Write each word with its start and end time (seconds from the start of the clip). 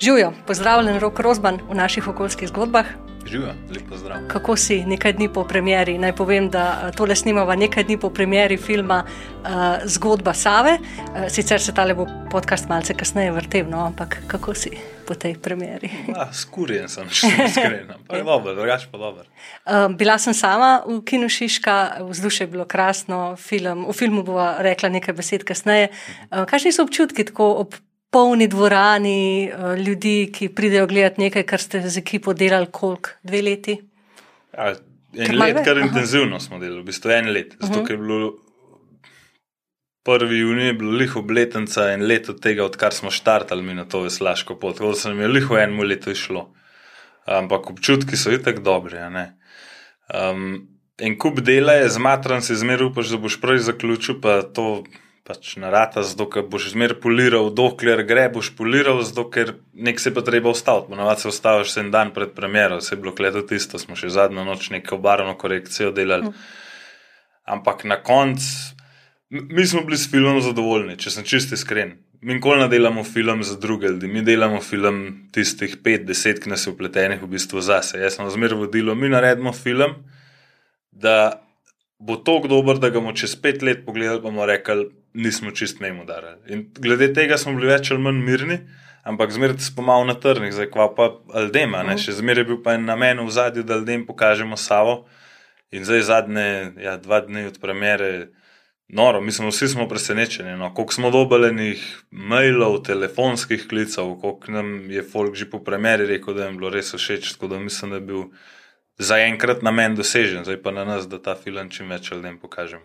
Živijo, 0.00 0.32
pozdravljen, 0.46 0.98
Rok 1.00 1.20
Rozban 1.20 1.58
v 1.70 1.74
naših 1.74 2.08
okoljskih 2.08 2.48
zgodbah. 2.48 2.86
Živijo, 3.26 3.54
lepo 3.74 3.96
zdrav. 3.96 4.18
Kako 4.28 4.56
si 4.56 4.84
nekaj 4.84 5.12
dni 5.12 5.32
po 5.32 5.44
premjeri? 5.44 5.98
Naj 5.98 6.12
povem, 6.12 6.50
da 6.50 6.82
eh, 6.82 6.92
tole 6.96 7.16
snimamo 7.16 7.54
nekaj 7.54 7.84
dni 7.84 7.98
po 8.00 8.10
premjeri 8.10 8.56
filma 8.56 9.04
uh, 9.04 9.48
Zgodba 9.84 10.34
Save. 10.34 10.78
Uh, 10.78 11.28
sicer 11.28 11.60
se 11.60 11.74
tale 11.74 11.94
bo 11.94 12.06
podcast 12.30 12.68
malce 12.68 12.94
kasneje 12.94 13.32
vrtel, 13.32 13.66
no, 13.70 13.86
ampak 13.86 14.18
kako 14.26 14.54
si 14.54 14.70
po 15.06 15.14
tej 15.14 15.34
premjeri? 15.42 15.90
Skurjen 16.32 16.88
sem, 16.88 17.08
če 17.08 17.30
sem 17.30 17.46
iskren. 17.46 17.90
Pa 18.06 18.16
je 18.16 18.24
dobro, 18.24 18.54
drugače 18.54 18.92
pa 18.92 18.98
dobro. 18.98 19.24
Uh, 19.64 19.96
bila 19.96 20.18
sem 20.18 20.34
sama 20.34 20.82
v 20.86 21.00
Kinu 21.04 21.28
Šiška, 21.28 22.04
vzdušje 22.10 22.44
je 22.44 22.50
bilo 22.52 22.64
krasno, 22.64 23.36
film, 23.36 23.86
v 23.88 23.96
filmu 23.96 24.22
bo 24.22 24.38
rekla 24.58 24.88
nekaj 24.88 25.16
besed 25.16 25.44
kasneje. 25.44 25.88
Uh, 26.30 26.44
Kakšni 26.44 26.72
so 26.72 26.84
občutki 26.84 27.24
tako 27.24 27.54
ob 27.64 27.74
polni 28.16 28.48
dvorani 28.48 29.50
uh, 29.52 29.74
ljudi, 29.76 30.30
ki 30.32 30.48
pridejo 30.56 30.86
gledati 30.88 31.20
nekaj, 31.20 31.44
kar 31.44 31.60
ste 31.60 31.82
z 31.84 32.00
ekipo 32.00 32.32
delali, 32.32 32.70
koliko 32.72 33.12
dve 33.22 33.42
leti. 33.44 33.76
Ja, 34.56 34.72
en 35.26 35.36
let, 35.36 35.60
kar 35.64 35.76
Aha. 35.76 35.84
intenzivno 35.84 36.40
smo 36.40 36.58
delali, 36.58 36.80
v 36.80 36.88
bistvu 36.88 37.12
en 37.12 37.32
let. 37.32 37.56
Zato, 37.60 37.80
uh 37.80 37.84
-huh. 37.84 37.90
je 37.90 37.96
bilo 37.96 38.34
prvi 40.06 40.38
juni, 40.38 40.70
je 40.70 40.74
bilo 40.78 40.92
liho 40.96 41.20
obletnica 41.20 41.90
in 41.92 42.06
leto 42.06 42.32
tega, 42.32 42.64
odkar 42.64 42.94
smo 42.94 43.10
štartali 43.10 43.62
mi 43.62 43.74
na 43.74 43.84
to 43.84 44.00
veslaško 44.06 44.54
pot. 44.58 44.76
Tako 44.78 44.88
da 44.88 44.94
se 44.94 45.08
nam 45.08 45.20
je 45.20 45.28
liho 45.28 45.58
eno 45.58 45.82
leto 45.82 46.10
išlo. 46.10 46.52
Ampak 47.24 47.70
občutki 47.70 48.16
so 48.16 48.30
itek 48.30 48.60
dobri. 48.62 48.98
Um, 48.98 50.68
en 50.98 51.18
kup 51.18 51.40
dela 51.40 51.72
je 51.72 51.88
zmatran, 51.88 52.42
si 52.42 52.56
zmeraj 52.56 52.86
upaš, 52.86 53.08
da 53.08 53.18
boš 53.18 53.40
prej 53.40 53.58
zaključil, 53.58 54.20
pa 54.22 54.42
to 54.42 54.84
pač 55.26 55.56
narata, 55.58 56.04
zato 56.06 56.28
ker 56.30 56.44
boš 56.46 56.70
zmeraj 56.72 57.00
poliral, 57.02 57.50
dokler 57.54 58.04
gre, 58.06 58.28
boš 58.32 58.52
poliral, 58.58 59.00
zato 59.06 59.26
ker 59.32 59.56
nek 59.74 59.98
se 60.02 60.12
pa 60.14 60.22
treba 60.26 60.52
ustaviti. 60.54 60.92
Ponovadi 60.92 61.24
se 61.24 61.32
ustaviš 61.32 61.76
en 61.82 61.90
dan 61.94 62.12
pred 62.14 62.32
premjero, 62.36 62.78
vse 62.78 62.94
je 62.94 63.00
bilo 63.02 63.14
kleto 63.16 63.42
tisto, 63.42 63.80
smo 63.82 63.98
še 63.98 64.12
zadnjo 64.14 64.46
noč 64.46 64.70
neko 64.74 65.00
obarvno 65.00 65.34
korekcijo 65.38 65.90
delali. 65.96 66.30
Ampak 67.46 67.84
na 67.86 67.98
koncu, 68.02 68.76
mi 69.30 69.66
smo 69.66 69.82
bili 69.86 69.98
s 69.98 70.10
filmom 70.10 70.38
zadovoljni, 70.42 70.98
če 71.02 71.14
sem 71.18 71.26
čist 71.26 71.54
iskren. 71.56 71.96
Mi 72.22 72.38
nikoli 72.38 72.62
ne 72.62 72.68
delamo 72.72 73.04
film 73.04 73.42
za 73.44 73.58
druge 73.60 73.90
ljudi, 73.90 74.08
mi 74.08 74.22
delamo 74.24 74.60
film 74.64 75.28
tistih 75.34 75.76
pet, 75.84 76.06
deset, 76.06 76.40
ki 76.42 76.50
nas 76.50 76.66
je 76.66 76.72
upletenih 76.72 77.20
v 77.22 77.28
bistvu 77.34 77.60
zase. 77.62 77.98
Jaz 78.00 78.16
sem 78.16 78.30
zmeraj 78.30 78.62
vodilo, 78.62 78.94
mi 78.94 79.10
naredimo 79.12 79.52
film, 79.54 79.98
da 80.90 81.42
bo 81.98 82.16
tako 82.16 82.48
dober, 82.48 82.78
da 82.78 82.90
ga 82.90 83.00
bomo 83.00 83.14
čez 83.16 83.36
pet 83.40 83.62
let 83.62 83.84
pogledali, 83.86 84.22
pa 84.22 84.30
bomo 84.30 84.46
rekli, 84.48 84.88
nismo 85.16 85.50
čist 85.50 85.80
memo 85.80 86.04
darali. 86.04 86.40
In 86.52 86.66
glede 86.78 87.08
tega 87.16 87.38
smo 87.40 87.54
bili 87.56 87.70
več 87.72 87.90
ali 87.90 88.02
manj 88.04 88.22
mirni, 88.24 88.58
ampak 89.06 89.32
zmeraj 89.32 89.58
smo 89.68 89.84
malo 89.86 90.04
na 90.04 90.14
trnih, 90.20 90.52
zdaj 90.52 90.70
kva 90.74 90.90
pa 90.94 91.10
Aldema, 91.34 91.82
ne? 91.82 91.96
Mhm. 91.96 92.02
še 92.04 92.18
zmeraj 92.20 92.44
je 92.44 92.50
bil 92.52 92.62
pa 92.62 92.76
en 92.76 92.84
namen 92.88 93.22
v 93.24 93.30
zadnji, 93.32 93.64
da 93.66 93.80
Aldem 93.80 94.06
pokažemo 94.06 94.58
Savo. 94.60 95.04
In 95.74 95.84
zdaj 95.84 96.04
zadnje, 96.06 96.48
ja, 96.78 96.94
dva 97.02 97.20
dni 97.24 97.48
od 97.48 97.56
premjere, 97.60 98.28
noro, 98.88 99.20
mislim, 99.20 99.48
vsi 99.50 99.68
smo 99.68 99.88
presenečeni, 99.88 100.54
no, 100.56 100.70
koliko 100.74 100.94
smo 100.94 101.10
dobelenih 101.10 101.82
mailov, 102.10 102.78
telefonskih 102.86 103.66
klicev, 103.68 104.12
koliko 104.22 104.52
nam 104.52 104.90
je 104.90 105.02
folk 105.02 105.34
že 105.34 105.50
po 105.50 105.58
premjeri 105.64 106.06
rekel, 106.06 106.34
da 106.34 106.46
jim 106.46 106.60
bilo 106.60 106.70
res 106.70 106.94
všeč, 106.94 107.32
tako 107.34 107.50
da 107.50 107.58
mislim, 107.58 107.90
da 107.90 107.98
je 107.98 108.06
bil 108.06 108.22
zaenkrat 108.98 109.60
namen 109.62 109.94
dosežen, 109.96 110.44
zdaj 110.44 110.56
pa 110.64 110.72
na 110.72 110.84
nas, 110.84 111.04
da 111.08 111.18
ta 111.20 111.34
film 111.36 111.68
čim 111.70 111.90
več 111.92 112.08
ljudem 112.10 112.38
pokažemo. 112.40 112.84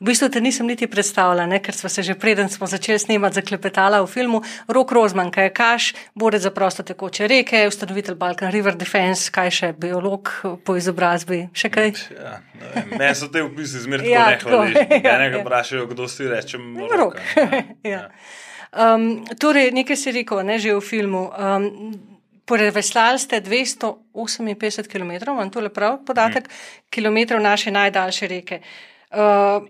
V 0.00 0.08
bistvu 0.10 0.28
te 0.28 0.40
nisem 0.44 0.66
niti 0.68 0.86
predstavljala, 0.86 1.46
ne? 1.48 1.62
ker 1.64 1.74
smo 1.74 1.88
se 1.88 2.02
že 2.02 2.14
preden 2.14 2.48
smo 2.52 2.66
začeli 2.66 2.98
snemati 2.98 3.40
zaklepetala 3.40 4.02
v 4.02 4.10
filmu. 4.10 4.42
Rok 4.68 4.92
Rozman, 4.92 5.30
kaj 5.32 5.48
je 5.48 5.52
kaš, 5.56 5.94
borec 6.14 6.42
za 6.44 6.50
prosto 6.50 6.82
tekoče 6.82 7.28
reke, 7.28 7.64
ustanovitelj 7.68 8.18
Balkan 8.20 8.52
River 8.52 8.76
Defense, 8.76 9.30
kaj 9.32 9.50
še 9.50 9.72
biolog 9.72 10.32
po 10.64 10.76
izobrazbi, 10.76 11.46
še 11.56 11.72
kaj? 11.72 11.92
Ja, 12.12 12.40
Meni 12.92 13.14
so 13.16 13.28
te 13.32 13.42
opisi 13.44 13.80
zmerno 13.80 14.08
ja, 14.08 14.28
nehvališni. 14.36 15.00
Ja, 15.06 15.16
Enega 15.16 15.40
ja. 15.40 15.44
vprašajo, 15.44 15.86
kdo 15.88 16.08
si 16.08 16.28
rečem. 16.28 16.76
Rok. 16.76 17.16
Ja. 17.36 17.62
ja. 17.94 18.02
Um, 18.76 19.24
torej, 19.40 19.70
nekaj 19.72 19.96
si 19.96 20.12
rekel, 20.12 20.44
ne 20.44 20.60
že 20.60 20.76
v 20.76 20.84
filmu. 20.84 21.30
Um, 21.32 22.15
Preveslali 22.46 23.18
ste 23.18 23.40
258 23.40 24.86
km, 24.86 25.30
imam 25.30 25.50
tu 25.50 25.60
le 25.60 25.68
prav 25.68 25.98
podatek, 26.06 26.48
mm. 26.48 26.52
km 26.90 27.42
naše 27.42 27.70
najdaljše 27.70 28.28
reke. 28.28 28.60
Uh, 29.10 29.66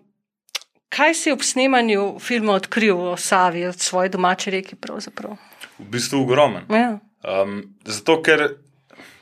kaj 0.88 1.14
si 1.14 1.32
ob 1.32 1.42
snemanju 1.42 2.18
filma 2.20 2.52
odkril 2.52 3.00
o 3.00 3.16
Savi, 3.16 3.66
od 3.66 3.80
svoje 3.80 4.08
domače 4.08 4.50
reke? 4.50 4.76
Pravzaprav? 4.76 5.36
V 5.78 5.88
bistvu 5.88 6.22
ogromen. 6.22 6.68
Ja. 6.70 6.98
Um, 7.24 7.62
zato, 7.84 8.20
ker 8.22 8.44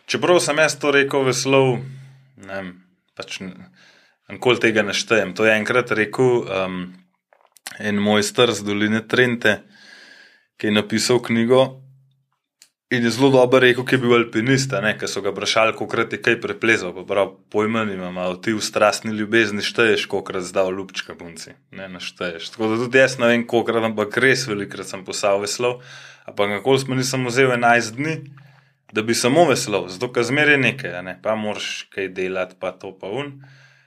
čeprav 0.07 0.41
sem 0.43 0.59
jaz 0.59 0.75
to 0.79 0.91
rekel, 0.91 1.23
veslov, 1.25 1.79
ne 2.37 2.59
vem, 2.59 2.75
pač 3.15 3.39
nikoli 3.41 4.61
tega 4.61 4.83
ne 4.83 4.95
štejem. 4.95 5.35
To 5.39 5.47
je 5.47 5.55
enkrat 5.55 5.95
rekel 5.95 6.43
um, 6.43 6.83
en 7.79 8.03
moj 8.03 8.27
star 8.27 8.53
z 8.53 8.67
doline 8.67 9.05
Trente, 9.09 9.61
ki 10.59 10.71
je 10.71 10.75
napisal 10.75 11.23
knjigo. 11.23 11.84
In 12.91 13.05
je 13.05 13.11
zelo 13.11 13.31
dobro 13.31 13.59
rekel, 13.59 13.85
ki 13.89 13.95
je 13.95 13.99
bil 14.03 14.13
alpinist, 14.13 14.75
ki 15.01 15.09
so 15.09 15.23
ga 15.25 15.31
vprašali, 15.33 15.73
kako 15.73 16.03
je 16.03 16.19
kaj 16.23 16.37
preplezal. 16.41 16.93
Prav, 17.09 17.31
pojma 17.51 17.85
nima, 17.89 18.27
ti 18.45 18.53
v 18.53 18.61
strastni 18.61 19.13
ljubezni 19.17 19.65
šteješ, 19.65 20.05
koliko 20.07 20.25
krat 20.25 20.45
zdaj 20.45 20.71
ljubčka 20.77 21.17
punci. 21.17 21.57
Ne, 21.73 21.89
ne 21.89 22.01
šteješ. 22.01 22.51
Tako 22.53 22.69
da 22.69 22.77
tudi 22.85 23.01
jaz 23.01 23.17
ne 23.19 23.33
vem, 23.33 23.47
koliko 23.47 23.73
krat, 23.73 23.89
ampak 23.89 24.19
res 24.21 24.45
velikrat 24.47 24.87
sem 24.87 25.05
posal 25.05 25.41
veslov. 25.41 25.81
Ampak 26.29 26.59
kako 26.59 26.77
smo 26.79 26.95
nisem 26.95 27.25
vzel 27.27 27.57
11 27.57 27.97
dni, 27.97 28.15
da 28.93 29.03
bi 29.03 29.17
samo 29.17 29.49
veslov, 29.49 29.89
zato 29.89 30.13
ker 30.13 30.23
zmeraj 30.29 30.61
nekaj, 30.61 31.01
ne? 31.03 31.19
pa 31.23 31.35
moraš 31.35 31.89
kaj 31.91 32.13
delati, 32.15 32.61
pa 32.61 32.77
to 32.77 32.93
pa 32.93 33.09
un. 33.09 33.39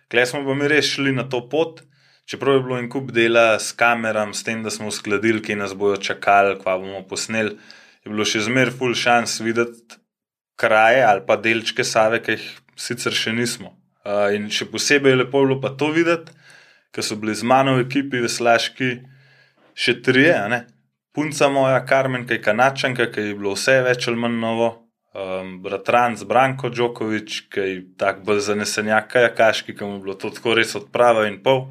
Klej 0.09 0.31
smo 0.34 0.41
pa 0.44 0.57
mi 0.57 0.68
res 0.68 0.90
šli 0.90 1.13
na 1.13 1.30
to 1.30 1.46
pot. 1.50 1.84
Čeprav 2.28 2.57
je 2.57 2.63
bilo 2.66 2.78
en 2.81 2.90
kup 2.90 3.13
dela 3.16 3.59
s 3.62 3.72
kameram, 3.78 4.34
s 4.34 4.44
tem, 4.44 4.66
da 4.66 4.74
smo 4.74 4.90
uskladili, 4.90 5.40
ki 5.40 5.56
nas 5.56 5.78
bojo 5.78 6.02
čakali, 6.02 6.57
kva 6.59 6.75
bomo 6.81 7.06
posneli 7.07 7.56
je 8.07 8.13
bilo 8.13 8.25
še 8.28 8.45
zmeraj 8.47 8.78
full 8.79 8.95
šans 8.95 9.41
videti 9.44 10.00
kraje 10.57 11.03
ali 11.03 11.25
pa 11.28 11.35
delčke 11.38 11.84
Save, 11.84 12.22
ki 12.23 12.38
jih 12.38 12.47
sicer 12.79 13.13
še 13.13 13.34
nismo. 13.35 13.75
Uh, 14.07 14.31
in 14.34 14.47
še 14.53 14.69
posebej 14.72 15.13
je 15.13 15.19
lepo 15.19 15.44
bilo 15.44 15.59
pa 15.62 15.73
to 15.75 15.91
videti, 15.91 16.31
ker 16.95 17.03
so 17.03 17.18
bili 17.19 17.35
z 17.35 17.44
mano 17.44 17.75
v 17.75 17.84
ekipi 17.84 18.23
veslaški 18.23 18.90
še 19.78 20.00
trije, 20.01 20.38
ne? 20.50 20.63
punca 21.18 21.50
moja, 21.50 21.81
Karmen, 21.85 22.28
ki 22.29 22.38
je 22.38 22.44
kanačanka, 22.45 23.09
ki 23.12 23.31
je 23.31 23.35
bilo 23.38 23.56
vse 23.57 23.81
več 23.85 24.07
ali 24.07 24.22
manj 24.22 24.38
novo. 24.39 24.69
Um, 25.18 25.56
bratranc 25.66 26.22
Branko 26.29 26.69
Džokovič, 26.69 27.38
ki 27.50 27.63
je 27.66 27.78
tako 27.97 28.38
zanesenjak, 28.38 29.09
kajakaški, 29.16 29.74
ki 29.74 29.84
mu 29.84 29.97
je 29.97 30.03
bilo 30.06 30.16
to 30.22 30.29
tako 30.29 30.53
res 30.59 30.75
odprava 30.78 31.25
in 31.28 31.39
pol 31.44 31.66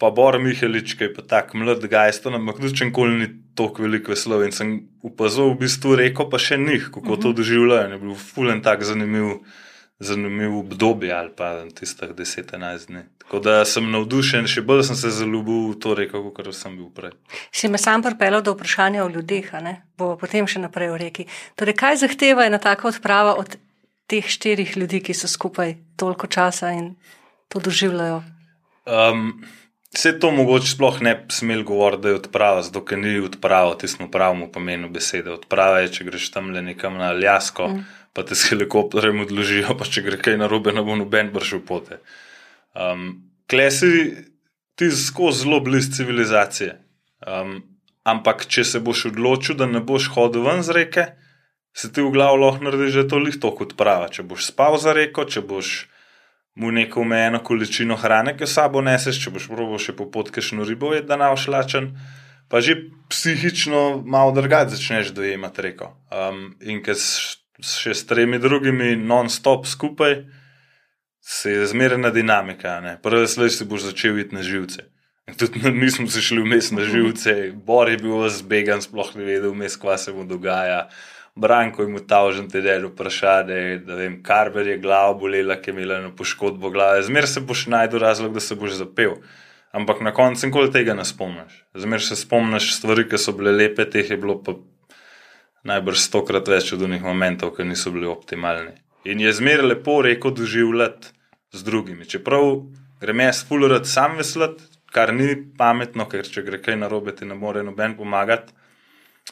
pa 0.00 0.08
Bor 0.10 0.38
Mihelič, 0.40 0.96
ki 0.96 1.10
je 1.10 1.14
pa 1.14 1.22
tako 1.22 1.60
mlad 1.60 1.84
gajsto, 1.84 2.32
ampak 2.32 2.62
tudi 2.62 2.78
če 2.78 2.88
nikoli 2.88 3.18
ni 3.20 3.28
tako 3.58 3.84
veliko 3.84 4.14
veslov. 4.14 4.46
In 4.48 4.54
sem 4.56 4.70
upazil 5.04 5.52
v 5.52 5.60
bistvu 5.66 5.98
reko, 6.00 6.24
pa 6.32 6.40
še 6.40 6.56
njih, 6.56 6.88
kako 6.88 7.04
uh 7.04 7.16
-huh. 7.16 7.22
to 7.22 7.28
mhm. 7.28 7.36
doživljajo. 7.36 7.90
Je 7.92 7.98
bil 7.98 8.14
fulen 8.14 8.62
tak 8.62 8.82
zanimiv, 8.82 9.44
zanimiv 10.00 10.56
obdobje 10.58 11.12
ali 11.12 11.30
pa 11.36 11.68
tistih 11.74 12.16
10-11 12.16 12.86
dni. 12.86 13.02
Tako 13.18 13.38
da 13.38 13.64
sem 13.64 13.90
navdušen, 13.90 14.46
še 14.46 14.62
bolj 14.62 14.82
sem 14.82 14.96
se 14.96 15.10
zaljubil 15.10 15.70
v 15.70 15.78
to 15.78 15.94
reko, 15.94 16.30
kot 16.30 16.54
sem 16.54 16.76
bil 16.76 16.88
prej. 16.90 17.12
Si 17.52 17.68
me 17.68 17.78
sam 17.78 18.02
pripeljal 18.02 18.42
do 18.42 18.52
vprašanja 18.56 19.04
o 19.04 19.08
ljudeh, 19.08 19.52
bo 19.98 20.16
potem 20.16 20.46
še 20.46 20.58
naprej 20.58 20.90
v 20.90 20.96
reki. 20.96 21.26
Torej, 21.56 21.76
kaj 21.76 21.96
zahteva 21.96 22.46
ena 22.46 22.58
taka 22.58 22.88
odprava 22.88 23.36
od 23.36 23.56
teh 24.06 24.24
štirih 24.26 24.76
ljudi, 24.76 25.00
ki 25.00 25.14
so 25.14 25.28
skupaj 25.28 25.76
toliko 25.96 26.26
časa 26.26 26.72
in 26.72 26.96
to 27.48 27.60
doživljajo? 27.60 28.24
Um, 28.86 29.44
Vse 29.90 30.12
to 30.22 30.30
mogoče 30.30 30.68
sploh 30.70 31.00
ne 31.02 31.16
bi 31.18 31.34
smel 31.34 31.64
govoriti, 31.66 32.02
da 32.02 32.12
je 32.12 32.18
odprava, 32.20 32.62
zato 32.62 32.84
ker 32.86 32.98
ni 32.98 33.16
odprava, 33.18 33.74
ti 33.78 33.88
smo 33.90 34.06
pravimo 34.10 34.46
pomenu 34.52 34.90
besede. 34.90 35.32
Odprava 35.34 35.80
je, 35.82 35.90
če 35.96 36.06
greš 36.06 36.28
tam 36.30 36.52
le 36.54 36.62
nekam 36.62 36.94
na 37.00 37.08
Aljasko, 37.10 37.66
mm. 37.68 37.88
pa 38.14 38.22
te 38.26 38.38
s 38.38 38.52
helikopterjem 38.52 39.24
odložijo, 39.26 39.74
pa 39.78 39.88
če 39.88 40.04
gre 40.06 40.20
kaj 40.22 40.38
narobe, 40.38 40.70
ne 40.76 40.84
bo 40.86 40.94
noben 40.98 41.32
bršil 41.34 41.64
pote. 41.66 41.98
Um, 42.78 43.26
Klesi 43.50 43.90
ti 44.78 44.92
skozi 44.94 45.42
zelo 45.42 45.58
blizu 45.60 45.90
civilizacije. 45.96 46.76
Um, 47.26 47.56
ampak, 48.06 48.46
če 48.46 48.62
se 48.64 48.80
boš 48.80 49.08
odločil, 49.10 49.58
da 49.58 49.66
ne 49.66 49.82
boš 49.82 50.06
hodil 50.14 50.46
ven 50.46 50.62
z 50.62 50.76
reke, 50.76 51.08
se 51.74 51.90
ti 51.90 52.02
v 52.02 52.14
glavu 52.14 52.38
lahko 52.38 52.64
naredi 52.64 52.92
že 52.94 53.08
to 53.10 53.18
lihto 53.18 53.50
kot 53.58 53.74
prava. 53.74 54.06
Če 54.06 54.22
boš 54.22 54.52
spal 54.54 54.78
za 54.78 54.94
reko, 54.94 55.26
če 55.26 55.42
boš 55.42 55.89
mu 56.60 56.70
neko 56.70 57.00
omejeno 57.00 57.40
količino 57.44 57.96
hrane, 57.96 58.34
ki 58.36 58.44
jo 58.44 58.50
sabo 58.52 58.82
neseš, 58.84 59.22
če 59.24 59.32
boš 59.32 59.46
probo 59.48 59.78
še 59.80 59.94
po 59.96 60.10
podkešnu 60.12 60.66
ribo, 60.68 60.92
je 60.92 61.00
da 61.08 61.16
naš 61.16 61.46
lačen, 61.48 61.94
pa 62.52 62.60
že 62.60 62.76
psihično 63.08 64.02
malo 64.04 64.34
drugače 64.36 64.76
začneš 64.76 65.14
dojemati 65.16 65.64
reko. 65.64 65.94
Um, 66.12 66.50
in 66.60 66.82
ker 66.84 66.98
še 67.00 67.94
s 67.96 68.04
tremi 68.08 68.40
drugimi 68.42 68.92
non-stop 69.00 69.64
skupaj, 69.66 70.20
se 71.20 71.52
je 71.54 71.66
zmerna 71.72 72.10
dinamika. 72.12 72.76
Prvi 73.02 73.28
slej 73.28 73.54
si 73.56 73.64
boš 73.64 73.88
začel 73.88 74.20
iti 74.20 74.36
na 74.36 74.44
živce. 74.44 74.84
In 75.28 75.36
tudi 75.40 75.62
mi 75.72 75.88
smo 75.90 76.08
se 76.12 76.20
šli 76.20 76.42
vmes 76.44 76.70
na 76.76 76.84
živce, 76.84 77.52
Bor 77.54 77.88
je 77.88 77.96
bil 78.02 78.28
zbegan, 78.28 78.82
sploh 78.82 79.14
ne 79.16 79.24
vedel, 79.24 79.52
vmes 79.54 79.76
kva 79.80 79.96
se 79.98 80.12
mu 80.12 80.24
dogaja. 80.28 80.88
Branko 81.40 81.82
jim 81.82 81.94
utavžen 81.96 82.48
te 82.52 82.60
del 82.60 82.86
vprašanje, 82.90 83.60
da 83.86 83.96
vem, 83.96 84.18
Karber 84.22 84.66
je 84.68 84.78
glava 84.78 85.14
bolela, 85.18 85.56
ki 85.60 85.70
je 85.70 85.74
imela 85.74 86.00
eno 86.00 86.10
poškodbo 86.16 86.70
glave. 86.70 87.02
Zmer 87.06 87.28
se 87.28 87.40
boš 87.40 87.66
najdel 87.72 88.02
razlog, 88.02 88.34
da 88.34 88.40
se 88.44 88.56
boš 88.60 88.76
zapel. 88.82 89.16
Ampak 89.72 90.02
na 90.04 90.12
koncu 90.12 90.46
nikoli 90.46 90.72
tega 90.74 90.94
ne 90.98 91.04
spomniš. 91.04 91.62
Zmer 91.74 92.02
se 92.02 92.16
spomniš 92.16 92.74
stvari, 92.76 93.06
ki 93.08 93.18
so 93.18 93.32
bile 93.38 93.54
lepe, 93.56 93.86
teh 93.88 94.10
je 94.10 94.18
bilo 94.20 94.36
pa 94.42 94.56
najbrž 95.68 96.02
stokrat 96.02 96.48
več 96.48 96.72
od 96.76 96.84
unih 96.84 97.02
momentov, 97.04 97.54
ki 97.56 97.64
niso 97.68 97.92
bili 97.94 98.08
optimalni. 98.10 98.74
In 99.08 99.20
je 99.20 99.32
zmer 99.32 99.64
lepo 99.64 100.00
reko 100.04 100.34
doživljati 100.36 101.14
z 101.52 101.64
drugimi. 101.64 102.08
Čeprav 102.08 102.50
grem 103.00 103.20
jaz 103.24 103.44
fulurati 103.48 103.88
sam 103.88 104.18
veslati, 104.20 104.64
kar 104.92 105.14
ni 105.14 105.34
pametno, 105.58 106.08
ker 106.10 106.26
če 106.26 106.44
gre 106.44 106.60
kaj 106.60 106.76
narobe, 106.82 107.14
ti 107.16 107.24
ne 107.24 107.38
more 107.38 107.62
noben 107.64 107.96
pomagati, 107.96 108.52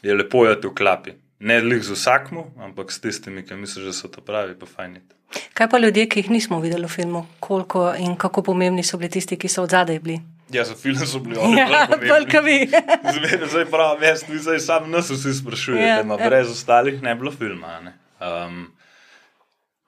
je 0.02 0.14
lepo 0.14 0.46
jati 0.46 0.69
v 0.69 0.75
klapi. 0.78 1.14
Ne 1.40 1.61
lih 1.61 1.82
z 1.85 1.94
vsakmu, 1.94 2.46
ampak 2.58 2.90
s 2.93 3.00
tistimi, 3.00 3.44
ki 3.46 3.55
misliš, 3.55 3.85
da 3.85 3.93
so 3.93 4.08
to 4.11 4.20
pravi, 4.20 4.56
pa 4.58 4.67
fajniti. 4.67 5.14
Kaj 5.55 5.69
pa 5.69 5.79
ljudje, 5.79 6.06
ki 6.08 6.20
jih 6.23 6.31
nismo 6.31 6.58
videli 6.61 6.87
v 6.87 6.90
filmu, 6.90 7.26
koliko 7.40 7.93
in 7.99 8.17
kako 8.17 8.43
pomembni 8.43 8.82
so 8.82 8.99
bili 8.99 9.11
tisti, 9.11 9.37
ki 9.37 9.49
so 9.49 9.62
od 9.62 9.70
zadaj 9.70 9.99
bili? 10.00 10.20
Ja, 10.50 10.64
za 10.64 10.75
film 10.75 10.96
so 11.06 11.20
bili 11.20 11.37
oni. 11.43 11.61
Ja, 11.61 11.87
bolj 11.93 12.26
vi. 12.44 12.56
Zmeraj, 13.14 13.49
zdaj 13.52 13.67
pravi, 13.70 14.06
jaz 14.06 14.25
zdaj 14.29 14.58
sam 14.58 14.90
nas 14.90 15.11
vsi 15.11 15.35
sprašujete, 15.35 15.87
Ja, 15.87 16.00
ja, 16.00 16.17
ja. 16.19 16.29
brez 16.29 16.50
ostalih 16.50 17.02
ne 17.02 17.14
bi 17.14 17.20
bilo 17.20 17.31
filma. 17.32 17.81
Ne? 17.81 17.93
Um, 18.20 18.73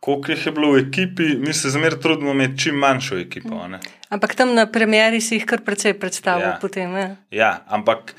koliko 0.01 0.33
jih 0.33 0.47
je 0.47 0.53
bilo 0.53 0.73
v 0.73 0.85
ekipi, 0.85 1.35
mi 1.37 1.53
se 1.53 1.71
zmeraj 1.71 1.99
trudimo 2.01 2.31
imeti 2.31 2.59
čim 2.59 2.75
manjšo 2.75 3.19
ekipo. 3.19 3.67
ne. 3.69 3.81
Ampak 4.09 4.35
tam 4.35 4.55
na 4.55 4.67
premjeri 4.67 5.21
si 5.21 5.35
jih 5.35 5.47
kar 5.47 5.65
precej 5.65 5.95
predstavil. 5.99 6.47
Ja. 6.47 6.59
Potem, 6.61 6.95
ja. 6.97 7.17
Ja, 7.31 7.51
ampak 7.67 8.15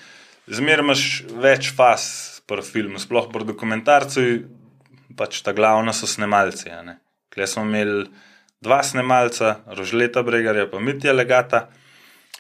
zmeraj 0.48 0.84
imaš 0.84 1.24
več 1.38 1.72
faz 1.76 2.31
pri 2.52 2.66
filmu, 2.68 3.00
sploh 3.00 3.32
pri 3.32 3.48
dokumentarcu, 3.48 4.26
pač 5.16 5.40
ta 5.46 5.56
glavna 5.56 5.96
so 5.96 6.10
snemalci. 6.10 6.68
Tukaj 7.32 7.48
smo 7.48 7.64
imeli 7.64 8.10
dva 8.60 8.82
snemalca, 8.84 9.62
Rožleta 9.72 10.24
Bregarja 10.24 10.68
in 10.68 10.84
Mitja 10.84 11.16
Legata, 11.16 11.70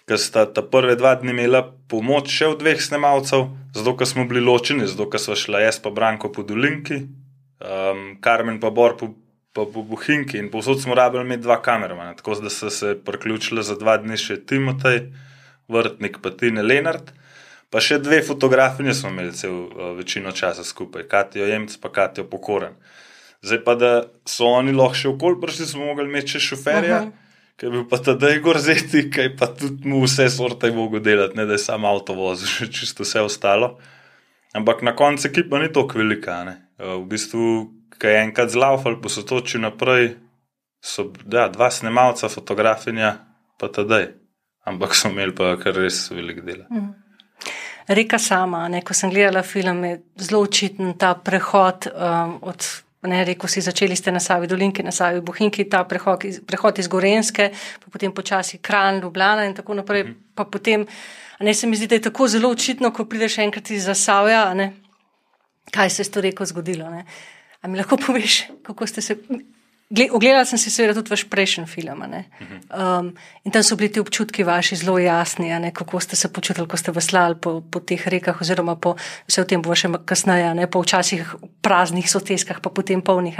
ki 0.03 0.17
sta 0.19 0.43
ta 0.51 0.61
prve 0.67 0.97
dva 0.99 1.15
dni 1.15 1.31
imela 1.31 1.63
pomoč 1.87 2.27
še 2.27 2.51
od 2.51 2.59
dveh 2.59 2.81
snemalcev, 2.83 3.47
zato 3.71 3.95
ker 3.95 4.09
smo 4.09 4.27
bili 4.27 4.43
ločeni, 4.43 4.89
zato 4.89 5.07
ker 5.07 5.21
so 5.21 5.37
šla 5.37 5.63
jaz 5.63 5.79
pa 5.79 5.93
Branko 5.95 6.31
po 6.33 6.43
Dolinki, 6.43 7.05
um, 7.63 8.17
Karmen 8.19 8.59
pa 8.59 8.73
Bor 8.73 8.97
po, 8.99 9.13
po, 9.55 9.65
po 9.71 9.85
Buhinki 9.87 10.41
in 10.41 10.51
povsod 10.51 10.83
smo 10.83 10.97
rabili 10.97 11.23
imeti 11.23 11.45
dva 11.47 11.61
kameramana, 11.63 12.17
tako 12.19 12.35
da 12.43 12.51
so 12.51 12.69
se 12.69 12.97
priključili 12.99 13.63
za 13.63 13.79
dva 13.79 13.95
dni 14.01 14.19
še 14.19 14.41
Timotej, 14.43 15.05
Vrtnik 15.71 16.19
pa 16.19 16.33
Tine 16.35 16.65
Lenart. 16.65 17.13
Pa 17.71 17.79
še 17.79 18.01
dve 18.03 18.19
fotografinje 18.25 18.93
smo 18.93 19.09
imeli 19.13 19.31
cel 19.31 19.53
uh, 19.55 19.93
večino 19.97 20.31
časa 20.35 20.63
skupaj, 20.63 21.05
Katijo 21.07 21.45
Jemc 21.47 21.77
pa 21.81 21.89
Katijo 21.89 22.25
Pokoren. 22.27 22.73
Zdaj 23.41 23.63
pa, 23.63 23.75
da 23.75 23.91
so 24.27 24.45
oni 24.45 24.73
lahko 24.75 24.97
še 24.99 25.07
okoli 25.09 25.39
prišli, 25.41 25.65
smo 25.71 25.87
mogli 25.87 26.05
imeti 26.09 26.35
še 26.35 26.39
šoferja, 26.39 26.97
uh 26.97 27.05
Mhm. 27.05 27.11
-huh. 27.11 27.57
ki 27.57 27.65
je 27.65 27.71
bil 27.71 27.87
pa 27.89 27.97
tedaj 27.97 28.39
gorzeti, 28.39 29.09
ki 29.11 29.35
pa 29.39 29.47
tudi 29.47 29.87
mu 29.87 30.01
vse 30.03 30.29
sorte 30.29 30.67
je 30.67 30.73
mogel 30.73 30.99
delati, 30.99 31.37
ne 31.37 31.45
da 31.45 31.53
je 31.53 31.57
samo 31.57 31.87
avto 31.87 32.13
vozil, 32.13 32.47
še 32.57 32.67
čisto 32.71 33.03
vse 33.03 33.21
ostalo. 33.21 33.77
Ampak 34.53 34.81
na 34.81 34.95
koncu 34.95 35.27
ekipa 35.27 35.59
ni 35.59 35.71
tako 35.73 35.97
velika. 35.97 36.43
Ne. 36.43 36.55
Uh, 36.79 37.03
V 37.03 37.05
bistvu, 37.07 37.71
ki 37.99 38.07
je 38.07 38.23
enkrat 38.23 38.49
zlaufal 38.49 39.01
po 39.01 39.09
sotočju 39.09 39.61
naprej, 39.61 40.17
so 40.81 41.11
ja, 41.31 41.47
dva 41.47 41.71
snemalca, 41.71 42.29
fotografinja, 42.29 43.17
pa 43.57 43.67
tedaj. 43.67 44.07
Ampak 44.65 44.95
so 44.95 45.09
imeli 45.09 45.31
pa 45.35 45.55
kar 45.57 45.73
res 45.75 46.09
velik 46.11 46.43
dela. 46.45 46.65
Reka 47.87 48.19
sama, 48.19 48.67
ne, 48.69 48.81
ko 48.81 48.93
sem 48.93 49.09
gledala 49.09 49.43
film, 49.43 49.83
je 49.85 50.01
zelo 50.21 50.41
očiten 50.41 50.93
ta 50.97 51.15
prehod 51.15 51.89
um, 51.91 52.39
od. 52.41 52.65
Ne, 53.01 53.23
rekel 53.25 53.49
si, 53.49 53.63
začeli 53.65 53.95
ste 53.97 54.11
na 54.13 54.19
Savi 54.21 54.45
Dolinki, 54.45 54.83
na 54.85 54.91
Savi 54.93 55.23
Bohinki, 55.25 55.63
ta 55.65 55.79
prehod 55.89 56.21
iz, 56.29 56.35
prehod 56.45 56.77
iz 56.77 56.85
Gorenske, 56.87 57.47
pa 57.81 57.89
potem 57.89 58.13
počasi 58.13 58.59
Kran, 58.61 58.99
Ljubljana 59.01 59.47
in 59.49 59.55
tako 59.57 59.73
naprej. 59.73 60.03
Mm. 60.03 60.19
Pa 60.37 60.45
potem, 60.45 60.85
ne 61.39 61.53
se 61.53 61.67
mi 61.67 61.79
zdi, 61.79 61.87
da 61.89 61.97
je 61.97 62.03
tako 62.11 62.27
zelo 62.29 62.51
očitno, 62.53 62.91
ko 62.93 63.07
prideš 63.09 63.39
enkrat 63.41 63.71
iz 63.73 63.89
Zasavja, 63.89 64.43
ne, 64.53 64.67
kaj 65.73 65.89
se 65.89 66.01
je 66.01 66.05
s 66.05 66.13
to 66.13 66.21
reko 66.21 66.45
zgodilo. 66.45 66.91
Ne. 66.93 67.05
A 67.61 67.67
mi 67.67 67.81
lahko 67.81 67.97
poveš, 67.97 68.43
kako 68.63 68.87
ste 68.87 69.01
se. 69.01 69.17
Gle- 69.91 70.07
Ogledala 70.15 70.45
sem 70.47 70.59
si 70.59 70.71
seveda 70.71 70.95
tudi 70.95 71.11
vaš 71.11 71.25
prejšnji 71.27 71.67
film. 71.67 71.99
Um, 72.01 73.11
in 73.43 73.51
tam 73.51 73.63
so 73.63 73.75
bili 73.75 73.91
ti 73.91 73.99
občutki 73.99 74.45
vaši 74.47 74.79
zelo 74.79 74.95
jasni, 74.99 75.51
ne, 75.59 75.73
kako 75.75 75.99
ste 75.99 76.15
se 76.15 76.31
počutili, 76.31 76.67
ko 76.67 76.79
ste 76.79 76.95
veslali 76.95 77.35
po, 77.35 77.59
po 77.61 77.83
teh 77.83 77.99
rekah, 78.07 78.39
oziroma 78.41 78.77
po, 78.79 78.95
vse 79.27 79.43
o 79.43 79.47
tem 79.47 79.61
bo 79.61 79.75
še 79.75 79.91
kasneje, 80.07 80.53
ne, 80.55 80.67
po 80.71 80.79
včasih 80.81 81.35
praznih 81.61 82.07
soteskah, 82.07 82.63
pa 82.63 82.71
potem 82.71 83.03
polnih. 83.03 83.35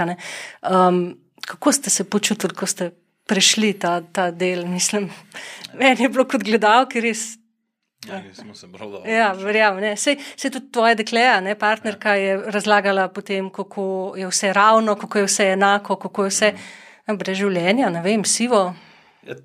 Um, 0.68 1.16
kako 1.40 1.72
ste 1.72 1.90
se 1.90 2.04
počutili, 2.04 2.52
ko 2.52 2.68
ste 2.68 2.92
prešli 3.26 3.72
ta, 3.80 4.02
ta 4.04 4.30
del? 4.30 4.66
Mislim, 4.68 5.08
meni 5.80 6.04
je 6.04 6.12
bilo 6.12 6.28
kot 6.28 6.44
gledalki 6.44 7.00
res 7.00 7.41
Ja, 8.08 8.22
dobro. 8.62 9.02
Ja, 9.06 9.32
verjamem. 9.32 9.96
Sej, 9.96 10.16
sej 10.36 10.50
tudi 10.50 10.72
tvoja 10.74 10.96
dekleja, 10.98 11.36
ne, 11.40 11.54
partnerka, 11.58 12.16
je 12.18 12.34
razlagala 12.50 13.06
potem, 13.14 13.50
kako 13.50 14.14
je 14.18 14.26
vse 14.26 14.52
ravno, 14.52 14.96
kako 14.98 15.18
je 15.18 15.28
vse 15.28 15.46
enako, 15.52 15.96
kako 15.96 16.24
je 16.24 16.32
vse 16.34 16.50
mm. 16.52 17.18
brez 17.18 17.38
življenja, 17.38 17.92
ne 17.94 18.02
vem, 18.02 18.24
sivo. 18.26 18.64
Ja, 19.22 19.38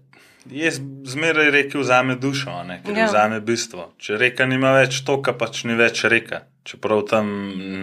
jaz 0.63 0.81
zmeraj 1.05 1.51
rekel, 1.53 1.83
vzame 1.85 2.17
dušo, 2.17 2.57
ne, 2.65 2.81
ker 2.85 2.97
Ja. 2.97 3.05
ja. 3.05 3.11
vzame 3.11 3.39
bistvo. 3.45 3.91
Če 4.01 4.17
reka 4.17 4.49
nima 4.49 4.73
več 4.79 5.03
toka, 5.05 5.37
pač 5.37 5.63
ni 5.69 5.77
več 5.77 6.03
reka. 6.09 6.47
Čeprav 6.65 7.05
tam 7.13 7.29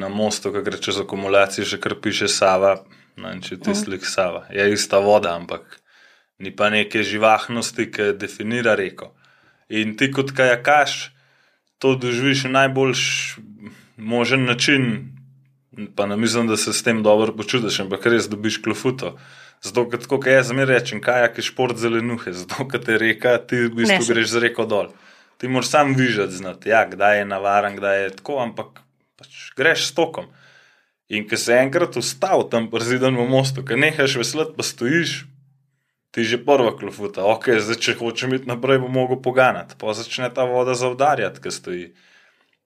na 0.03 0.11
mostu, 0.11 0.50
ki 0.53 0.67
gre 0.67 0.82
čez 0.82 0.99
akumulacijo, 1.00 1.65
že 1.65 1.79
kar 1.79 1.94
piše 2.03 2.26
Sava, 2.29 2.81
no, 3.17 3.31
in 3.31 3.47
če 3.47 3.62
ti 3.62 3.79
slik 3.79 4.03
Sava. 4.05 4.49
Je 4.50 4.67
ista 4.75 4.99
voda, 4.99 5.38
ampak 5.38 5.79
ni 6.43 6.50
pa 6.50 6.67
neke 6.75 7.06
živahnosti, 7.06 7.93
ki 7.94 8.17
definira 8.19 8.75
reko. 8.75 9.15
In 9.69 9.96
ti 9.96 10.11
kot 10.12 10.32
kajakaš 10.37 11.14
to 11.78 11.94
doživiš 11.94 12.44
na 12.44 12.50
najboljš 12.50 13.00
možen 13.96 14.44
način, 14.44 15.12
pa 15.96 16.06
ne 16.06 16.16
mislim, 16.16 16.49
da 16.49 16.56
se 16.56 16.72
s 16.72 16.82
tem 16.82 17.02
dobro 17.02 17.32
počutiš, 17.37 17.81
ampak 17.81 18.06
res 18.06 18.28
dobiš 18.28 18.62
klofuto. 18.62 19.16
Zato, 19.64 19.88
kot 20.08 20.26
jaz 20.26 20.49
zmeraj 20.49 20.78
rečem, 20.78 21.00
kajak 21.00 21.38
je 21.38 21.46
šport 21.49 21.78
zelenuhe, 21.81 22.32
zato 22.32 22.64
ker 22.70 22.82
te 22.84 22.99
reka, 23.00 23.38
ti 23.38 23.64
v 23.64 23.72
bistvu 23.72 24.00
Nese. 24.02 24.12
greš 24.12 24.31
z 24.37 24.43
reko 24.49 24.66
dol. 24.69 24.93
Ti 25.40 25.49
moraš 25.49 25.72
sam 25.72 25.94
vižati, 25.96 26.37
znati, 26.37 26.69
ja, 26.69 26.84
kdaj 26.88 27.19
je 27.19 27.28
navaren, 27.28 27.76
kdaj 27.76 28.02
je 28.02 28.11
tako, 28.20 28.38
ampak 28.44 28.82
pač 29.19 29.50
greš 29.56 29.88
s 29.88 29.94
tokom. 29.96 30.28
In 31.08 31.28
ko 31.28 31.37
se 31.37 31.56
enkrat 31.56 31.96
ustav 31.96 32.46
tam 32.52 32.71
preziden 32.71 33.16
v 33.16 33.26
mostu, 33.28 33.64
ko 33.64 33.76
nehaš 33.76 34.16
veslati, 34.21 34.54
pa 34.56 34.62
stojiš, 34.62 35.25
ti 36.14 36.23
že 36.23 36.38
prva 36.38 36.76
klofuta, 36.78 37.26
ok, 37.26 37.59
zdaj 37.59 37.80
če 37.83 37.97
hočem 37.99 38.37
iti 38.37 38.47
naprej, 38.47 38.78
bo 38.85 38.88
mogel 38.92 39.18
poganati, 39.18 39.75
pa 39.75 39.97
začne 39.99 40.30
ta 40.30 40.47
voda 40.47 40.76
zavdarjati, 40.78 41.42
ki 41.42 41.50
stoji. 41.50 41.87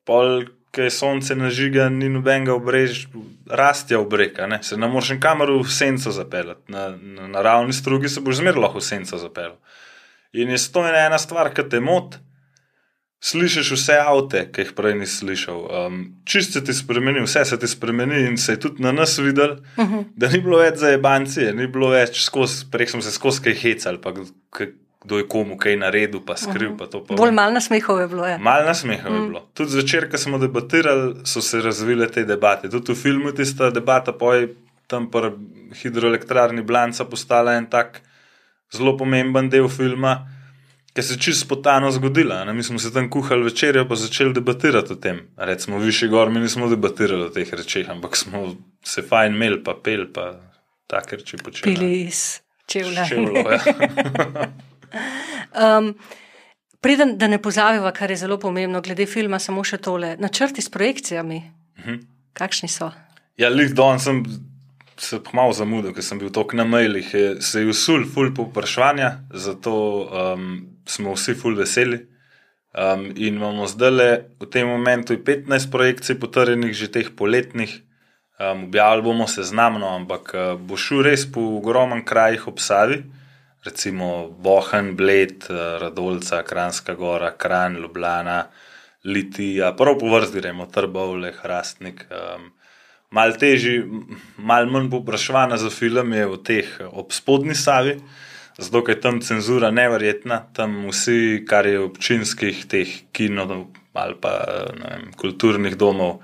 Pol, 0.04 0.44
ki 0.76 0.84
je 0.84 0.92
sonce 0.92 1.32
nažiga, 1.32 1.88
ni 1.88 2.10
nobenega 2.12 2.52
obrež, 2.52 3.06
rastja 3.48 4.00
obreka, 4.02 4.44
ne? 4.46 4.60
se 4.62 4.76
ne 4.76 4.88
moreš 4.92 5.14
nikamor 5.16 5.54
v 5.62 5.72
senco 5.72 6.12
zapeljati. 6.12 6.68
Na, 6.68 6.90
na 6.92 7.28
naravni 7.38 7.72
strugi 7.72 8.12
se 8.12 8.20
boš 8.20 8.42
zmeraj 8.42 8.60
lahko 8.66 8.84
v 8.84 8.88
senco 8.90 9.16
zapeljal. 9.16 9.56
In 10.36 10.52
je 10.52 10.60
to 10.68 10.84
ena 10.84 11.16
stvar, 11.16 11.48
ki 11.56 11.64
te 11.72 11.80
moti. 11.80 12.20
Slišiš 13.20 13.72
vse 13.74 13.96
avte, 13.98 14.44
ki 14.54 14.62
jih 14.62 14.74
prej 14.78 14.94
nisi 14.94 15.16
slišal. 15.24 15.62
Um, 15.66 16.02
čist 16.24 16.54
se 16.54 16.62
ti 16.64 16.74
spremeni, 16.74 17.24
vse 17.24 17.44
se 17.44 17.58
ti 17.58 17.66
spremeni 17.66 18.20
in 18.28 18.36
se 18.38 18.54
je 18.54 18.60
tudi 18.62 18.82
na 18.82 18.92
nas 18.92 19.18
videl, 19.18 19.56
uh 19.76 19.84
-huh. 19.84 20.04
da 20.16 20.28
ni 20.28 20.38
bilo 20.40 20.58
več 20.58 20.78
za 20.78 20.88
jebancije, 20.88 21.52
ni 21.54 21.66
bilo 21.66 21.88
več 21.88 22.22
skozi, 22.24 22.66
prej 22.70 22.86
smo 22.86 23.02
se 23.02 23.10
skozi 23.10 23.42
kaj 23.42 23.54
hecali, 23.54 23.98
pa 24.00 24.12
kdo 25.04 25.18
je 25.18 25.28
komu 25.28 25.56
kaj 25.56 25.76
naredil, 25.76 26.20
pa 26.26 26.36
skril. 26.36 26.72
Uh 26.72 26.76
-huh. 26.76 27.06
pa 27.08 27.14
Bolj 27.16 27.32
malo 27.32 27.52
nasmehov 27.52 28.00
je 28.00 28.08
bilo. 28.08 28.26
Ja. 28.26 28.38
Mal 28.38 28.64
nasmeha 28.64 29.08
je 29.08 29.20
bilo. 29.20 29.48
Tudi 29.54 29.70
zvečer, 29.70 30.10
ko 30.10 30.18
smo 30.18 30.38
debatirali, 30.38 31.14
so 31.24 31.40
se 31.40 31.60
razvile 31.60 32.08
te 32.08 32.24
debate. 32.24 32.70
Tudi 32.70 32.92
v 32.92 32.96
filmu 32.96 33.32
tista 33.32 33.70
debata, 33.70 34.12
pa 34.12 34.34
je 34.34 34.54
tam 34.86 35.10
pri 35.10 35.32
hidroelektrarni 35.82 36.62
Blanca 36.62 37.04
postala 37.04 37.54
en 37.54 37.66
tak 37.66 38.02
zelo 38.72 38.96
pomemben 38.96 39.48
del 39.48 39.68
filma, 39.68 40.26
ki 40.94 41.02
se 41.02 41.14
je 41.14 41.18
čisto 41.18 41.44
spontano 41.46 41.90
zgodila. 41.90 42.44
Ne? 42.44 42.52
Mi 42.54 42.62
smo 42.62 42.78
se 42.78 42.92
tam 42.92 43.10
kuhali 43.10 43.44
večerjo, 43.44 43.88
pa 43.88 43.94
začeli 43.94 44.34
debatirati 44.34 44.92
o 44.92 44.96
tem. 44.96 45.20
Recimo, 45.36 45.78
višji 45.78 46.08
gor, 46.08 46.30
mi 46.30 46.40
nismo 46.40 46.68
debatirali 46.68 47.22
o 47.22 47.28
teh 47.30 47.52
rečeh, 47.52 47.90
ampak 47.90 48.16
smo 48.16 48.56
se 48.84 49.02
fajn 49.02 49.34
imeli, 49.34 49.62
pa 49.64 49.74
pel, 49.84 50.06
pa 50.12 50.32
take 50.86 51.16
reči 51.16 51.36
počeli. 51.36 51.74
Pili 51.74 52.00
iz 52.00 52.40
čevlja. 52.66 53.06
Čevljo, 53.08 53.44
ja. 53.50 53.58
Um, 55.78 55.94
preden, 56.80 57.18
da 57.18 57.26
ne 57.28 57.38
pozabiva, 57.42 57.90
kar 57.92 58.10
je 58.10 58.16
zelo 58.16 58.38
pomembno, 58.38 58.80
glede 58.80 59.06
filma, 59.06 59.38
samo 59.38 59.64
še 59.64 59.78
tole. 59.82 60.16
Načrti 60.20 60.62
s 60.62 60.70
projekcijami, 60.70 61.36
uh 61.78 61.84
Mhm. 61.84 61.90
-huh. 61.94 62.06
kakšni 62.32 62.68
so? 62.68 62.90
Ja, 63.36 63.48
lih 63.48 63.74
danes 63.74 64.02
sem 64.02 64.24
se 64.96 65.20
malo 65.32 65.52
zamudil, 65.52 65.92
ker 65.94 66.02
sem 66.02 66.18
bil 66.18 66.30
tako 66.30 66.56
na 66.56 66.64
mailih. 66.64 67.14
Se 67.40 67.60
je 67.60 67.68
usul, 67.68 68.04
ful 68.14 68.34
povpraševanja, 68.34 69.18
zato 69.34 69.72
um, 70.34 70.77
smo 70.88 71.12
vsi 71.14 71.36
ful 71.36 71.58
veseli. 71.58 72.00
Um, 72.78 73.08
in 73.16 73.36
imamo 73.36 73.66
zdaj 73.66 73.92
le 73.92 74.10
v 74.40 74.48
tem 74.52 74.68
momentu 74.68 75.16
15 75.16 75.70
projekcij 75.72 76.18
potrjenih, 76.20 76.72
že 76.72 76.92
teh 76.92 77.08
poletnih, 77.16 77.82
Um, 78.38 78.64
objavili 78.64 79.02
bomo 79.02 79.26
seznamno, 79.26 79.88
ampak 79.96 80.30
uh, 80.34 80.52
bo 80.54 80.76
šel 80.78 81.00
res 81.02 81.24
po 81.26 81.42
ogromnem 81.56 82.04
krajih 82.06 82.44
obsavi, 82.46 83.00
recimo 83.66 84.28
Bohan, 84.30 84.92
Bled, 84.94 85.48
uh, 85.50 85.80
Radolca, 85.82 86.44
Kranska 86.46 86.94
gora, 86.94 87.32
Kran, 87.34 87.80
Ljubljana, 87.82 88.44
Litija, 89.04 89.72
prav 89.74 89.98
po 89.98 90.12
vrsti 90.12 90.38
gremo, 90.38 90.68
Trbovle, 90.70 91.32
Hrastnik. 91.40 92.04
Um, 92.14 92.52
mal 93.10 93.34
težji, 93.42 93.82
mal 94.36 94.70
manj 94.70 94.86
popraševana 94.94 95.58
za 95.58 95.70
film 95.74 96.14
je 96.14 96.30
v 96.30 96.38
teh 96.46 96.70
obspodni 96.92 97.58
savi, 97.58 97.96
zato 98.58 98.84
je 98.88 99.00
tam 99.00 99.20
cenzura 99.20 99.70
neverjetna, 99.70 100.42
tam 100.52 100.88
vsi, 100.90 101.44
kar 101.48 101.66
je 101.66 101.80
občinskih 101.80 102.66
teh 102.66 102.88
kinov 103.12 103.68
ali 103.98 104.14
pa 104.20 104.30
vem, 104.78 105.08
kulturnih 105.18 105.76
domov, 105.76 106.20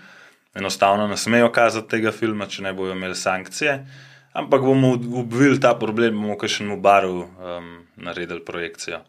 enostavno 0.54 1.08
ne 1.10 1.16
smejo 1.16 1.48
kazati 1.52 1.88
tega 1.96 2.12
filma, 2.12 2.46
če 2.46 2.62
ne 2.62 2.72
bojo 2.72 2.94
imeli 2.94 3.16
sankcije. 3.18 3.78
Ampak 4.34 4.62
bomo 4.62 4.92
obvili 4.94 5.58
ta 5.60 5.74
problem, 5.78 6.20
bomo 6.20 6.36
še 6.38 6.66
v 6.66 6.78
baru 6.82 7.24
um, 7.24 7.72
naredili 7.96 8.44
projekcijo. 8.44 9.00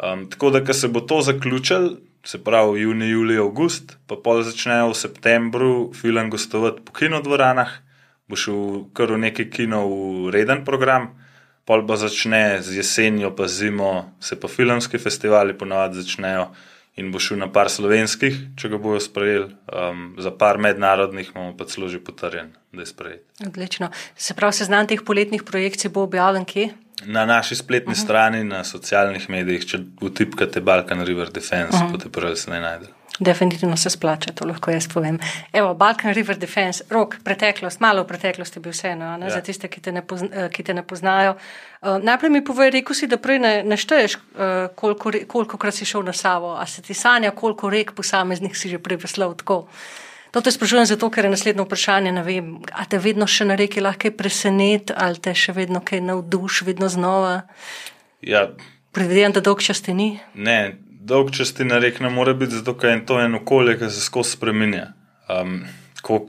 Um, 0.00 0.24
tako 0.30 0.50
da, 0.50 0.64
ko 0.64 0.72
se 0.72 0.88
bo 0.88 1.00
to 1.00 1.20
zaključilo, 1.22 1.96
se 2.24 2.40
pravi 2.44 2.80
junij, 2.80 3.12
julij, 3.12 3.38
august, 3.38 3.98
pa 4.08 4.16
pol 4.16 4.42
začnejo 4.42 4.90
v 4.92 4.96
septembru 4.96 5.72
film 5.92 6.30
gostovati 6.32 6.80
po 6.84 6.96
kinodvoranah, 6.96 7.72
bo 8.28 8.36
šel 8.36 8.88
kar 8.96 9.12
v 9.12 9.20
neki 9.28 9.50
kino 9.52 9.84
v 9.88 10.32
reden 10.32 10.64
program, 10.64 11.12
pol 11.64 11.86
pa 11.86 11.96
začne 11.96 12.62
z 12.62 12.76
jesenjo, 12.76 13.32
pa 13.36 13.48
zimo, 13.48 14.12
se 14.20 14.40
pa 14.40 14.48
filmski 14.48 14.98
festivali 14.98 15.58
ponovadi 15.58 16.02
začnejo 16.02 16.48
in 16.96 17.10
bo 17.10 17.18
šel 17.18 17.40
na 17.42 17.48
par 17.50 17.70
slovenskih, 17.72 18.36
če 18.60 18.70
ga 18.70 18.78
bojo 18.78 19.00
sprejeli, 19.02 19.48
um, 19.66 20.14
za 20.22 20.30
par 20.30 20.60
mednarodnih 20.62 21.32
imamo 21.34 21.56
pa 21.58 21.66
celo 21.66 21.88
že 21.90 21.98
potrjen, 21.98 22.52
da 22.72 22.84
je 22.84 22.86
sprejet. 22.86 23.24
Odlično. 23.46 23.90
Se 24.14 24.34
pravi, 24.34 24.60
seznam 24.60 24.86
teh 24.86 25.02
poletnih 25.02 25.42
projekcij 25.42 25.90
bo 25.90 26.04
objavljen 26.06 26.46
kje? 26.46 26.68
Na 27.10 27.24
naši 27.26 27.56
spletni 27.58 27.92
uh 27.92 27.98
-huh. 27.98 28.04
strani, 28.04 28.44
na 28.44 28.64
socialnih 28.64 29.30
medijih, 29.30 29.66
če 29.66 29.78
vtipkate 30.00 30.60
Balkan 30.60 31.02
River 31.04 31.32
Defense, 31.32 31.76
uh 31.76 31.82
-huh. 31.82 31.92
boste 31.92 32.08
prvi 32.08 32.36
se 32.36 32.50
naj 32.50 32.60
najdel. 32.60 32.88
Definitivno 33.18 33.76
se 33.76 33.90
splača, 33.90 34.32
to 34.34 34.46
lahko 34.46 34.72
jaz 34.74 34.88
povem. 34.90 35.20
Evo, 35.52 35.74
Balkan 35.74 36.14
River 36.14 36.38
Defense, 36.38 36.84
rok, 36.90 37.16
preteklost, 37.24 37.80
malo 37.80 38.02
v 38.02 38.08
preteklosti 38.10 38.60
bi 38.60 38.72
vseeno, 38.74 39.12
ja. 39.22 39.30
za 39.30 39.40
tiste, 39.40 39.70
ki 39.70 39.80
te 39.80 39.92
ne, 39.94 40.02
pozna, 40.02 40.48
ki 40.50 40.64
te 40.66 40.74
ne 40.74 40.82
poznajo. 40.82 41.36
Uh, 41.78 42.02
najprej 42.02 42.32
mi 42.34 42.42
povej, 42.44 42.72
rekel 42.74 42.96
si, 42.98 43.06
da 43.06 43.20
prej 43.22 43.38
ne, 43.38 43.52
ne 43.62 43.78
šteješ, 43.78 44.16
uh, 44.18 44.54
koliko, 44.74 45.12
koliko 45.30 45.60
krat 45.62 45.78
si 45.78 45.86
šel 45.86 46.02
na 46.02 46.12
Savo, 46.12 46.56
a 46.58 46.66
se 46.66 46.82
ti 46.82 46.94
sanja, 46.94 47.30
koliko 47.30 47.70
rek 47.70 47.94
posameznih 47.94 48.56
si 48.58 48.68
že 48.68 48.82
preveslal 48.82 49.36
tako. 49.38 49.68
To 50.34 50.42
te 50.42 50.50
sprašujem 50.50 50.86
zato, 50.90 51.06
ker 51.14 51.28
je 51.28 51.30
naslednje 51.30 51.62
vprašanje. 51.62 52.12
Vem, 52.26 52.56
a 52.74 52.82
te 52.90 52.98
vedno 52.98 53.28
še 53.30 53.46
na 53.46 53.54
reki 53.54 53.78
lahko 53.78 54.10
preseneti, 54.10 54.90
ali 54.90 55.22
te 55.22 55.30
še 55.30 55.54
vedno 55.54 55.78
kaj 55.78 56.02
navduši, 56.02 56.66
vedno 56.66 56.88
znova? 56.90 57.44
Ja. 58.26 58.48
Predvidevam, 58.90 59.36
da 59.38 59.42
dolg 59.46 59.62
čas 59.62 59.78
ti 59.86 59.94
ni. 59.94 60.16
Ne, 60.34 60.74
dolg 61.04 61.30
čas 61.36 61.52
ti 61.54 61.64
na 61.64 61.78
reki 61.78 62.02
ne 62.02 62.10
more 62.10 62.34
biti, 62.34 62.56
zato 62.56 62.74
ker 62.78 62.90
je 62.90 63.06
to 63.06 63.20
eno 63.20 63.40
okolje, 63.42 63.78
ki 63.78 63.90
se 63.90 64.00
skozi 64.00 64.36
spremenja. 64.36 64.92
Um, 65.28 65.64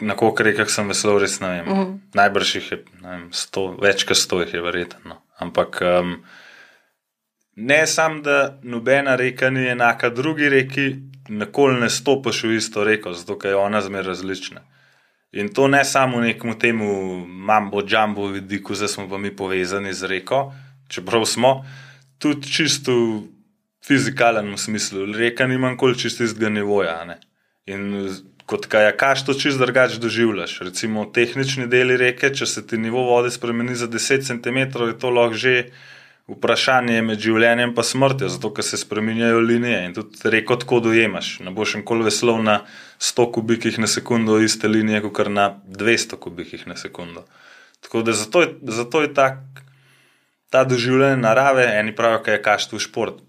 na 0.02 0.16
koliko 0.16 0.44
rekah 0.44 0.70
sem 0.72 0.88
vesel, 0.88 1.18
res 1.20 1.40
ne 1.40 1.48
vem. 1.48 1.68
Uh 1.68 1.78
mhm. 1.78 1.82
-huh. 1.82 2.00
Najbrž 2.14 2.56
jih 2.56 2.72
je 2.72 2.84
vem, 3.02 3.30
sto, 3.32 3.68
več 3.82 4.04
kot 4.04 4.18
sto, 4.18 4.42
jih 4.42 4.54
je 4.54 4.62
verjetno. 4.62 5.00
No. 5.06 5.22
Ampak 5.40 5.82
um, 5.82 6.16
ne 7.56 7.88
samo, 7.88 8.22
da 8.22 8.60
nobena 8.64 9.16
reka 9.16 9.50
ni 9.50 9.68
enaka 9.68 10.10
drugi 10.10 10.50
reki, 10.50 10.96
nikoli 11.30 11.80
ne 11.80 11.90
stopiš 11.90 12.44
v 12.44 12.56
isto 12.56 12.84
reko, 12.84 13.14
zato 13.14 13.48
je 13.48 13.56
ona 13.56 13.82
zmeraj 13.82 14.08
različna. 14.08 14.62
In 15.32 15.54
to 15.54 15.68
ne 15.68 15.84
samo 15.86 16.18
v 16.18 16.22
nekem 16.22 16.60
temu 16.60 17.26
mambo, 17.28 17.82
jumbo 17.88 18.28
vidiku, 18.28 18.76
zdaj 18.76 18.88
smo 18.88 19.10
pa 19.10 19.18
mi 19.18 19.36
povezani 19.36 19.94
z 19.94 20.04
reko, 20.04 20.54
čeprav 20.88 21.26
smo 21.26 21.66
tudi 22.18 22.52
čisto 22.52 22.92
v 23.86 23.88
fizikalnem 23.88 24.58
smislu. 24.58 25.06
Reka 25.14 25.48
nima 25.48 25.70
nikoli 25.70 25.98
čisto 25.98 26.24
istega 26.24 26.50
nivoja. 26.50 27.18
In 27.66 28.10
kot 28.46 28.66
kajakaš 28.66 29.26
to 29.26 29.34
čisto 29.34 29.66
drugače 29.66 30.00
doživljaš. 30.00 30.60
Recimo 30.60 31.06
tehnični 31.06 31.68
deli 31.68 31.98
reke, 31.98 32.34
če 32.34 32.46
se 32.46 32.66
ti 32.68 32.78
nivo 32.78 33.04
vode 33.06 33.32
spremeni 33.32 33.76
za 33.76 33.88
10 33.88 34.26
cm, 34.26 34.58
je 34.88 34.98
to 35.00 35.10
lahko 35.10 35.38
že 35.38 35.70
vprašanje 36.26 37.02
med 37.06 37.22
življenjem 37.22 37.76
in 37.78 37.84
smrtjo, 37.86 38.30
zato 38.34 38.50
ker 38.54 38.66
se 38.66 38.78
spremenjajo 38.82 39.40
linije 39.46 39.84
in 39.86 39.94
tudi 39.94 40.32
reko 40.34 40.56
tako 40.58 40.80
dojemaš. 40.88 41.40
Ne 41.46 41.54
boš 41.54 41.76
nikoli 41.82 42.08
veslov 42.10 42.42
na 42.42 42.64
100 42.98 43.32
kubikih 43.32 43.78
na 43.80 43.88
sekundo 43.88 44.40
iste 44.42 44.68
linije, 44.68 45.04
kot 45.06 45.30
na 45.30 45.52
200 45.70 46.18
kubikih 46.18 46.66
na 46.68 46.76
sekundo. 46.76 47.28
Tako 47.86 48.02
da 48.02 48.14
zato 48.14 48.42
je, 48.42 48.50
zato 48.62 49.02
je 49.02 49.14
tak, 49.14 49.38
ta 50.50 50.64
doživljanje 50.64 51.22
narave, 51.22 51.68
eni 51.78 51.94
pravijo, 51.96 52.24
da 52.26 52.32
je 52.32 52.42
kaštu 52.42 52.80
šport. 52.80 53.22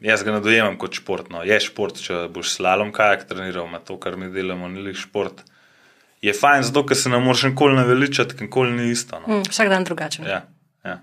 Jaz 0.00 0.22
ga 0.24 0.36
ne 0.36 0.40
dojemam 0.40 0.78
kot 0.78 0.96
športno. 0.98 1.42
Je 1.46 1.58
šport, 1.62 1.98
če 2.02 2.26
boš 2.32 2.54
slalom 2.58 2.92
kajak 2.94 3.26
treniral, 3.30 3.68
ima 3.68 3.80
to, 3.84 3.98
kar 4.00 4.16
mi 4.20 4.30
delamo, 4.32 4.68
ni 4.68 4.84
le 4.84 4.94
šport. 4.94 5.42
Je 6.24 6.32
fajn, 6.34 6.66
zato 6.68 6.82
ker 6.86 6.98
se 6.98 7.12
ne 7.12 7.20
moreš 7.22 7.48
nikoli 7.50 7.76
naveličati, 7.76 8.38
nikoli 8.44 8.72
ni 8.76 8.90
isto. 8.90 9.20
No. 9.20 9.28
Mm, 9.28 9.50
vsak 9.50 9.70
dan 9.72 9.84
drugačen. 9.84 10.26
Ja, 10.26 10.42
ja. 10.84 11.00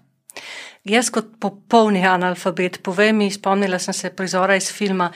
Jaz, 0.84 1.12
kot 1.13 1.36
popolni 1.39 2.03
analfabet, 2.08 2.82
povem 2.84 3.22
mi, 3.24 3.29
spomnila 3.32 3.79
sem 3.79 3.96
se 3.96 4.12
prizora 4.15 4.58
iz 4.60 4.72
filma. 4.74 5.12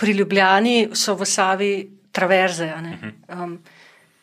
Pri 0.00 0.14
Ljubljani 0.16 0.94
so 0.96 1.12
v 1.18 1.26
Savi 1.28 1.72
traverze. 2.12 2.70
Um, 3.28 3.58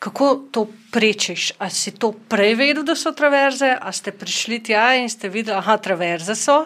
kako 0.02 0.34
to 0.50 0.66
prečiš? 0.92 1.52
A 1.58 1.70
si 1.70 1.94
to 1.94 2.10
prej 2.28 2.56
vedel, 2.58 2.82
da 2.82 2.96
so 2.98 3.12
traverze, 3.14 3.76
a 3.78 3.92
ste 3.92 4.10
prišli 4.10 4.62
tja 4.70 4.90
in 4.98 5.06
ste 5.10 5.30
videli, 5.30 5.62
da 5.62 5.76
traverze 5.78 6.34
so? 6.34 6.64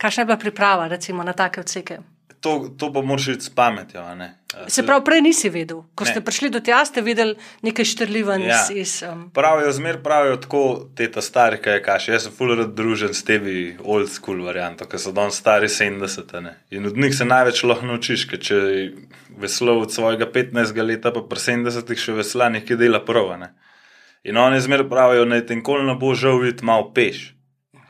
Kakšna 0.00 0.24
je 0.24 0.30
bila 0.32 0.38
priprava 0.40 0.88
recimo, 0.88 1.24
na 1.24 1.36
take 1.36 1.60
odseke? 1.60 2.00
to, 2.40 2.70
to 2.78 2.92
pa 2.92 3.02
moraš 3.02 3.28
iti 3.28 3.44
s 3.44 3.50
pametjo. 3.50 4.04
Se 4.68 4.86
pravi, 4.86 5.04
prej 5.04 5.20
nisi 5.20 5.50
vedel. 5.50 5.82
Ko 5.94 6.04
ne. 6.04 6.10
ste 6.10 6.20
prišli 6.20 6.50
do 6.50 6.60
tja, 6.60 6.84
ste 6.84 7.02
videli 7.04 7.36
nekaj 7.62 7.84
štrljivan 7.84 8.42
ja. 8.42 8.60
iz. 8.70 8.76
iz 8.76 9.02
um... 9.12 9.30
Pravijo, 9.34 9.72
zmer 9.72 10.02
pravijo 10.02 10.36
tako, 10.36 10.62
te 10.96 11.10
ta 11.12 11.20
stari, 11.20 11.60
kaj 11.62 11.74
je 11.74 11.82
kaš. 11.82 12.08
Jaz 12.08 12.26
sem 12.26 12.32
fuler 12.32 12.64
družen 12.66 13.14
s 13.14 13.24
tebi, 13.24 13.76
old 13.84 14.08
school 14.12 14.40
varianto, 14.44 14.88
ker 14.88 15.00
so 15.00 15.12
danes 15.12 15.38
stari 15.40 15.68
70. 15.68 16.32
Ne? 16.40 16.54
In 16.70 16.86
od 16.86 16.96
njih 16.96 17.16
se 17.16 17.24
največ 17.24 17.62
lahko 17.64 17.86
naučiš, 17.86 18.24
ker 18.30 18.40
če 18.40 18.60
veslo 19.40 19.76
od 19.80 19.92
svojega 19.92 20.28
15 20.32 20.80
leta, 20.84 21.12
pa 21.12 21.24
pri 21.28 21.44
70 21.44 21.92
še 21.96 22.16
vesla 22.16 22.48
nekaj 22.56 22.80
dela 22.80 23.02
prvo. 23.04 23.36
Ne? 23.36 23.52
In 24.24 24.40
oni 24.40 24.60
zmer 24.60 24.86
pravijo, 24.88 25.28
da 25.28 25.36
je 25.36 25.46
tenkoli 25.52 25.84
ne 25.84 25.94
bo 26.00 26.14
žal 26.14 26.40
videti 26.40 26.64
malo 26.64 26.88
peš 26.94 27.34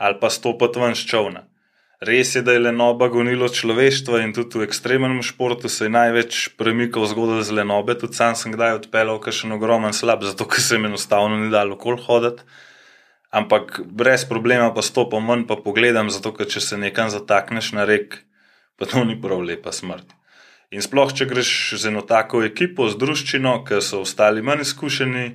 ali 0.01 0.15
pa 0.17 0.31
stopiti 0.33 0.79
ven 0.81 0.95
s 0.97 1.05
čovna. 1.05 1.43
Res 2.01 2.35
je, 2.35 2.41
da 2.41 2.55
je 2.55 2.63
lenoba 2.65 3.11
gonilo 3.13 3.45
človeštva 3.45 4.23
in 4.25 4.31
tudi 4.33 4.57
v 4.57 4.65
ekstremnem 4.65 5.19
športu 5.21 5.69
se 5.69 5.85
je 5.85 5.93
največ 5.93 6.37
premikal 6.57 7.05
zgodaj 7.05 7.43
z 7.45 7.57
lenobe. 7.59 7.93
Tudi 7.93 8.17
sam 8.17 8.33
sem 8.33 8.55
kdaj 8.55 8.79
odpeljal, 8.79 9.19
ker 9.21 9.35
še 9.37 9.45
en 9.45 9.53
ogromen 9.53 9.93
slab, 9.93 10.25
zato 10.25 10.47
ker 10.49 10.65
se 10.65 10.79
jim 10.79 10.87
enostavno 10.89 11.37
ni 11.37 11.51
dalo 11.53 11.77
kol 11.77 11.99
hoditi. 12.01 12.41
Ampak 13.29 13.83
brez 13.85 14.25
problema 14.25 14.71
pa 14.73 14.81
stopam 14.81 15.29
ven, 15.29 15.45
pa 15.45 15.59
pogledam, 15.61 16.09
zato 16.09 16.33
ker 16.33 16.49
če 16.49 16.65
se 16.65 16.81
nekam 16.81 17.13
zatakneš 17.13 17.69
na 17.77 17.85
rek, 17.85 18.17
pa 18.81 18.89
to 18.89 19.05
ni 19.05 19.19
prav 19.21 19.45
lepa 19.45 19.69
smrt. 19.69 20.17
In 20.73 20.81
sploh, 20.81 21.13
če 21.13 21.29
greš 21.29 21.77
z 21.77 21.93
eno 21.93 22.01
tako 22.01 22.41
ekipo, 22.41 22.89
z 22.89 22.97
družščino, 22.97 23.59
ker 23.67 23.85
so 23.85 24.01
ostali 24.01 24.41
manj 24.41 24.65
izkušeni 24.65 25.25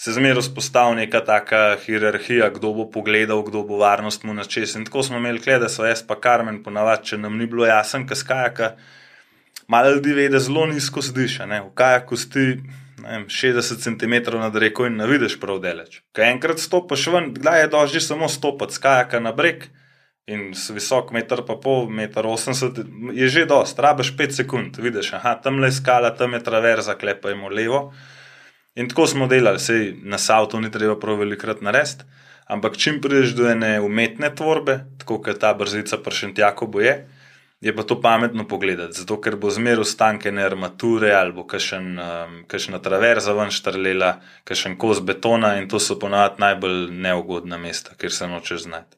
se 0.00 0.12
zmeraj 0.16 0.40
vzpostavlja 0.40 0.96
neka 0.96 1.20
taka 1.20 1.76
hierarhija, 1.84 2.48
kdo 2.54 2.72
bo 2.72 2.86
pogledal, 2.90 3.42
kdo 3.44 3.60
bo 3.68 3.76
varnost 3.76 4.22
mu 4.24 4.32
načes. 4.34 4.72
In 4.74 4.86
tako 4.88 5.02
smo 5.02 5.18
imeli, 5.20 5.42
klede, 5.44 5.68
so 5.68 5.84
jaz 5.84 6.00
pa 6.08 6.16
Karmen, 6.16 6.62
ponavadi, 6.64 7.10
če 7.10 7.18
nam 7.20 7.36
ni 7.36 7.44
bilo 7.46 7.66
jasno, 7.68 8.06
kaj 8.08 8.16
skajaka. 8.16 8.70
Malo 9.68 9.90
ljudi 9.92 10.14
ve, 10.16 10.28
da 10.32 10.38
zelo 10.40 10.64
nizko 10.66 11.02
zdiš, 11.04 11.34
v 11.44 11.66
kajaku 11.76 12.16
sti 12.16 12.44
vem, 13.02 13.26
60 13.28 13.82
cm 13.84 14.38
nad 14.38 14.56
reko 14.56 14.86
in 14.88 14.96
ne 14.96 15.08
vidiš 15.10 15.36
prav 15.40 15.60
deleč. 15.60 16.00
Kaj 16.16 16.32
enkrat 16.32 16.62
stopiš 16.64 17.04
ven, 17.12 17.28
kdaj 17.34 17.60
je 17.60 17.68
dožji 17.74 18.00
samo 18.00 18.28
stopiti 18.28 18.74
z 18.74 18.84
kajaka 18.86 19.20
na 19.20 19.32
breg 19.36 19.66
in 20.26 20.54
s 20.54 20.70
visok 20.72 21.12
meter 21.12 21.42
pa 21.44 21.58
pol, 21.60 21.90
meter 21.92 22.24
80, 22.24 22.80
je 23.12 23.28
že 23.28 23.44
dost, 23.50 23.76
rabiš 23.78 24.14
5 24.16 24.40
sekund, 24.40 24.80
vidiš, 24.80 25.12
aha, 25.20 25.34
tam 25.44 25.60
le 25.60 25.68
skala, 25.72 26.14
tam 26.16 26.32
je 26.38 26.42
traverza, 26.48 26.96
klepajmo 26.96 27.52
levo. 27.52 27.82
In 28.80 28.88
tako 28.88 29.06
smo 29.06 29.26
delali, 29.28 29.60
sej 29.60 29.90
na 30.08 30.18
Savtu 30.18 30.60
ni 30.60 30.70
treba 30.72 30.94
prav 30.96 31.18
velikrat 31.20 31.58
narediti, 31.60 32.06
ampak 32.48 32.78
čim 32.80 33.00
prideš 33.04 33.34
do 33.36 33.48
ene 33.50 33.74
umetne 33.84 34.30
tvorbe, 34.34 34.78
tako 35.02 35.18
kot 35.26 35.40
ta 35.42 35.50
brzica 35.54 35.98
pršentjako 36.00 36.66
bo 36.66 36.80
je, 36.80 36.94
je 37.60 37.74
pa 37.76 37.82
to 37.82 37.98
pametno 38.00 38.46
pogledati, 38.48 38.96
zato 38.96 39.18
ker 39.20 39.36
bo 39.36 39.50
zmeraj 39.52 39.84
ustankene 39.84 40.46
armature 40.46 41.12
ali 41.12 41.36
bo 41.36 41.44
kakšna 41.44 42.78
um, 42.78 42.80
traverza 42.82 43.36
ven 43.36 43.52
štrlela, 43.52 44.14
kakšen 44.48 44.78
kos 44.80 45.04
betona 45.04 45.58
in 45.60 45.68
to 45.68 45.78
so 45.78 45.98
ponavadi 46.00 46.40
najbolj 46.40 46.88
neugodna 46.90 47.60
mesta, 47.60 47.92
kjer 48.00 48.16
se 48.16 48.32
nočeš 48.32 48.64
znati. 48.64 48.96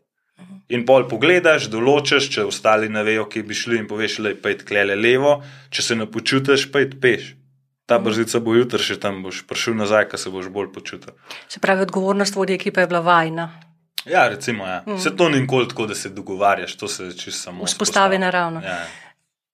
In 0.68 0.86
pol 0.86 1.08
pogledaš, 1.10 1.66
določiš, 1.74 2.30
če 2.30 2.46
ostali 2.46 2.88
ne 2.88 3.02
vejo, 3.02 3.26
kje 3.26 3.42
bi 3.42 3.54
šli, 3.54 3.82
in 3.82 3.90
poveš, 3.90 4.22
da 4.22 4.30
je 4.30 4.42
pet 4.42 4.62
klele 4.68 4.94
levo, 4.94 5.40
če 5.70 5.82
se 5.82 5.98
ne 5.98 6.06
počutiš, 6.06 6.70
pet 6.70 7.00
peš 7.02 7.32
Ta 7.92 7.99
brzica 8.00 8.40
bo 8.40 8.54
jutri 8.56 8.80
še 8.80 8.96
tam, 8.96 9.20
boš 9.22 9.42
prišel 9.44 9.76
nazaj, 9.76 10.08
ko 10.08 10.16
se 10.16 10.32
boš 10.32 10.49
bolj 10.49 10.72
počutil. 10.72 11.12
Se 11.49 11.61
pravi, 11.61 11.84
odgovornost 11.84 12.37
vodje 12.38 12.56
ekipe 12.56 12.80
je 12.80 12.88
bila 12.88 13.04
vajna. 13.04 13.50
Ja, 14.08 14.26
recimo, 14.28 14.66
ja. 14.66 14.80
Mm. 14.87 14.99
Se 14.99 15.12
to 15.16 15.28
ni 15.28 15.40
nikoli 15.44 15.68
tako, 15.68 15.87
da 15.87 15.94
se 15.94 16.08
dogovarjaš, 16.08 16.76
to 16.76 16.88
se 16.88 17.12
čisto 17.12 17.38
samo 17.42 17.64
Vzpostavi 17.68 18.18
naravno. 18.18 18.62
Ja. 18.64 18.80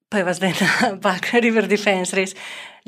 Pa 0.09 0.19
je 0.19 0.25
vas 0.25 0.37
zdaj 0.37 0.55
na 0.61 0.69
Balkan 1.05 1.41
River 1.41 1.67
Defense 1.69 2.17
res. 2.17 2.33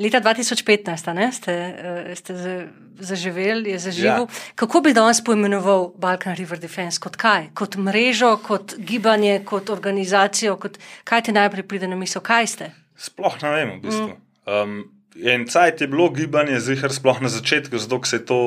Leta 0.01 0.21
2015 0.21 1.09
a 1.09 1.13
ne, 1.13 1.27
ste, 1.31 1.51
eh, 1.53 2.15
ste 2.15 2.33
za- 2.33 2.67
zaživeli, 2.99 3.69
je 3.75 3.79
zaživel. 3.79 4.25
Ja. 4.25 4.53
Kako 4.55 4.81
bi 4.81 4.93
danes 4.93 5.21
poimenoval 5.23 5.91
Balkan 5.97 6.35
River 6.35 6.57
Defense? 6.59 6.97
Kot 6.99 7.15
kaj? 7.15 7.51
Kot 7.53 7.75
mrežo, 7.77 8.37
kot 8.41 8.73
gibanje, 8.77 9.43
kot 9.45 9.69
organizacijo? 9.69 10.55
Kot... 10.57 10.79
Kaj 11.03 11.21
ti 11.21 11.31
najprej 11.31 11.67
pride 11.67 11.87
na 11.87 11.95
misel? 11.95 12.21
Kaj 12.25 12.47
ste? 12.47 12.71
Sploh 12.97 13.37
ne 13.43 13.51
vem, 13.53 13.69
v 13.77 13.81
bistvu. 13.85 14.17
Um, 14.49 15.00
en 15.15 15.45
cajt 15.47 15.81
je 15.81 15.87
bilo 15.87 16.09
gibanje, 16.09 16.59
zihar 16.59 16.93
sploh 16.93 17.21
na 17.21 17.29
začetku, 17.29 17.77
zato 17.77 17.99
se 18.05 18.15
je 18.15 18.25
to 18.25 18.39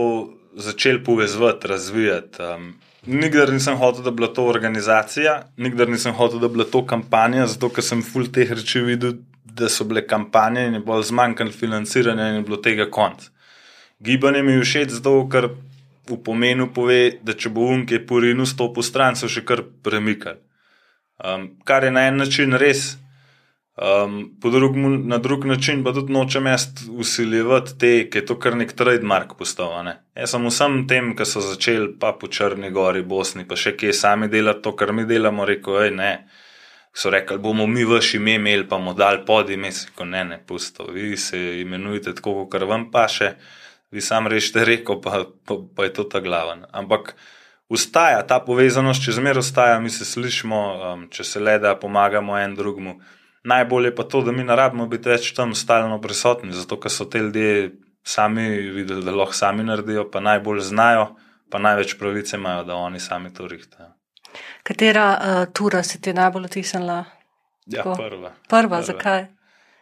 začelo 0.57 1.01
povezovati, 1.05 1.69
razvijati. 1.69 2.43
Um, 2.43 2.75
nikdar 3.07 3.53
nisem 3.53 3.77
hotel, 3.77 4.03
da 4.03 4.11
bi 4.11 4.17
bila 4.17 4.33
to 4.33 4.47
organizacija, 4.47 5.43
nikdar 5.57 5.89
nisem 5.89 6.13
hotel, 6.13 6.39
da 6.39 6.49
bi 6.49 6.53
bila 6.53 6.65
to 6.65 6.87
kampanja, 6.87 7.47
zato 7.47 7.69
ker 7.69 7.85
sem 7.85 8.03
full 8.03 8.31
teh 8.33 8.51
reči 8.53 8.81
videl, 8.81 9.19
da 9.45 9.69
so 9.69 9.85
bile 9.85 10.07
kampanje 10.07 10.67
in 10.67 10.75
je 10.75 10.81
bolj 10.81 11.05
zmanjkalo 11.11 11.53
financiranja 11.53 12.29
in 12.29 12.41
je 12.41 12.43
bilo 12.43 12.57
tega 12.57 12.89
konc. 12.91 13.29
Gibanje 14.01 14.43
mi 14.43 14.53
je 14.53 14.65
všeč 14.65 14.97
zato, 14.99 15.29
ker 15.31 15.51
v 16.09 16.19
pomenu 16.25 16.69
pove, 16.75 17.19
da 17.23 17.33
če 17.33 17.53
bo 17.55 17.69
unke 17.73 18.01
porinu 18.07 18.47
stopil 18.47 18.83
stran, 18.83 19.17
so 19.17 19.29
še 19.31 19.45
kar 19.47 19.63
premikali. 19.83 20.41
Um, 21.25 21.55
kar 21.65 21.85
je 21.85 21.93
na 21.95 22.09
en 22.09 22.19
način 22.19 22.57
res, 22.59 22.97
Um, 23.75 24.37
po 24.41 24.51
drug, 24.51 24.77
na 25.05 25.19
drug 25.19 25.45
način 25.45 25.85
pa 25.85 25.93
tudi 25.93 26.13
nočem 26.13 26.47
jaz 26.47 26.67
usiljevati 26.91 27.79
te, 27.79 28.11
ki 28.11 28.19
je 28.19 28.27
to 28.27 28.37
kar 28.39 28.55
nek 28.57 28.73
trademark 28.73 29.35
postal. 29.39 29.73
a 29.79 29.83
Ne? 29.83 29.97
Jaz 30.15 30.31
sem 30.31 30.47
vsem 30.47 30.77
tem, 30.89 31.17
ki 31.17 31.25
so 31.27 31.41
začeli 31.43 31.89
pa 31.99 32.13
po 32.13 32.29
Črni 32.31 32.71
gori, 32.71 33.03
Bosni, 33.03 33.43
pa 33.49 33.57
še 33.57 33.75
kje 33.77 33.93
sami 33.93 34.29
delati 34.29 34.63
to, 34.63 34.77
kar 34.79 34.93
mi 34.93 35.05
delamo, 35.05 35.45
rekel, 35.45 35.81
hej, 35.83 35.91
ne. 35.91 36.13
So 36.95 37.11
rekli, 37.11 37.39
bomo 37.43 37.67
mi 37.67 37.83
vaš 37.85 38.13
ime 38.15 38.37
imeli, 38.39 38.69
pa 38.69 38.79
bomo 38.79 38.95
dali 38.95 39.25
pod 39.27 39.51
ime, 39.51 39.73
ko 39.99 40.07
ne, 40.07 40.23
ne, 40.25 40.39
pusto. 40.39 40.87
Vi 40.95 41.17
se 41.17 41.41
imenujete 41.61 42.15
tako, 42.15 42.47
kot 42.47 42.63
vam 42.63 42.87
paše, 42.93 43.33
vi 43.91 44.01
sam 44.01 44.31
rešite 44.31 44.65
reko, 44.65 45.01
pa, 45.03 45.25
pa, 45.47 45.59
pa 45.77 45.89
je 45.89 45.93
to 45.99 46.05
ta 46.05 46.21
glaven. 46.23 46.63
Ampak 46.71 47.17
ustaja 47.69 48.23
ta 48.23 48.39
povezanost, 48.39 49.03
če 49.03 49.19
zmeraj 49.19 49.43
ostaja, 49.43 49.83
mi 49.83 49.91
se 49.91 50.07
slišimo, 50.07 50.63
um, 50.93 51.05
če 51.11 51.27
se 51.27 51.43
le 51.43 51.59
da 51.59 51.75
pomagamo 51.75 52.39
en 52.39 52.55
drugmu. 52.55 52.99
Najbolje 53.45 53.95
pa 53.95 54.03
to, 54.09 54.23
da 54.25 54.33
mi 54.33 54.45
ne 54.45 54.57
rabimo 54.57 54.87
biti 54.87 55.09
več 55.09 55.33
tam 55.37 55.55
stalno 55.55 56.01
prisotni, 56.01 56.53
zato 56.53 56.79
ker 56.81 56.91
so 56.91 57.05
te 57.05 57.21
ljudje 57.21 57.73
sami 58.05 58.49
videli, 58.73 59.05
da 59.05 59.13
lahko 59.13 59.37
sami 59.37 59.65
naredijo, 59.65 60.07
pa 60.11 60.21
najbolj 60.21 60.61
znajo, 60.61 61.11
pa 61.51 61.59
največ 61.59 61.99
pravice 61.99 62.37
imajo, 62.37 62.65
da 62.65 62.75
oni 62.75 63.01
sami 63.01 63.33
to 63.35 63.49
rihtajo. 63.49 63.91
Katera 64.63 65.07
uh, 65.13 65.53
tura 65.53 65.83
se 65.83 66.01
ti 66.01 66.11
je 66.11 66.15
najbolj 66.15 66.45
otisnila? 66.45 67.05
Ja, 67.67 67.83
Tako. 67.83 67.95
prva. 67.97 68.33
Prva, 68.49 68.83
zakaj? 68.83 69.21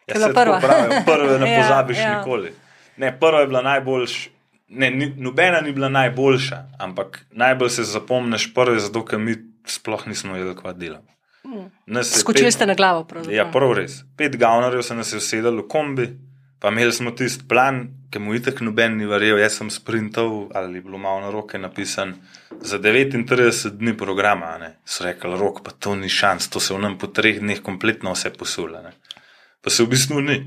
Ja, 0.06 0.14
bila 0.14 0.28
prva. 0.34 0.60
pravijo, 0.60 1.02
prve 1.06 1.38
ne 1.38 1.50
Ja, 1.52 1.62
pozabiš 1.62 1.98
ja. 1.98 2.18
nikoli. 2.18 2.54
Ne, 2.96 3.18
prva 3.20 3.40
je 3.40 3.46
bila 3.46 3.62
najboljša. 3.62 4.30
Ne, 4.68 4.90
ni, 4.90 5.12
nobena 5.16 5.60
ni 5.60 5.72
bila 5.72 5.88
najboljša, 5.88 6.62
ampak 6.78 7.24
najbolj 7.30 7.68
se 7.68 7.84
zapomniš 7.84 8.54
prve, 8.54 8.78
zato 8.78 9.04
ker 9.04 9.18
mi 9.18 9.36
sploh 9.66 10.06
nismo 10.06 10.34
vedeli, 10.34 10.56
kaj 10.56 10.74
delamo. 10.74 11.08
Je 11.86 12.04
Skočili 12.04 12.46
pet- 12.46 12.54
ste 12.54 12.66
na 12.66 12.74
glavo. 12.74 13.04
pravzaprav. 13.04 13.36
Ja, 13.36 13.50
prav 13.50 13.72
res. 13.72 14.04
Pet 14.16 14.36
gavnarjev 14.36 14.82
se 14.82 14.94
nas 14.94 15.12
je 15.12 15.16
usedelo 15.16 15.62
v 15.62 15.68
kombi, 15.68 16.06
pa 16.58 16.68
imeli 16.68 16.92
smo 16.92 17.10
tisti 17.10 17.44
plan, 17.48 17.80
ki 18.10 18.18
mu 18.18 18.34
itek 18.34 18.60
noben 18.60 18.96
ni 18.96 19.06
verjel. 19.06 19.38
Jaz 19.38 19.52
sem 19.52 19.70
sprintal, 19.70 20.48
ali 20.54 20.74
je 20.74 20.82
bilo 20.82 20.98
malo 20.98 21.20
na 21.20 21.30
roke 21.30 21.58
napisan, 21.58 22.14
za 22.60 22.78
39 22.78 23.26
dni 23.70 23.96
programa. 23.96 24.58
Ne. 24.58 24.76
So 24.84 25.04
rekli, 25.04 25.38
rok, 25.38 25.62
pa 25.64 25.70
to 25.70 25.94
ni 25.96 26.08
šans, 26.08 26.48
to 26.48 26.60
se 26.60 26.74
v 26.74 26.78
nam 26.78 26.98
po 26.98 27.06
treh 27.06 27.40
dneh 27.40 27.60
kompletno 27.60 28.12
vse 28.12 28.30
posula. 28.30 28.82
Ne. 28.82 28.92
Pa 29.60 29.70
se 29.70 29.82
v 29.82 29.88
bistvu 29.88 30.20
ni. 30.20 30.38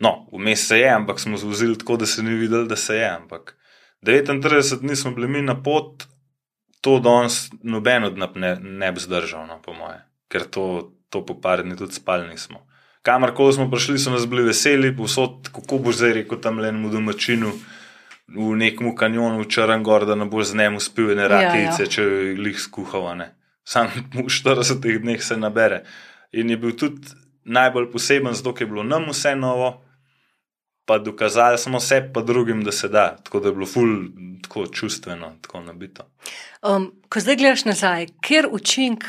No, 0.00 0.28
vmes 0.32 0.68
se 0.68 0.78
je, 0.78 0.88
ampak 0.88 1.20
smo 1.20 1.36
zvozili 1.36 1.78
tako, 1.78 1.96
da 1.96 2.06
se 2.06 2.22
ni 2.22 2.30
videl, 2.30 2.66
da 2.66 2.76
se 2.76 2.96
je. 2.96 3.08
Ampak 3.10 3.56
39 4.02 4.78
dni 4.80 4.96
smo 4.96 5.10
bili 5.10 5.28
mi 5.28 5.42
na 5.42 5.62
pot, 5.62 6.04
to 6.80 6.98
danes 6.98 7.50
noben 7.62 8.04
od 8.04 8.18
nas 8.18 8.30
ne, 8.34 8.56
ne 8.56 8.92
bi 8.92 9.00
zdržal, 9.00 9.46
no, 9.46 9.58
po 9.58 9.72
moje, 9.72 9.98
ker 10.28 10.44
to, 10.44 10.92
to 11.08 11.24
po 11.26 11.38
par 11.40 11.62
dni 11.64 11.76
tudi 11.76 11.96
spali 11.96 12.28
nismo. 12.28 12.64
Kamorkoli 13.02 13.52
smo 13.52 13.70
prišli, 13.70 13.98
so 13.98 14.10
nas 14.10 14.26
bili 14.28 14.42
veseli, 14.42 14.96
povsod, 14.96 15.48
kako 15.54 15.78
boš 15.78 16.00
zdaj 16.02 16.12
rekel 16.12 16.40
tam 16.40 16.58
le 16.58 16.68
enemu 16.68 16.90
domačinu. 16.92 17.52
V 18.28 18.52
nekem 18.60 18.90
kanjonu, 18.96 19.40
v 19.40 19.48
Črngor, 19.48 20.04
da 20.04 20.14
ne 20.14 20.26
boš 20.28 20.50
z 20.50 20.58
njim 20.60 20.76
uspel, 20.76 21.14
ne 21.16 21.24
Ja, 21.24 21.28
rakice, 21.32 21.86
ja. 21.86 21.88
če 21.88 22.04
jih 22.36 22.60
skuhava. 22.60 23.14
Ne. 23.16 23.30
Sam 23.64 23.88
v 24.12 24.28
40 24.28 24.84
dneh 25.00 25.22
se 25.24 25.36
nabere. 25.36 25.84
In 26.32 26.50
je 26.50 26.58
bil 26.60 26.76
tudi 26.76 27.08
najbolj 27.48 27.88
poseben, 27.92 28.34
zato 28.36 28.52
ker 28.52 28.66
je 28.66 28.72
bilo 28.74 28.84
nam 28.84 29.08
vse 29.08 29.32
novo, 29.36 29.70
pa 30.84 30.98
dokazali 30.98 31.58
smo 31.58 31.80
sebi, 31.80 32.12
pa 32.12 32.20
drugim, 32.22 32.60
da 32.64 32.72
se 32.72 32.88
da. 32.88 33.16
Tako 33.24 33.40
da 33.40 33.48
je 33.48 33.54
bilo 33.54 33.66
ful, 33.66 33.94
tako 34.42 34.66
čustveno, 34.66 35.32
tako 35.40 35.60
nabito. 35.60 36.04
Um, 36.60 36.92
ko 37.08 37.20
zdaj 37.20 37.36
gledaš 37.36 37.64
nazaj, 37.64 38.06
kjer 38.20 38.48
učinek 38.52 39.04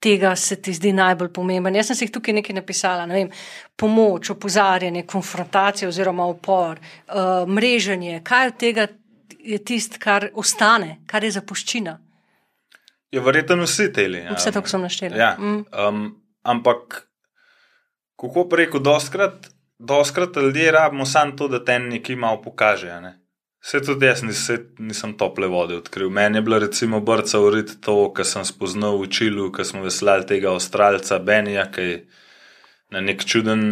tega 0.00 0.36
se 0.36 0.56
ti 0.62 0.72
zdi 0.72 0.92
najbolj 0.92 1.28
pomemben? 1.32 1.74
Jaz 1.76 1.86
sem 1.86 1.96
si 1.96 2.04
jih 2.04 2.12
tukaj 2.14 2.34
nekaj 2.34 2.54
napisala. 2.56 3.06
Ne 3.06 3.14
vem, 3.14 3.30
pomoč, 3.76 4.30
opozarjanje, 4.30 5.02
konfrontacija 5.06 5.88
oziroma 5.88 6.26
upor, 6.26 6.78
uh, 6.80 7.44
mreženje. 7.48 8.20
Kaj 8.24 8.46
od 8.48 8.56
tega 8.56 8.86
je 9.38 9.58
tisto, 9.64 9.96
kar 10.00 10.30
ostane, 10.34 10.98
kar 11.06 11.24
je 11.24 11.30
zapuščina? 11.30 11.98
Je 13.10 13.20
verjetno 13.20 13.62
vsi 13.64 13.92
teli. 13.92 14.18
ja. 14.18 14.34
Vse 14.34 14.52
to, 14.52 14.60
kar 14.60 14.70
sem 14.70 14.80
naštela. 14.82 15.16
Ja, 15.16 15.36
Mm. 15.38 15.64
um, 15.88 16.22
ampak, 16.42 17.06
kako 18.16 18.48
preko, 18.48 18.78
doskrat, 18.78 19.48
doskrat 19.78 20.36
ljudje 20.36 20.72
rabimo 20.72 21.06
samo 21.06 21.32
to, 21.32 21.48
da 21.48 21.64
te 21.64 21.78
nekaj 21.78 22.16
malo 22.16 22.42
pokaže. 22.42 22.90
a 22.90 23.00
ne. 23.00 23.19
Vse 23.60 23.82
tudi 23.84 24.08
jaz 24.08 24.22
nis, 24.24 24.40
nisem 24.80 25.12
tople 25.20 25.48
vode 25.52 25.76
odkril. 25.76 26.08
Meni 26.10 26.38
je 26.40 26.42
bila 26.42 26.58
recimo 26.58 27.00
brca 27.04 27.40
urit 27.44 27.76
to, 27.84 27.96
kar 28.16 28.24
sem 28.24 28.44
spoznal 28.48 28.96
v 29.02 29.10
Čilu, 29.12 29.50
ko 29.52 29.64
smo 29.64 29.84
veslali 29.84 30.24
tega 30.26 30.54
avstralca 30.54 31.18
Benija, 31.20 31.66
ki 31.68 31.84
je 31.88 31.98
na 32.90 33.04
nek 33.04 33.24
čuden, 33.24 33.62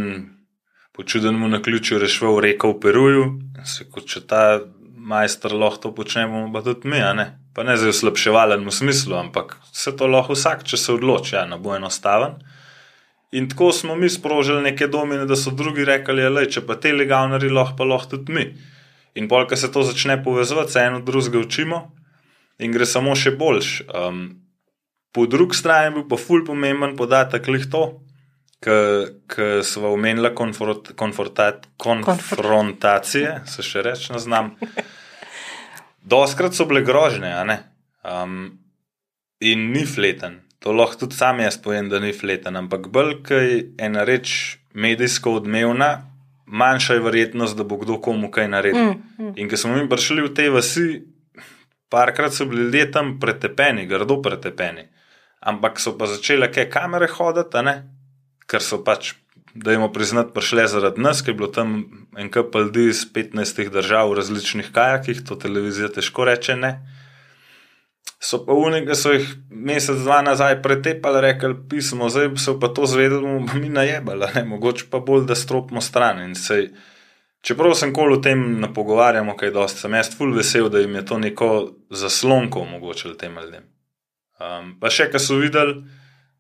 po 0.93 1.03
čudenemu 1.03 1.49
naključju 1.49 1.99
reševal 1.99 2.41
reko 2.45 2.75
v 2.75 2.81
Peruju. 2.85 3.25
Se 3.65 3.89
kot 3.89 4.07
če 4.11 4.27
ta 4.29 4.43
majster 5.09 5.55
lahko 5.57 5.89
to 5.89 5.95
počne, 5.97 6.27
bomo 6.29 6.53
pa 6.53 6.63
tudi 6.63 6.91
mi, 6.91 7.01
ne. 7.01 7.31
Pa 7.57 7.65
ne 7.67 7.79
zdaj 7.79 7.95
v 7.95 7.99
slabševalnem 8.03 8.71
smislu, 8.71 9.17
ampak 9.17 9.57
se 9.73 9.97
to 9.97 10.07
lahko 10.07 10.37
vsak, 10.37 10.67
če 10.69 10.77
se 10.77 10.93
odloči, 10.95 11.35
ja, 11.39 11.47
ne 11.49 11.57
bo 11.59 11.73
enostaven. 11.75 12.37
In 13.33 13.49
tako 13.49 13.73
smo 13.73 13.97
mi 13.97 14.09
sprožili 14.09 14.63
neke 14.63 14.87
domine, 14.89 15.25
da 15.27 15.37
so 15.37 15.51
drugi 15.51 15.85
rekli, 15.85 16.29
da 16.35 16.45
če 16.45 16.63
pa 16.67 16.77
te 16.77 16.93
legalnari 16.93 17.49
lahko, 17.51 17.77
pa 17.81 17.89
lahko 17.89 18.17
tudi 18.17 18.37
mi. 18.37 18.45
In 19.15 19.29
pol, 19.29 19.47
ko 19.49 19.57
se 19.57 19.71
to 19.73 19.83
začne 19.83 20.19
povezovati, 20.25 20.73
se 20.73 20.85
eno 20.85 21.01
drugega 21.01 21.39
učimo 21.39 21.81
in 22.59 22.75
gre 22.75 22.87
samo 22.87 23.15
še 23.17 23.33
boljš. 23.39 23.71
Um, 23.95 24.23
po 25.13 25.27
drugi 25.27 25.57
strani 25.57 25.89
je 25.89 25.95
bil 25.97 26.05
pa 26.11 26.19
ful 26.21 26.45
pomemben 26.47 26.97
podatek 26.99 27.49
lih 27.49 27.67
to, 27.71 27.85
ki 28.61 29.49
smo 29.63 29.93
omenili 29.95 30.33
konfront, 30.35 30.91
konfrontat, 30.99 31.69
konfrontacije, 31.79 33.43
se 33.47 33.63
še 33.63 33.83
reči 33.87 34.13
ne 34.13 34.23
znam. 34.23 34.53
Doskrat 36.03 36.57
so 36.57 36.67
bile 36.67 36.83
grožne, 36.83 37.31
a 37.35 37.45
ne. 37.47 37.61
Um, 38.03 38.59
in 39.41 39.71
ni 39.73 39.85
fleten. 39.87 40.41
To 40.59 40.75
lahko 40.75 41.05
tudi 41.05 41.15
sam 41.15 41.39
jaz 41.41 41.61
povem, 41.63 41.89
da 41.89 42.01
ni 42.03 42.11
fleten, 42.13 42.57
ampak 42.59 42.89
bolj, 42.91 43.21
ker 43.29 43.45
je 43.45 43.59
ena 43.79 44.03
reč 44.09 44.59
medijsko 44.75 45.37
odmevna, 45.39 46.08
manjša 46.49 46.95
je 46.95 47.01
verjetnost, 47.01 47.57
da 47.57 47.65
bo 47.65 47.77
kdo 47.77 48.01
komu 48.01 48.31
kaj 48.31 48.49
naredil. 48.49 48.93
Mm, 48.93 49.25
mm. 49.25 49.33
In 49.37 49.49
ko 49.49 49.57
smo 49.57 49.77
mi 49.77 49.89
prišli 49.89 50.25
v 50.25 50.35
te 50.35 50.49
vasi, 50.51 50.87
parkrat 51.93 52.35
so 52.35 52.47
bili 52.49 52.63
ljudje 52.63 52.91
tam 52.93 53.19
pretepeni, 53.21 53.87
grdo 53.87 54.23
pretepeni. 54.23 54.89
Ampak 55.41 55.81
so 55.81 55.95
pa 55.99 56.09
začele 56.11 56.51
kaj 56.53 56.71
kamere 56.71 57.09
hoditi, 57.13 57.75
ker 58.49 58.65
so 58.65 58.81
pač, 58.85 59.15
da 59.55 59.73
jim 59.73 59.85
priznati, 59.93 60.33
prišle 60.35 60.67
zaradi 60.69 61.03
nas, 61.03 61.23
ker 61.23 61.35
je 61.35 61.39
bilo 61.39 61.51
tam 61.53 61.83
en 62.17 62.31
kup 62.33 62.55
ljudi 62.55 62.89
iz 62.89 63.05
15 63.15 63.69
držav 63.73 64.11
v 64.11 64.19
različnih 64.21 64.73
kajakih, 64.73 65.23
to 65.29 65.37
televizija 65.37 65.89
težko 65.93 66.25
reče 66.25 66.57
ne. 66.57 66.73
So 68.21 68.41
pa 68.47 68.53
unega, 68.53 68.97
so 68.99 69.13
jih 69.15 69.29
mesec, 69.51 70.01
dva 70.03 70.19
nazaj 70.27 70.57
pretepali, 70.63 71.21
rekli 71.23 71.55
pismo, 71.71 72.09
zdaj 72.11 72.33
so 72.43 72.57
pa 72.59 72.71
to 72.75 72.87
zvedeli, 72.91 73.23
bomo 73.23 73.47
pa 73.47 73.59
mi 73.61 73.69
najebali, 73.71 74.33
ne? 74.35 74.45
mogoče 74.49 74.89
pa 74.91 74.99
bolj, 74.99 75.27
da 75.29 75.37
stropimo 75.39 75.81
stran. 75.81 76.25
In 76.27 76.35
sej, 76.35 76.73
čeprav 77.47 77.77
sem 77.79 77.95
kol 77.95 78.17
o 78.17 78.21
tem 78.23 78.43
napogovarjamo, 78.65 79.37
kaj 79.39 79.55
dosti, 79.55 79.85
sem 79.85 79.95
jaz 79.95 80.11
ful 80.19 80.35
vesel, 80.35 80.67
da 80.73 80.83
jim 80.83 80.99
je 80.99 81.05
to 81.07 81.21
neko 81.23 81.53
zaslonko 81.91 82.67
omogočilo 82.67 83.15
tem 83.15 83.39
ljudem. 83.39 83.69
Um, 84.39 84.75
pa 84.81 84.91
še, 84.91 85.11
ko 85.13 85.23
so 85.23 85.39
videli, 85.39 85.79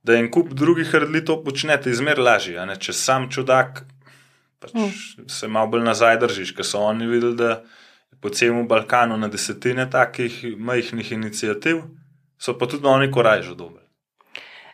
da 0.02 0.18
en 0.18 0.30
kup 0.34 0.50
drugih 0.58 0.90
redli 0.94 1.22
to 1.24 1.38
počnete, 1.44 1.90
izmer 1.94 2.18
lažje. 2.18 2.58
ne. 2.66 2.74
Če 2.74 2.92
sam 2.94 3.30
čudak, 3.30 3.84
pač 4.58 4.74
mm. 4.74 5.28
se 5.30 5.48
malo 5.48 5.70
bolj 5.76 5.86
nazaj 5.86 6.18
držiš, 6.26 6.56
ker 6.58 6.66
so 6.66 6.82
oni 6.90 7.06
videli, 7.06 7.36
da 7.38 7.50
je 7.50 7.77
po 8.20 8.30
celem 8.30 8.68
Balkanu 8.68 9.16
na 9.16 9.28
desetine 9.28 9.90
takih 9.90 10.56
majhnih 10.58 11.12
inicijativ, 11.12 11.82
so 12.38 12.58
pa 12.58 12.66
tudi 12.66 12.86
oni 12.86 13.10
korajžo 13.10 13.54
dobili. 13.54 13.88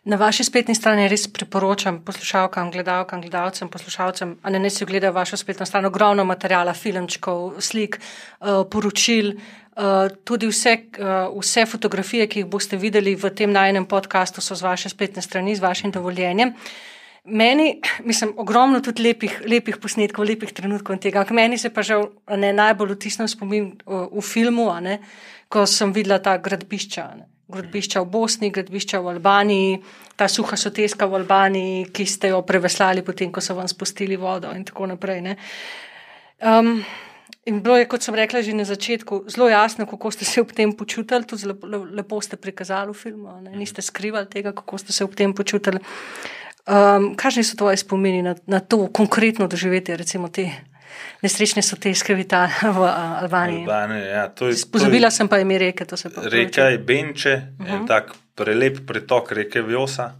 Na 0.05 0.17
vaši 0.21 0.45
spletni 0.45 0.75
strani 0.77 1.07
res 1.09 1.23
priporočam 1.33 2.03
poslušalkam, 2.05 2.71
gledalkam, 2.71 3.23
gledalcem, 3.25 3.71
poslušalcem, 3.73 4.35
a 4.43 4.51
ne 4.53 4.59
ne 4.61 4.71
si 4.71 4.85
ogledajo 4.85 5.15
vašo 5.17 5.37
spletno 5.41 5.65
stran, 5.67 5.89
ogromno 5.89 6.27
materijala, 6.29 6.75
filmčkov, 6.77 7.55
slik, 7.65 7.97
uh, 7.97 8.67
poročil, 8.69 9.33
uh, 9.33 10.13
tudi 10.25 10.51
vse, 10.53 10.75
uh, 11.01 11.33
vse 11.41 11.65
fotografije, 11.67 12.27
ki 12.29 12.43
jih 12.43 12.51
boste 12.53 12.77
videli 12.77 13.15
v 13.17 13.33
tem 13.33 13.53
najnem 13.53 13.89
podkastu, 13.89 14.45
so 14.45 14.53
z 14.55 14.69
vaše 14.69 14.93
spletne 14.93 15.25
strani, 15.25 15.57
z 15.57 15.65
vašim 15.65 15.91
dovoljenjem. 15.97 16.53
Meni, 17.25 17.81
mislim, 18.09 18.35
ogromno 18.37 18.81
tudi 18.81 19.03
lepih, 19.03 19.43
lepih 19.49 19.79
posnetkov, 19.83 20.27
lepih 20.29 20.53
trenutkov 20.53 20.99
tega. 21.01 21.27
Meni 21.31 21.59
se 21.59 21.71
pa 21.73 21.83
žal 21.83 22.11
ne 22.37 22.53
najbolj 22.53 22.97
vtisnem 22.97 23.29
spomin 23.29 23.71
v, 23.87 24.09
v 24.13 24.25
filmu, 24.25 24.69
ne, 24.85 24.99
ko 25.49 25.67
sem 25.67 25.93
videla 25.93 26.21
ta 26.21 26.37
gradbišča. 26.39 27.07
Ne 27.19 27.31
gradbišča 27.49 28.03
v 28.03 28.09
Bosni, 28.11 28.51
gradbišča 28.51 29.01
v 29.01 29.15
Albaniji, 29.15 29.81
ta 30.17 30.29
suha 30.29 30.57
soteska 30.57 31.07
v 31.07 31.21
Albaniji, 31.21 31.89
ki 31.93 32.07
ste 32.09 32.33
jo 32.33 32.43
preveslali, 32.47 33.05
potem 33.05 33.33
ko 33.33 33.45
so 33.45 33.57
vam 33.57 33.69
spustili 33.69 34.17
vodo 34.17 34.53
in 34.57 34.65
tako 34.65 34.89
naprej. 34.89 35.37
Um, 36.41 36.81
in 37.47 37.61
bilo 37.63 37.77
je, 37.77 37.89
kot 37.89 38.03
sem 38.03 38.17
rekla 38.17 38.43
že 38.43 38.57
na 38.57 38.65
začetku, 38.65 39.25
zelo 39.29 39.49
jasno, 39.49 39.87
kako 39.87 40.11
ste 40.11 40.25
se 40.25 40.41
ob 40.41 40.53
tem 40.53 40.73
počutili, 40.73 41.29
tudi 41.29 41.53
lepo, 41.53 41.69
lepo 41.69 42.21
ste 42.21 42.37
prikazali 42.37 42.93
v 42.93 42.97
filmu, 42.97 43.41
ne? 43.45 43.53
niste 43.57 43.83
skrivali 43.83 44.27
tega, 44.27 44.53
kako 44.53 44.79
ste 44.79 44.93
se 44.93 45.05
ob 45.05 45.15
tem 45.15 45.35
počutili. 45.35 45.81
Um, 46.65 47.15
Kakšni 47.17 47.45
so 47.45 47.57
tvoji 47.57 47.77
spomini 47.77 48.23
na, 48.23 48.35
na 48.47 48.61
to 48.61 48.87
konkretno 48.89 49.49
doživetje, 49.49 49.97
recimo 49.97 50.29
te? 50.29 50.51
nesrečne 51.23 51.63
so 51.65 51.77
te 51.81 51.95
skrivita 51.95 52.49
v 52.77 52.89
Albaniji. 53.23 53.65
Albanije, 53.65 54.05
ja, 54.09 54.29
to 54.29 54.49
je, 54.49 54.57
Pozabila 54.73 55.09
to 55.09 55.15
je, 55.15 55.17
sem 55.17 55.29
pa 55.29 55.41
ime 55.41 55.59
reke. 55.59 55.87
Reka 56.31 56.69
je 56.75 56.79
Benče, 56.79 57.35
uh 57.35 57.67
-huh. 57.67 57.73
en 57.73 57.79
mhm. 57.79 57.87
tak 57.87 58.13
prelep 58.35 58.87
pritok 58.87 59.33
reke 59.33 59.63
Vjosa. 59.63 60.13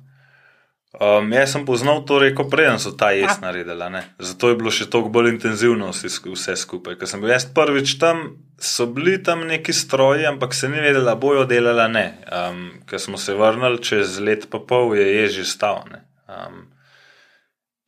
Um, 0.95 1.33
jaz 1.33 1.53
sem 1.53 1.65
poznal 1.67 2.05
to 2.07 2.19
reko, 2.19 2.45
preden 2.45 2.79
so 2.79 2.93
ta 2.93 3.11
jaz 3.11 3.41
naredila. 3.41 3.89
Ne? 3.89 4.05
Zato 4.19 4.49
je 4.49 4.55
bilo 4.55 4.71
še 4.71 4.87
toliko 4.87 5.09
bolj 5.09 5.29
intenzivno 5.29 5.91
vse 5.91 6.57
skupaj. 6.57 6.95
Ker 6.95 7.09
sem 7.09 7.21
bil 7.21 7.31
jaz 7.31 7.47
prvič 7.55 7.99
tam, 7.99 8.39
so 8.59 8.87
bili 8.87 9.23
tam 9.23 9.41
neki 9.47 9.73
stroji, 9.73 10.27
ampak 10.27 10.55
se 10.55 10.69
ni 10.69 10.81
vedela, 10.81 11.15
bojo 11.15 11.45
delala 11.45 11.89
ne. 11.89 12.15
Um, 12.31 12.71
ker 12.87 13.01
smo 13.01 13.19
se 13.19 13.35
vrnili 13.35 13.83
čez 13.83 14.19
let, 14.19 14.47
pa 14.51 14.59
pol 14.59 14.95
je 14.95 15.15
je 15.15 15.29
že 15.29 15.45
stal. 15.45 15.83
Um, 16.29 16.67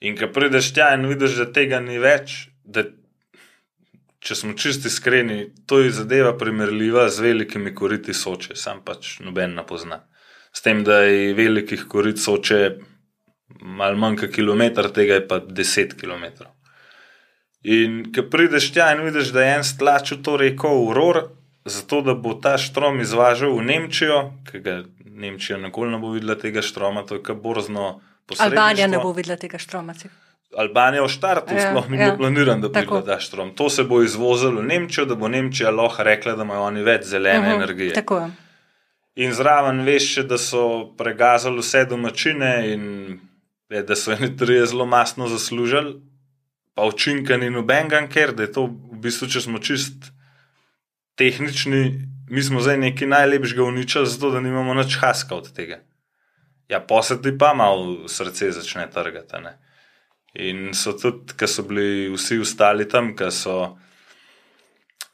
in 0.00 0.16
ko 0.18 0.28
prideš 0.32 0.72
tja 0.76 0.92
in 0.94 1.06
vidiš, 1.08 1.38
da 1.40 1.46
tega 1.52 1.80
ni 1.80 1.98
več, 2.02 2.48
da 2.64 2.84
če 4.26 4.34
smo 4.34 4.56
čisti 4.58 4.90
iskreni, 4.90 5.38
to 5.66 5.80
je 5.84 5.94
zadeva 5.94 6.34
primerljiva 6.38 7.06
z 7.08 7.22
velikimi 7.28 7.74
koriti 7.74 8.14
soče, 8.14 8.56
sam 8.58 8.82
pač 8.84 9.18
noben 9.24 9.54
ne 9.54 9.64
pozna. 9.66 10.02
S 10.52 10.64
tem, 10.64 10.82
da 10.84 11.02
je 11.04 11.34
velikih 11.36 11.84
korit 11.88 12.18
soče 12.18 12.60
malo 13.60 13.96
manj 14.00 14.22
kot 14.22 14.34
kilometr, 14.34 14.88
tega 14.94 15.20
je 15.20 15.26
pa 15.28 15.40
10 15.40 15.94
km. 16.00 16.46
In 17.66 17.98
ko 18.14 18.26
prideš 18.30 18.70
tja 18.74 18.92
in 18.94 19.04
vidiš, 19.06 19.32
da 19.34 19.44
je 19.44 19.54
en 19.58 19.64
stlačil 19.66 20.22
to 20.24 20.36
reko 20.40 20.72
v 20.86 20.92
Ror, 20.96 21.22
zato 21.66 22.00
da 22.02 22.14
bo 22.14 22.36
ta 22.42 22.56
štrom 22.58 23.00
izvažal 23.02 23.56
v 23.58 23.64
Nemčijo, 23.66 24.20
ker 24.46 24.62
ga 24.62 24.76
Nemčija 25.04 25.58
nikoli 25.58 25.90
ne 25.92 25.98
bo 25.98 26.12
videla 26.14 26.36
tega 26.38 26.62
štroma, 26.62 27.02
to 27.06 27.18
je 27.18 27.24
kar 27.26 27.38
borzno. 27.42 28.00
Albanija 28.38 28.86
ne 28.86 28.98
bo 28.98 29.12
videla 29.12 29.36
tega 29.36 29.58
štroma. 29.58 29.94
Albanija 30.56 31.04
v 31.04 31.10
štartu 31.10 31.54
ja, 31.54 31.68
sploh 31.70 31.90
ni 31.90 31.98
ja. 31.98 32.04
bilo 32.04 32.16
planirano, 32.16 32.68
da 32.68 32.80
bi 32.80 33.06
ta 33.06 33.18
štrom. 33.20 33.52
To 33.54 33.68
se 33.70 33.84
bo 33.84 34.00
izvozilo 34.02 34.60
v 34.60 34.66
Nemčijo, 34.66 35.04
da 35.06 35.14
bo 35.14 35.28
Nemčija 35.28 35.70
lahko 35.70 36.02
rekla, 36.02 36.34
da 36.36 36.46
imajo 36.46 36.66
oni 36.70 36.82
več 36.82 37.06
zelene 37.06 37.38
uh 37.38 37.44
mhm, 37.44 37.52
-huh, 37.52 37.62
energije. 37.62 37.92
Tako. 37.94 38.28
In 39.16 39.32
zraven 39.32 39.80
veš, 39.84 40.08
še, 40.14 40.22
da 40.22 40.38
so 40.38 40.92
pregazali 40.98 41.58
vse 41.58 41.84
domačine 41.84 42.72
in 42.72 42.82
je, 43.68 43.82
da 43.82 43.96
so 43.96 44.12
eni 44.12 44.36
trije 44.36 44.66
zelo 44.66 44.86
masno 44.86 45.28
zaslužili, 45.28 46.00
pa 46.74 46.84
učinka 46.84 47.36
ni 47.36 47.50
noben, 47.50 47.88
ker 47.88 48.34
je 48.38 48.52
to 48.52 48.66
v 48.66 48.98
bistvu, 49.00 49.28
če 49.28 49.40
smo 49.40 49.58
čist 49.58 50.12
tehnični, 51.16 52.00
mi 52.30 52.42
smo 52.42 52.60
zdaj 52.60 52.76
neki 52.76 53.06
najlepšega 53.06 53.64
uničili, 53.64 54.06
zato 54.06 54.30
da 54.30 54.40
nimamo 54.40 54.74
nič 54.74 54.98
haska 55.00 55.34
od 55.34 55.52
tega. 55.52 55.80
Ja, 56.68 56.80
posebej 56.82 57.36
pa 57.38 57.54
malo 57.54 58.08
srce 58.10 58.50
začne 58.52 58.88
trgati. 58.90 59.38
In 60.34 60.72
so 60.74 60.92
tudi, 60.98 61.36
ker 61.38 61.48
so 61.48 61.62
bili 61.64 62.08
vsi 62.12 62.40
ostali 62.42 62.88
tam, 62.90 63.14
ki 63.16 63.30
so 63.32 63.76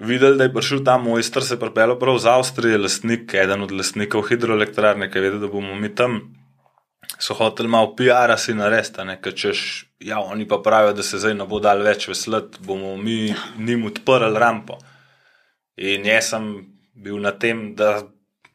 videli, 0.02 0.38
da 0.38 0.48
je 0.48 0.54
prišel 0.54 0.80
ta 0.84 0.96
mojster, 0.98 1.44
se 1.44 1.58
pripeljal 1.60 1.98
prav 1.98 2.18
z 2.18 2.30
Avstrije, 2.32 2.78
lastnik, 2.78 3.34
eden 3.34 3.62
od 3.62 3.72
lastnikov 3.72 4.24
hidroelektrarne, 4.30 5.10
ki 5.10 5.18
je 5.18 5.22
vedel, 5.22 5.42
da 5.44 5.50
bomo 5.52 5.76
mi 5.78 5.92
tam. 5.94 6.22
So 7.18 7.36
hoteli 7.38 7.68
malo 7.68 7.92
PR-a 7.94 8.38
si 8.40 8.54
narediti, 8.56 9.04
ker 9.22 9.36
češ, 9.36 9.60
ja, 10.00 10.18
oni 10.18 10.48
pa 10.48 10.58
pravijo, 10.64 10.96
da 10.96 11.04
se 11.06 11.20
zdaj 11.22 11.36
ne 11.38 11.46
bo 11.46 11.60
dal 11.62 11.84
več 11.84 12.08
veslati, 12.08 12.64
bomo 12.66 12.96
mi 12.96 13.34
njim 13.58 13.86
odprli 13.86 14.40
rampo. 14.40 14.80
In 15.76 16.08
jaz 16.08 16.32
sem 16.32 16.48
bil 16.94 17.20
na 17.22 17.36
tem, 17.36 17.74
da 17.76 18.00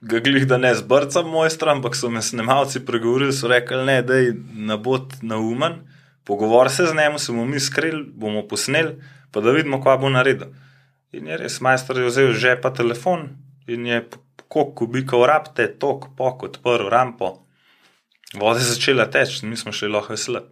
ga 0.01 0.19
glih, 0.19 0.47
da 0.47 0.57
ne 0.57 0.75
zbrcam 0.75 1.29
mojstra, 1.29 1.73
ampak 1.73 1.95
so 1.95 2.09
me 2.09 2.21
snemalci 2.21 2.85
pregovorili, 2.85 3.33
so 3.33 3.47
rekli, 3.47 3.85
ne, 3.85 4.01
da 4.01 4.21
je 4.21 4.35
na 4.53 4.77
bod 4.77 5.17
na 5.21 5.37
umen 5.37 5.81
pogovor 6.27 6.69
se 6.69 6.85
z 6.85 6.93
njim, 6.93 7.19
se 7.19 7.31
bomo 7.31 7.45
mi 7.45 7.59
skrili, 7.59 8.03
bomo 8.13 8.47
posneli, 8.47 8.95
pa 9.31 9.41
da 9.41 9.51
vidimo, 9.51 9.79
kaj 9.83 9.97
bo 9.97 10.09
naredil. 10.09 10.51
In 11.15 11.27
je 11.27 11.37
res, 11.39 11.61
majster 11.63 11.97
je 11.97 12.09
vzel 12.09 12.33
že 12.33 12.57
pa 12.61 12.73
telefon 12.75 13.29
in 13.67 13.85
je 13.87 14.01
kot 14.51 14.75
kubikov 14.75 15.23
rabte, 15.25 15.67
tok, 15.79 16.09
pok, 16.17 16.43
odprl 16.49 16.89
rampo, 16.91 17.29
voda 18.35 18.59
je 18.59 18.67
začela 18.73 19.07
teči, 19.11 19.45
mi 19.47 19.55
smo 19.55 19.71
še 19.71 19.87
lahko 19.87 20.17
veslati. 20.17 20.51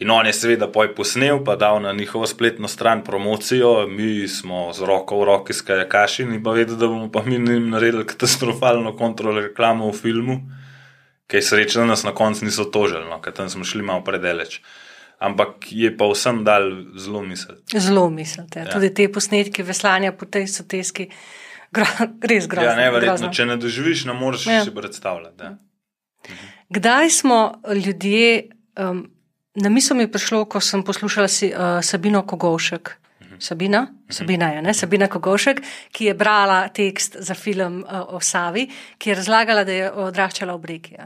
In 0.00 0.10
on 0.10 0.26
je 0.26 0.32
seveda 0.32 0.68
poj 0.72 0.94
posnel, 0.96 1.42
pa 1.44 1.58
dal 1.60 1.82
na 1.82 1.92
njihovo 1.92 2.26
spletno 2.26 2.68
stran 2.68 3.02
promocijo, 3.04 3.86
mi 3.86 4.28
smo 4.28 4.72
z 4.72 4.86
roko 4.88 5.20
v 5.20 5.24
roki 5.28 5.52
skaj 5.52 5.84
kaši 5.88 6.22
in 6.22 6.42
pa 6.44 6.54
vedeli, 6.56 6.78
da 6.80 6.88
bomo 6.88 7.10
pa 7.12 7.22
mi 7.22 7.38
njim 7.38 7.70
naredili 7.70 8.06
katastrofalno 8.06 8.96
kontrolo 8.96 9.40
reklamo 9.40 9.90
v 9.90 9.96
filmu, 9.96 10.38
ki 11.28 11.36
je 11.36 11.42
srečen, 11.42 11.82
da 11.82 11.92
nas 11.92 12.04
na 12.04 12.14
koncu 12.16 12.44
niso 12.44 12.64
tožili, 12.64 13.04
no, 13.10 13.20
ker 13.20 13.36
tam 13.36 13.50
smo 13.52 13.64
šli 13.64 13.82
malo 13.82 14.04
predaleč 14.04 14.62
ampak 15.20 15.68
je 15.68 15.92
pa 15.96 16.08
vsem 16.08 16.40
dal 16.44 16.64
zelo 16.96 17.20
misel. 17.22 17.60
Zelo 17.68 18.08
misel. 18.10 18.48
Ja. 18.56 18.64
Tudi 18.72 18.88
te 18.94 19.06
posnetke 19.12 19.62
veslanja 19.62 20.14
po 20.16 20.24
tej 20.24 20.48
soteski, 20.48 21.10
res 22.30 22.48
grozno. 22.48 22.72
Ja, 22.72 22.76
neverjetno, 22.88 23.28
če 23.28 23.46
ne 23.52 23.58
doživiš, 23.60 24.06
ne 24.08 24.16
moreš 24.16 24.48
ja. 24.48 24.64
si 24.64 24.72
predstavljati. 24.74 25.44
Ja. 25.44 25.52
Kdaj 26.72 27.10
smo 27.20 27.40
ljudje, 27.68 28.48
um, 28.80 29.04
na 29.54 29.68
misel 29.68 29.96
mi 29.96 30.02
je 30.02 30.12
prišlo, 30.12 30.44
ko 30.44 30.60
sem 30.60 30.82
poslušala 30.82 31.28
si, 31.28 31.52
uh, 31.52 31.82
Sabino 31.82 32.22
Kogovšek. 32.22 32.96
Mhm. 33.22 33.40
Sabina, 33.40 33.86
Sabina 34.08 34.48
je, 34.48 34.62
ne? 34.62 34.74
Sabina 34.74 35.08
Kogovšek, 35.08 35.62
ki 35.92 36.04
je 36.04 36.14
brala 36.14 36.68
tekst 36.68 37.16
za 37.18 37.34
film 37.34 37.82
uh, 37.82 38.14
o 38.14 38.20
Savi, 38.20 38.68
ki 38.98 39.10
je 39.10 39.14
razlagala, 39.14 39.64
da 39.64 39.72
je 39.72 39.92
odraščala 39.92 40.54
v 40.54 40.60
Breki. 40.60 40.96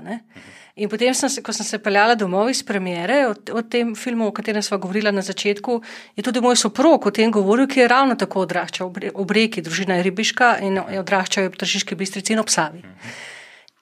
In 0.76 0.88
potem, 0.88 1.14
sem 1.14 1.30
se, 1.30 1.42
ko 1.42 1.52
sem 1.52 1.66
se 1.66 1.78
peljala 1.78 2.16
domov 2.18 2.50
iz 2.50 2.64
premjere, 2.66 3.28
o, 3.28 3.34
o 3.54 3.62
tem 3.62 3.94
filmu, 3.94 4.26
o 4.26 4.32
katerem 4.34 4.62
smo 4.62 4.78
govorili 4.78 5.12
na 5.12 5.22
začetku, 5.22 5.82
je 6.16 6.22
tudi 6.22 6.40
moj 6.40 6.56
soprog 6.56 7.06
o 7.06 7.10
tem 7.14 7.30
govoril, 7.30 7.68
ki 7.70 7.80
je 7.80 7.88
ravno 7.88 8.16
tako 8.18 8.42
odraščal 8.42 8.90
v 8.90 9.24
Breki, 9.24 9.62
družina 9.62 10.00
je 10.00 10.02
ribiška 10.02 10.58
in 10.66 10.82
je 10.90 10.98
odraščal 11.00 11.46
v 11.48 11.62
Tržiški 11.62 11.94
bistrici 11.94 12.34
in 12.34 12.42
obsavi. 12.42 12.82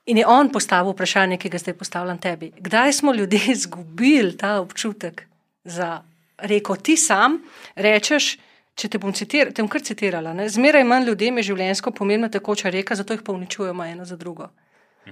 In 0.07 0.19
je 0.19 0.27
on 0.27 0.51
postavil 0.51 0.93
vprašanje, 0.93 1.39
ki 1.39 1.49
ga 1.49 1.59
zdaj 1.59 1.75
postavljam 1.79 2.19
tebi. 2.19 2.53
Kdaj 2.59 2.93
smo 2.93 3.13
ljudje 3.15 3.41
izgubili 3.57 4.37
ta 4.37 4.61
občutek 4.61 5.27
za 5.65 6.03
reko, 6.39 6.77
ti 6.77 6.97
sam 6.97 7.39
rečeš, 7.75 8.37
če 8.75 8.89
te 8.89 8.99
bom, 8.99 9.13
citir, 9.13 9.53
te 9.53 9.63
bom 9.63 9.69
kar 9.71 9.85
citirala, 9.85 10.33
ne? 10.35 10.49
zmeraj 10.49 10.85
manj 10.85 11.07
ljudem 11.07 11.39
je 11.39 11.51
življenjsko 11.53 11.93
pomembna 11.95 12.29
tekoča 12.33 12.71
reka, 12.73 12.97
zato 12.99 13.15
jih 13.15 13.23
pa 13.23 13.33
uničujemo 13.33 13.85
eno 13.85 14.05
za 14.05 14.17
drugo. 14.17 14.49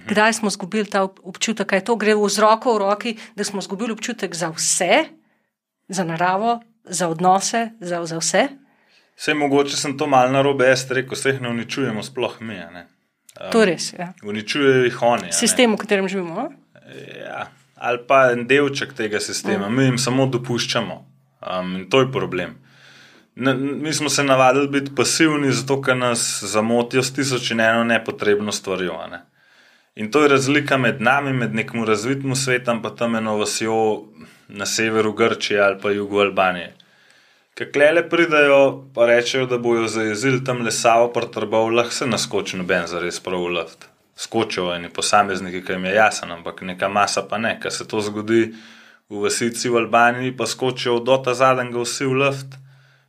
Kdaj 0.07 0.33
smo 0.39 0.49
izgubili 0.49 0.87
ta 0.87 1.03
občutek, 1.03 1.71
da 1.71 1.77
je 1.77 1.85
to 1.85 1.97
gre 1.97 2.15
z 2.15 2.39
roko 2.39 2.75
v 2.75 2.79
roki, 2.79 3.17
da 3.35 3.45
smo 3.45 3.59
izgubili 3.59 3.93
občutek 3.93 4.35
za 4.35 4.51
vse, 4.55 5.05
za 5.89 6.05
naravo, 6.05 6.61
za 6.85 7.09
odnose, 7.09 7.71
za, 7.81 8.05
za 8.07 8.19
vse? 8.19 8.49
Vse 9.19 9.35
mogoče 9.35 9.77
sem 9.77 9.99
to 9.99 10.07
malo 10.07 10.31
na 10.31 10.43
robe, 10.43 10.67
jaz 10.71 10.87
rekel, 10.91 11.19
vse 11.19 11.35
jih 11.35 11.41
ne 11.43 11.51
uničujemo, 11.51 12.03
sploh 12.03 12.41
mi. 12.41 12.59
Um, 13.41 13.51
to 13.53 13.65
res 13.65 13.93
je. 13.93 13.99
Ja. 13.99 14.13
Uničujejo 14.23 14.85
jih 14.85 15.03
oni. 15.03 15.33
Sistem, 15.33 15.75
v 15.75 15.81
katerem 15.81 16.09
živimo. 16.09 16.51
Ja, 17.17 17.47
ali 17.77 18.03
pa 18.09 18.31
en 18.33 18.47
delček 18.49 18.93
tega 18.99 19.21
sistema, 19.21 19.69
mm. 19.69 19.77
mi 19.77 19.85
jim 19.85 19.99
samo 19.99 20.27
dopuščamo. 20.27 20.99
Um, 21.41 21.77
in 21.77 21.87
to 21.91 22.05
je 22.05 22.11
problem. 22.13 22.59
Ne, 23.35 23.55
mi 23.55 23.93
smo 23.93 24.09
se 24.09 24.25
navadili 24.25 24.69
biti 24.69 24.95
pasivni, 24.97 25.53
zato 25.53 25.81
ker 25.83 25.97
nas 25.97 26.43
zamotijo 26.45 27.03
s 27.03 27.15
tisoč 27.15 27.51
in 27.51 27.61
eno 27.61 27.85
nepotrebno 27.85 28.53
stvarjo. 28.53 28.99
Ne. 29.11 29.23
In 29.95 30.11
to 30.11 30.23
je 30.23 30.29
razlika 30.29 30.77
med 30.77 31.01
nami, 31.01 31.33
med 31.33 31.55
nekim 31.55 31.85
razvitim 31.85 32.37
svetom, 32.37 32.83
pa 32.83 32.91
tam 32.91 33.17
eno 33.17 33.37
vasjo 33.37 34.05
na 34.49 34.67
severu 34.67 35.13
Grčije 35.13 35.61
ali 35.61 35.81
pa 35.83 35.91
jugu 35.91 36.21
Albanije. 36.21 36.75
Klele 37.67 38.09
pridajo, 38.09 38.85
pa 38.95 39.07
rečejo, 39.07 39.47
da 39.47 39.59
bojo 39.59 39.89
zajezili 39.89 40.45
tam 40.45 40.63
lesavo, 40.63 41.09
prtrbov, 41.13 41.69
lahko 41.71 41.93
se 41.93 42.07
naskoči 42.07 42.57
noben 42.57 42.87
za 42.87 43.01
res 43.01 43.21
prav 43.21 43.41
luft. 43.41 43.85
Skočijo 44.17 44.75
eni 44.75 44.89
posamezniki, 44.89 45.65
ki 45.65 45.73
jim 45.73 45.85
je 45.85 45.95
jasen, 45.95 46.31
ampak 46.31 46.63
neka 46.63 46.89
masa 46.89 47.23
pa 47.23 47.39
ne. 47.39 47.59
Ker 47.61 47.73
se 47.73 47.89
to 47.89 48.01
zgodi 48.01 48.53
v 49.11 49.23
vasici 49.23 49.69
v 49.69 49.77
Albaniji, 49.77 50.37
pa 50.37 50.47
skočijo 50.47 50.99
do 51.01 51.17
ta 51.17 51.35
zadnjega 51.35 51.81
vsi 51.81 52.05
v 52.07 52.13
luft 52.13 52.57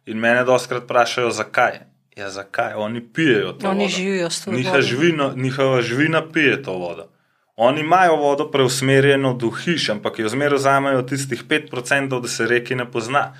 in 0.06 0.18
mene 0.20 0.44
doskrat 0.44 0.84
vprašajo, 0.84 1.32
zakaj. 1.32 1.80
Ja, 2.18 2.30
zakaj? 2.30 2.74
Oni 2.76 3.02
pijejo 3.02 3.54
to 3.54 3.70
Oni 3.70 3.84
vodo. 3.86 3.96
živijo 3.96 4.30
s 4.30 4.42
to 4.42 4.52
Njihova 4.52 4.76
vodo. 4.76 4.88
živina, 4.88 5.32
njihova 5.36 5.82
živina 5.82 6.32
pije 6.32 6.64
to 6.64 6.74
vodo. 6.74 7.08
Oni 7.56 7.82
imajo 7.82 8.16
vodo 8.16 8.52
preusmerjeno 8.52 9.34
do 9.34 9.50
hiš, 9.50 9.90
ampak 9.90 10.20
jo 10.20 10.30
zmeraj 10.30 10.58
vzamejo 10.58 11.02
tistih 11.02 11.44
5%, 11.44 12.22
da 12.22 12.28
se 12.28 12.48
reki 12.48 12.76
ne 12.76 12.92
pozna. 12.92 13.34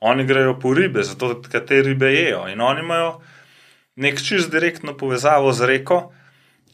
Oni 0.00 0.24
grejo 0.24 0.58
po 0.60 0.74
ribe, 0.74 1.02
zato 1.02 1.40
ker 1.42 1.64
te 1.66 1.82
ribe 1.82 2.12
jejo. 2.12 2.44
In 2.48 2.60
oni 2.60 2.84
imajo 2.84 3.20
nek 3.96 4.22
čist 4.22 4.50
direktno 4.50 4.94
povezavo 4.96 5.52
z 5.52 5.66
reko, 5.66 5.98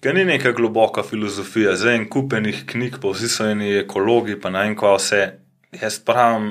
ki 0.04 0.12
ni 0.12 0.24
neka 0.28 0.52
globoka 0.52 1.02
filozofija, 1.02 1.76
zdaj 1.80 1.96
en 1.96 2.04
kupenih 2.12 2.66
knjig, 2.68 2.98
pa 3.00 3.14
vsi 3.14 3.30
so 3.32 3.46
eni 3.48 3.70
ekologi, 3.78 4.36
pa 4.40 4.52
ne 4.52 4.66
vem, 4.66 4.76
kva 4.76 4.98
vse. 4.98 5.22
Jaz 5.80 5.96
pravim, 6.04 6.50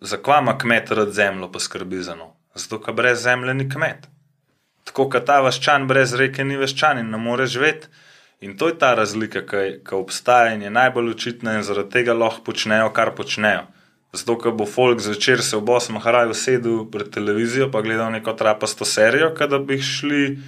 zakaj 0.00 0.40
ima 0.40 0.56
kmet 0.58 0.94
rad 0.96 1.12
zemljo, 1.12 1.50
pa 1.52 1.60
skrbi 1.60 2.00
za 2.02 2.16
njo. 2.16 2.32
Zato, 2.56 2.80
ker 2.80 2.96
brez 2.96 3.20
zemlje 3.22 3.54
ni 3.54 3.68
kmet. 3.68 4.08
Tako 4.88 5.10
kot 5.12 5.28
ta 5.28 5.42
vaščan 5.44 5.84
brez 5.88 6.14
reke 6.16 6.44
ni 6.44 6.56
vaščan 6.56 7.02
in 7.02 7.12
ne 7.12 7.20
more 7.20 7.46
živeti. 7.46 7.92
In 8.44 8.56
to 8.56 8.68
je 8.68 8.78
ta 8.80 8.94
razlika, 8.94 9.44
ki 9.48 9.94
obstaja 9.96 10.52
in 10.54 10.62
je 10.62 10.70
najbolj 10.70 11.10
očitna, 11.14 11.58
in 11.58 11.62
zaradi 11.64 11.92
tega 11.98 12.16
lahko 12.16 12.44
počnejo, 12.48 12.90
kar 12.96 13.14
počnejo. 13.16 13.62
Zato, 14.14 14.36
ker 14.38 14.52
bo 14.54 14.66
folk 14.66 15.00
zvečer 15.02 15.42
se 15.42 15.56
ob 15.56 15.68
8. 15.68 15.98
hraju 15.98 16.34
sedel 16.34 16.84
pred 16.90 17.10
televizijo 17.10 17.66
in 17.66 17.82
gledal 17.82 18.12
neko 18.12 18.32
trapasto 18.32 18.84
serijo, 18.84 19.34
da 19.34 19.58
bi 19.58 19.80
šli 19.82 20.38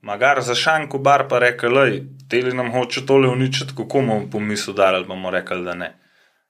magar 0.00 0.42
za 0.42 0.54
šanko 0.54 0.98
bar 0.98 1.28
pa 1.28 1.38
rekel, 1.38 1.74
da 1.74 1.84
teli 2.28 2.54
nam 2.56 2.70
hoče 2.72 3.06
tole 3.06 3.28
uničiti, 3.28 3.74
kako 3.76 4.00
bomo 4.00 4.30
pomisel 4.32 4.74
dali, 4.74 4.96
ali 4.96 5.06
bomo 5.06 5.30
rekli, 5.30 5.64
da 5.64 5.74
ne. 5.74 5.96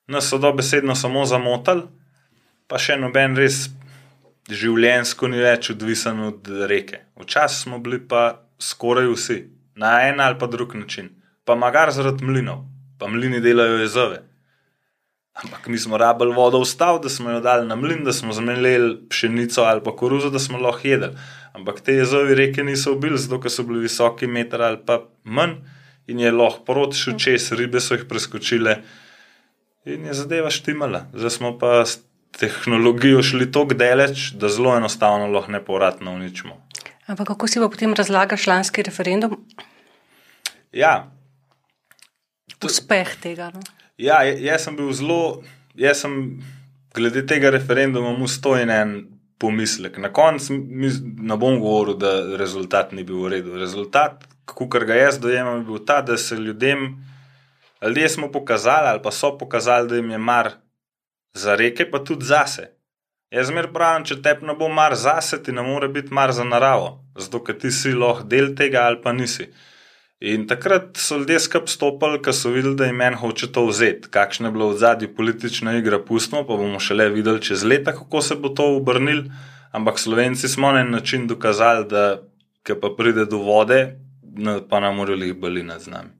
Nas 0.06 0.28
so 0.28 0.38
dobesedno 0.38 0.94
samo 0.94 1.24
zamotali, 1.24 1.82
pa 2.68 2.78
še 2.78 2.96
noben 2.96 3.36
res 3.36 3.68
življenjsko 4.50 5.28
ni 5.28 5.40
več 5.40 5.70
odvisen 5.70 6.20
od 6.20 6.48
reke. 6.68 7.00
Včasih 7.20 7.64
smo 7.64 7.78
bili 7.78 7.98
pa 7.98 8.44
skoraj 8.60 9.08
vsi, 9.10 9.38
na 9.76 9.96
en 10.08 10.20
ali 10.20 10.38
pa 10.38 10.46
drug 10.46 10.74
način. 10.74 11.10
Pa 11.44 11.54
magar 11.54 11.90
zaradi 11.92 12.24
mlinov, 12.24 12.62
pa 12.98 13.08
mlini 13.08 13.40
delajo 13.40 13.80
jezove. 13.82 14.22
Ampak 15.34 15.66
mi 15.66 15.78
smo 15.78 15.98
rabili 15.98 16.34
vodo 16.34 16.60
vstav, 16.60 17.00
da 17.02 17.08
smo 17.08 17.30
jo 17.30 17.40
dali 17.40 17.66
na 17.66 17.76
mlin, 17.76 18.04
da 18.04 18.12
smo 18.12 18.32
zmelili 18.32 18.98
pšenico 19.08 19.62
ali 19.62 19.80
pa 19.84 19.96
koruzo, 19.96 20.30
da 20.30 20.38
smo 20.38 20.58
lahko 20.58 20.88
jedli. 20.88 21.08
Ampak 21.52 21.80
te 21.80 21.94
jezovi 21.94 22.34
reke 22.34 22.64
niso 22.64 22.92
ubili, 22.92 23.18
zato 23.18 23.40
ker 23.40 23.50
so 23.50 23.62
bili 23.62 23.82
visoki 23.82 24.26
meter 24.26 24.62
ali 24.62 24.78
pa 24.86 25.00
manj 25.24 25.56
in 26.06 26.20
je 26.20 26.32
lahko 26.32 26.64
proti 26.64 26.96
šel 26.96 27.18
čez, 27.18 27.52
ribe 27.52 27.80
so 27.80 27.94
jih 27.94 28.04
preskočile 28.08 28.76
in 29.84 30.06
je 30.06 30.14
zadeva 30.14 30.50
štimala. 30.50 31.06
Zdaj 31.14 31.30
smo 31.30 31.58
pa 31.58 31.82
s 31.84 31.98
tehnologijo 32.38 33.22
šli 33.22 33.50
tako 33.52 33.74
daleč, 33.74 34.30
da 34.38 34.48
zelo 34.48 34.76
enostavno 34.76 35.26
lahko 35.26 35.52
nepovratno 35.52 36.14
uničimo. 36.14 36.56
Ampak 37.06 37.26
kako 37.26 37.48
si 37.48 37.60
pa 37.60 37.68
potem 37.68 37.94
razlagaš 37.94 38.46
lanski 38.46 38.82
referendum? 38.82 39.36
Ja, 40.72 41.10
Uspeh 42.64 43.16
tega. 43.20 43.50
No? 43.54 43.60
Ja, 43.98 44.24
jaz 44.24 44.64
sem 44.66 44.74
bil 44.76 44.90
zelo, 44.92 45.42
jaz 45.78 46.00
sem 46.02 46.14
glede 46.94 47.22
tega 47.30 47.52
referenduma 47.54 48.10
imel 48.14 48.30
stojen 48.30 48.70
en 48.74 48.94
pomislek. 49.38 50.00
Na 50.02 50.10
koncu 50.12 50.56
ne 50.58 51.36
bom 51.38 51.60
govoril, 51.62 51.94
da 52.02 52.14
rezultat 52.40 52.92
ni 52.92 53.04
bil 53.06 53.22
v 53.22 53.32
redu. 53.36 53.54
Rezultat, 53.60 54.24
kot 54.50 54.74
ga 54.88 54.98
jaz 54.98 55.20
dojemam, 55.22 55.60
je 55.60 55.66
bil 55.68 55.84
ta, 55.86 56.00
da 56.02 56.16
se 56.18 56.36
ljudem, 56.36 56.88
ljudje 57.82 58.08
smo 58.08 58.32
pokazali 58.32 58.88
ali 58.88 59.02
pa 59.02 59.10
so 59.10 59.36
pokazali, 59.38 59.88
da 59.88 59.96
jim 59.96 60.10
je 60.10 60.18
mar 60.18 60.50
za 61.34 61.54
reke, 61.54 61.86
pa 61.90 62.02
tudi 62.04 62.26
zase. 62.26 62.72
Jaz 63.30 63.46
zmer 63.50 63.70
pravim, 63.72 64.04
če 64.06 64.20
te 64.22 64.34
ne 64.42 64.54
bo 64.58 64.68
mar 64.68 64.94
zase, 64.94 65.38
ti 65.42 65.52
ne 65.52 65.62
more 65.62 65.88
biti 65.88 66.14
mar 66.14 66.32
za 66.32 66.44
naravo, 66.44 66.98
zato 67.18 67.42
ker 67.44 67.58
ti 67.58 67.70
si 67.70 67.94
lahko 67.94 68.26
del 68.26 68.54
tega 68.58 68.86
ali 68.86 69.00
pa 69.02 69.12
nisi. 69.12 69.48
In 70.20 70.46
takrat 70.46 70.96
so 70.96 71.16
ljudje 71.18 71.40
skup 71.40 71.68
stopili, 71.68 72.20
ker 72.22 72.34
so 72.34 72.52
videli, 72.54 72.76
da 72.78 72.86
jim 72.86 73.00
en 73.00 73.16
hoče 73.18 73.50
to 73.52 73.66
vzeti. 73.66 74.08
Kakšna 74.10 74.48
je 74.48 74.52
bila 74.52 74.70
v 74.70 74.78
zadnji 74.78 75.08
politična 75.14 75.76
igra, 75.78 75.98
pustimo, 75.98 76.44
pa 76.46 76.56
bomo 76.56 76.80
šele 76.80 77.08
videli 77.10 77.42
čez 77.42 77.64
leta, 77.64 77.92
kako 77.92 78.22
se 78.22 78.36
bo 78.36 78.48
to 78.48 78.76
obrnil. 78.76 79.24
Ampak 79.72 79.98
Slovenci 79.98 80.48
smo 80.48 80.72
na 80.72 80.80
en 80.80 80.90
način 80.90 81.26
dokazali, 81.26 81.88
da 81.90 82.22
ko 82.66 82.78
pa 82.80 82.88
pride 82.96 83.26
do 83.26 83.42
vode, 83.42 83.98
pa 84.70 84.80
nam 84.80 84.96
morajo 84.96 85.24
jih 85.24 85.34
bali 85.34 85.62
nad 85.62 85.82
nami. 85.86 86.10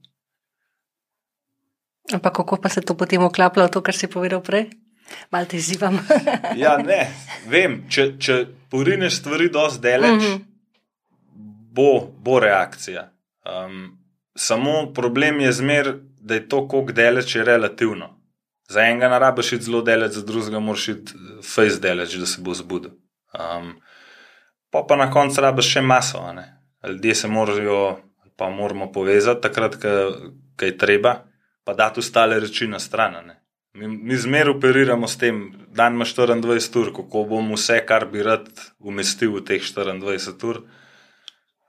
Ampak 2.13 2.33
kako 2.35 2.57
pa 2.61 2.69
se 2.69 2.81
to 2.81 2.93
potem 2.93 3.23
oklaplja 3.23 3.65
v 3.65 3.71
to, 3.71 3.81
kar 3.81 3.95
si 3.95 4.07
povedal 4.07 4.43
prej? 4.43 4.69
Mal 5.31 5.45
te 5.45 5.57
izzivam. 5.57 5.97
Ja, 6.61 6.77
ne, 6.77 7.07
vem, 7.47 7.83
če, 7.89 8.17
če 8.19 8.45
porineš 8.69 9.21
stvari 9.23 9.49
dosti 9.49 9.81
daleč, 9.81 10.21
mm. 10.21 10.27
-hmm. 10.27 10.45
bo, 11.73 12.11
bo 12.19 12.39
reakcija. 12.39 13.14
Um, 13.45 13.97
samo 14.35 14.93
problem 14.93 15.39
je 15.39 15.51
zmer, 15.51 15.93
da 16.19 16.33
je 16.33 16.49
to, 16.49 16.67
kako 16.67 16.91
daleč 16.91 17.35
je 17.35 17.43
relativno. 17.43 18.21
Za 18.69 18.81
enega 18.81 19.09
narabiš 19.09 19.53
iti 19.53 19.63
zelo 19.63 19.81
daleč, 19.81 20.11
za 20.11 20.25
drugega 20.25 20.59
moraš 20.59 20.87
iti 20.87 21.13
face 21.53 21.79
daleč, 21.79 22.15
da 22.15 22.25
se 22.25 22.41
bo 22.41 22.53
zbudil. 22.53 22.91
Um, 23.33 23.75
pa 24.69 24.85
pa 24.87 24.95
na 24.95 25.11
koncu 25.11 25.41
rabiš 25.41 25.71
še 25.73 25.81
maso. 25.81 26.33
ne. 26.33 26.51
Ljudje 26.87 27.15
se 27.15 27.27
morajo, 27.27 27.97
pa 28.35 28.49
moramo 28.49 28.91
povezati 28.91 29.41
takrat, 29.41 29.75
ko 30.57 30.65
je 30.65 30.77
treba, 30.77 31.15
pa 31.63 31.73
dati 31.73 31.99
ostale 31.99 32.39
reči 32.39 32.67
na 32.67 32.79
stran. 32.79 33.25
ne. 33.25 33.41
Mi, 33.73 33.87
mi 33.87 34.17
zmeraj 34.17 34.53
operiramo 34.55 35.07
s 35.07 35.17
tem, 35.17 35.53
da 35.75 35.87
imaš 35.87 36.15
24 36.15 36.79
ur, 36.79 36.93
kako 36.95 37.23
bom 37.29 37.53
vse, 37.53 37.81
kar 37.85 38.05
bi 38.11 38.23
rad 38.23 38.47
umestil 38.79 39.33
v 39.35 39.43
teh 39.43 39.61
24 39.61 40.47
ur. 40.49 40.61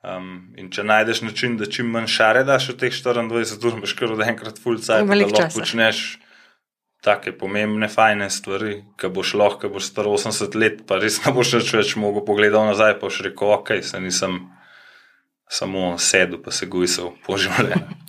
Um, 0.07 0.55
in 0.55 0.69
če 0.71 0.85
najdeš 0.87 1.25
način, 1.27 1.57
da 1.59 1.67
čim 1.67 1.89
manj 1.91 2.07
šare 2.15 2.45
daš 2.47 2.69
v 2.71 2.77
teh 2.85 2.95
24 2.95 3.67
ur, 3.67 3.79
imaš 3.81 3.95
kar 3.99 4.13
od 4.15 4.23
enkrat 4.23 4.61
full 4.63 4.79
cajt, 4.79 5.09
da 5.09 5.19
lahko 5.19 5.41
časa. 5.41 5.59
počneš 5.59 6.03
take 7.03 7.33
pomembne, 7.39 7.89
fajne 7.91 8.29
stvari, 8.31 8.77
ki 8.99 9.11
boš 9.15 9.35
lahko, 9.39 9.67
ko 9.67 9.77
boš 9.77 9.91
star 9.91 10.07
80 10.11 10.55
let, 10.59 10.85
pa 10.87 11.01
res 11.03 11.19
ne 11.25 11.35
boš 11.35 11.57
nič 11.59 11.75
več 11.75 11.95
mogel 11.99 12.23
pogledati 12.27 12.71
nazaj, 12.71 12.97
pa 13.01 13.09
boš 13.09 13.21
rekel, 13.27 13.51
ok, 13.59 13.75
se 13.83 14.01
nisem 14.03 14.41
samo 15.51 15.95
sedel, 16.03 16.39
pa 16.43 16.55
se 16.55 16.71
gujsal 16.71 17.13
po 17.27 17.39
življenju. 17.39 18.06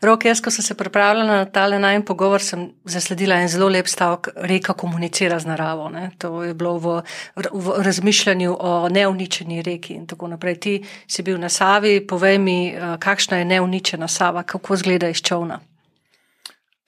Rok, 0.00 0.24
jaz, 0.24 0.40
ko 0.40 0.50
sem 0.50 0.64
se 0.64 0.74
pripravljala 0.74 1.36
na 1.36 1.44
tale 1.44 1.78
najmen 1.78 2.04
pogovor, 2.08 2.40
sem 2.40 2.70
zasledila 2.84 3.36
en 3.36 3.48
zelo 3.48 3.68
lep 3.68 3.88
stavek: 3.88 4.28
reka 4.36 4.72
komunicira 4.72 5.38
z 5.38 5.46
naravo. 5.46 5.88
Ne? 5.88 6.10
To 6.18 6.42
je 6.42 6.54
bilo 6.54 6.78
v, 6.78 7.02
v 7.36 7.74
razmišljanju 7.84 8.56
o 8.60 8.88
neuničeni 8.88 9.62
reki 9.62 9.94
in 9.94 10.06
tako 10.06 10.30
naprej. 10.32 10.56
Ti 10.60 10.74
si 11.06 11.22
bil 11.22 11.36
na 11.38 11.48
Savi, 11.48 12.00
povej 12.06 12.38
mi, 12.38 12.72
eh, 12.72 12.96
kakšna 12.98 13.38
je 13.38 13.44
neuničena 13.44 14.08
Sava, 14.08 14.42
kako 14.42 14.74
izgleda 14.74 15.08
iz 15.08 15.20
čovna. 15.22 15.60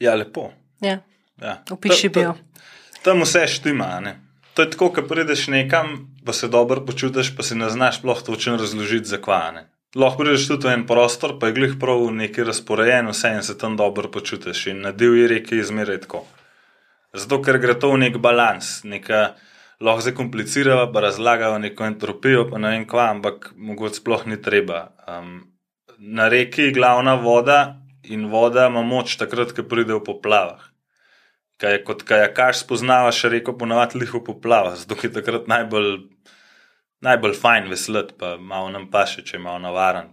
Ja, 0.00 0.14
lepo. 0.14 0.50
Ja. 0.80 0.98
Ja. 1.42 1.62
Opiši 1.70 2.10
mi 2.14 2.22
jo. 2.22 2.34
Tam 3.02 3.22
vse 3.22 3.46
štima. 3.46 4.00
Ne? 4.00 4.16
To 4.54 4.62
je 4.62 4.70
tako, 4.70 4.88
ko 4.92 5.02
prideš 5.02 5.46
nekam, 5.48 6.08
pa 6.24 6.32
se 6.32 6.48
dobro 6.48 6.80
počutiš, 6.86 7.36
pa 7.36 7.42
si 7.42 7.54
ne 7.54 7.70
znaš 7.70 7.98
sploh 7.98 8.22
točno 8.22 8.56
razložiti, 8.56 9.08
zakaj. 9.08 9.64
Lahko 9.92 10.22
prideš 10.24 10.46
tudi 10.48 10.70
v 10.70 10.72
en 10.72 10.82
prostor, 10.88 11.34
pa 11.36 11.50
je 11.50 11.56
glih 11.58 11.72
prav 11.80 12.06
neki 12.16 12.46
razporejen, 12.48 13.10
vse 13.12 13.34
in 13.36 13.42
se 13.44 13.58
tam 13.58 13.76
dobro 13.76 14.08
počutiš. 14.08 14.66
In 14.72 14.80
na 14.80 14.92
divji 14.92 15.26
reki 15.28 15.58
je 15.60 15.66
zmeraj 15.68 15.98
tako. 16.06 16.22
Zato, 17.12 17.42
ker 17.44 17.58
gre 17.60 17.74
to 17.76 17.90
v 17.92 17.98
nek 18.00 18.16
balans, 18.16 18.80
neka 18.88 19.34
lahko 19.84 20.06
zakomplicirajo, 20.06 20.86
pa 20.94 21.04
razlagajo 21.04 21.58
neko 21.58 21.84
entropijo, 21.84 22.46
pa 22.48 22.58
ne 22.58 22.72
vem 22.72 22.86
kva, 22.88 23.10
ampak 23.12 23.50
mogoče 23.56 24.00
sploh 24.00 24.24
ni 24.32 24.40
treba. 24.40 24.86
Um, 25.04 25.52
na 25.98 26.28
reki 26.32 26.70
je 26.70 26.76
glavna 26.78 27.14
voda 27.20 27.76
in 28.02 28.30
voda 28.32 28.70
ima 28.72 28.80
moč 28.82 29.18
takrat, 29.20 29.52
ko 29.52 29.66
pride 29.68 29.92
v 29.98 30.00
poplavah. 30.08 30.70
Kaj 31.60 31.76
je 31.76 31.84
kot 31.84 32.06
kajakaš 32.08 32.64
spoznavaš 32.64 33.26
reko, 33.28 33.52
ponavadi 33.60 34.00
liho 34.00 34.24
poplava, 34.24 34.72
zato 34.76 34.96
je 35.02 35.12
takrat 35.12 35.52
najbolj, 35.52 35.98
najbolj 37.02 37.34
fajn 37.34 37.68
veslati, 37.70 38.14
pa 38.18 38.36
malo 38.38 38.70
nam 38.70 38.88
paše, 38.90 39.24
če 39.26 39.36
je 39.36 39.42
malo 39.42 39.58
navaren. 39.62 40.08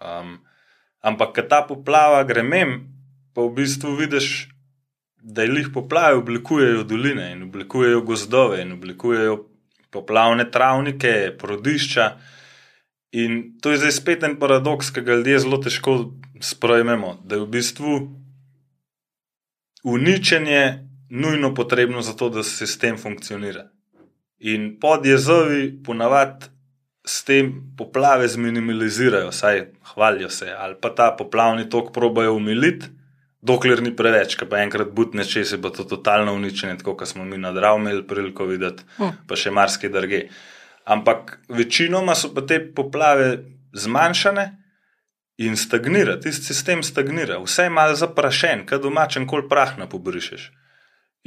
Um, 0.00 0.38
ampak, 1.00 1.34
ko 1.36 1.44
ta 1.48 1.62
poplava 1.68 2.22
gre 2.28 2.42
mem, 2.42 2.78
pa 3.34 3.44
v 3.44 3.54
bistvu 3.60 3.94
vidiš, 4.00 4.48
da 5.22 5.44
jih 5.46 5.70
poplave 5.74 6.18
oblikujejo 6.18 6.82
doline 6.88 7.30
in 7.32 7.44
oblikujejo 7.46 8.00
gozdove 8.02 8.62
in 8.62 8.72
oblikujejo 8.72 9.36
poplavne 9.92 10.48
travnike, 10.50 11.36
prodišča. 11.38 12.08
In 13.12 13.58
to 13.62 13.70
je 13.70 13.82
zdaj 13.84 13.92
spet 13.92 14.24
en 14.24 14.38
paradoks, 14.40 14.90
ki 14.90 15.04
ga 15.04 15.20
ljudje 15.20 15.44
zelo 15.44 15.60
težko 15.62 15.96
sprejmemo, 16.42 17.18
da 17.24 17.36
je 17.36 17.44
v 17.44 17.50
bistvu 17.52 17.92
uničenje 19.84 20.88
nujno 21.10 21.54
potrebno 21.54 22.02
za 22.02 22.16
to, 22.16 22.30
da 22.32 22.42
sistem 22.42 22.96
funkcionira. 22.98 23.68
In 24.42 24.72
pod 24.80 25.06
jezovi 25.06 25.70
ponavadi 25.84 26.50
s 27.06 27.24
tem 27.24 27.52
poplave 27.78 28.28
zminimalizirajo, 28.28 29.32
saj 29.32 29.64
hvalijo 29.94 30.30
se, 30.30 30.50
ali 30.58 30.74
pa 30.80 30.90
ta 30.94 31.10
poplavni 31.18 31.68
tok 31.70 31.92
probojajo 31.94 32.34
umiliti, 32.34 32.86
dokler 33.42 33.82
ni 33.82 33.90
preveč, 33.96 34.36
pa 34.50 34.62
enkrat 34.62 34.90
butne 34.94 35.24
česi, 35.26 35.58
pa 35.62 35.70
to 35.74 35.84
totalno 35.84 36.34
uničenje, 36.34 36.78
tako 36.78 36.94
kot 36.96 37.08
smo 37.08 37.24
mi 37.24 37.38
na 37.38 37.52
Dravu 37.52 37.80
imeli 37.80 38.06
priliko 38.06 38.46
videti, 38.46 38.86
hm. 38.96 39.26
pa 39.26 39.38
še 39.38 39.50
marsikaj 39.50 39.90
drge. 39.90 40.22
Ampak 40.84 41.38
večinoma 41.48 42.14
so 42.18 42.32
pa 42.34 42.46
te 42.46 42.58
poplave 42.74 43.36
zmanjšane 43.74 44.46
in 45.42 45.56
stagnira, 45.56 46.18
tisti 46.20 46.52
sistem 46.52 46.82
stagnira, 46.86 47.38
vse 47.42 47.66
je 47.66 47.74
malo 47.74 47.98
zaprašen, 47.98 48.66
kad 48.66 48.82
domačen 48.82 49.26
kol 49.26 49.46
prah 49.50 49.74
na 49.78 49.88
pobrišeš. 49.90 50.50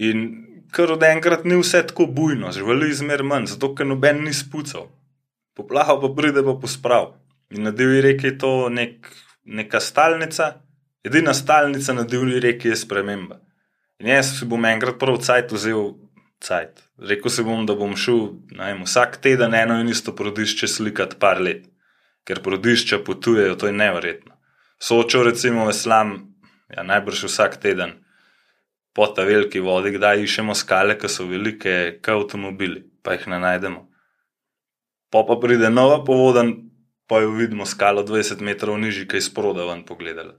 In 0.07 0.27
kar 0.71 0.91
od 0.91 1.03
enkrat 1.03 1.45
ni 1.45 1.57
vse 1.59 1.83
tako 1.87 2.05
bujno, 2.05 2.51
živeli 2.51 2.89
izmer 2.89 3.23
manj, 3.23 3.51
zato 3.53 3.73
ker 3.75 3.87
noben 3.87 4.23
ni 4.23 4.33
spucal. 4.33 4.89
Poplava 5.55 5.97
pa 6.01 6.11
pride 6.17 6.43
pa 6.43 6.55
posprav. 6.61 7.13
In 7.49 7.63
na 7.63 7.71
divji 7.71 8.01
reki 8.01 8.27
je 8.27 8.37
to 8.37 8.51
nek, 8.69 9.07
neka 9.45 9.79
stalnica, 9.79 10.51
edina 11.03 11.33
stalnica 11.33 11.93
na 11.93 12.03
divji 12.03 12.39
reki 12.39 12.73
je 12.73 12.75
sprememba. 12.75 13.39
In 13.99 14.09
jaz 14.11 14.33
si 14.39 14.45
bom 14.45 14.65
enkrat 14.65 14.99
prav 14.99 15.21
cajt 15.23 15.53
vzel 15.55 15.93
cajt. 16.43 16.83
Rekl 17.09 17.29
si 17.29 17.43
bom, 17.43 17.65
da 17.65 17.75
bom 17.75 17.95
šel 17.95 18.21
vem, 18.57 18.83
vsak 18.83 19.19
teden 19.23 19.53
eno 19.55 19.79
in 19.79 19.89
isto 19.91 20.15
prodišče 20.15 20.67
slikati 20.67 21.19
par 21.19 21.41
let, 21.41 21.65
ker 22.27 22.41
prodišča 22.43 23.03
potujejo, 23.05 23.55
to 23.55 23.71
je 23.71 23.75
nevrjetno. 23.75 24.35
Sočo 24.79 25.23
recimo 25.23 25.65
veslam, 25.69 26.15
ja, 26.69 26.83
najbrž 26.83 27.27
vsak 27.29 27.57
teden 27.63 28.01
po 28.95 29.07
ta 29.11 29.25
veliki 29.27 29.59
vodi, 29.59 29.91
kdaj 29.97 30.23
iščemo 30.23 30.55
skale, 30.55 30.95
ki 30.95 31.11
so 31.11 31.27
velike, 31.27 31.99
kot 31.99 32.15
avtomobili, 32.15 32.85
pa 33.03 33.17
jih 33.17 33.27
ne 33.33 33.41
najdemo. 33.43 33.81
Po 35.11 35.25
pa 35.27 35.35
pride 35.41 35.69
nova 35.69 35.99
povoda, 36.07 36.45
pa 37.07 37.19
jo 37.19 37.33
vidimo 37.35 37.67
skalo 37.67 38.05
20 38.07 38.41
metrov 38.41 38.79
nižji, 38.79 39.07
ki 39.11 39.19
je 39.19 39.27
sproda 39.27 39.67
ven 39.67 39.83
pogledala. 39.85 40.37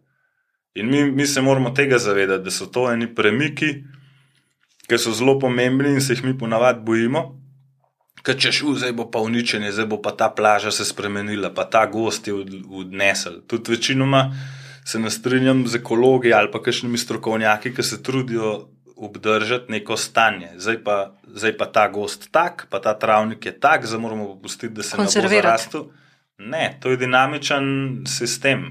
In 0.77 0.88
mi, 0.88 1.05
mi 1.05 1.27
se 1.27 1.45
moramo 1.45 1.71
tega 1.77 1.99
zavedati, 2.01 2.45
da 2.45 2.51
so 2.51 2.66
to 2.73 2.88
eni 2.92 3.09
premiki, 3.14 3.75
ki 4.88 4.99
so 4.99 5.12
zelo 5.12 5.38
pomembni 5.38 5.92
in 5.92 6.01
se 6.01 6.16
jih 6.16 6.25
mi 6.25 6.37
ponavadi 6.38 6.85
bojimo. 6.85 7.27
Ker 8.25 8.40
če 8.40 8.53
šel, 8.57 8.75
zdaj 8.81 8.92
bo 8.97 9.07
pa 9.12 9.21
uničenje, 9.21 9.71
zdaj 9.77 9.87
bo 9.92 10.01
pa 10.03 10.16
ta 10.16 10.31
plaža 10.33 10.73
se 10.73 10.85
spremenila, 10.88 11.53
pa 11.55 11.69
ta 11.71 11.85
gost 11.87 12.27
je 12.29 12.35
odnesel. 12.35 13.42
Tudi 13.47 13.77
večinoma 13.77 14.31
se 14.87 14.99
ne 14.99 15.11
strinjam 15.11 15.66
z 15.66 15.81
ekologi 15.81 16.33
ali 16.33 16.51
pa 16.53 16.62
kakšnimi 16.62 16.99
strokovnjaki, 16.99 17.75
ki 17.75 17.83
se 17.83 18.03
trudijo 18.03 18.68
obdržati 18.96 19.72
neko 19.72 19.96
stanje. 19.96 20.53
Zdaj 20.57 20.79
pa, 20.85 20.96
zdaj 21.27 21.57
pa 21.59 21.66
ta 21.66 21.88
gost 21.88 22.29
tak, 22.31 22.66
pa 22.70 22.79
ta 22.81 22.94
travnik 22.99 23.46
je 23.46 23.53
tak, 23.61 23.87
zdaj 23.87 24.01
moramo 24.01 24.27
popustiti, 24.27 24.75
da 24.75 24.83
se 24.83 24.96
ne 24.96 25.05
bo 25.05 25.29
zarastel. 25.29 25.88
Ne, 26.38 26.79
to 26.83 26.90
je 26.90 27.01
dinamičen 27.01 27.66
sistem. 28.07 28.64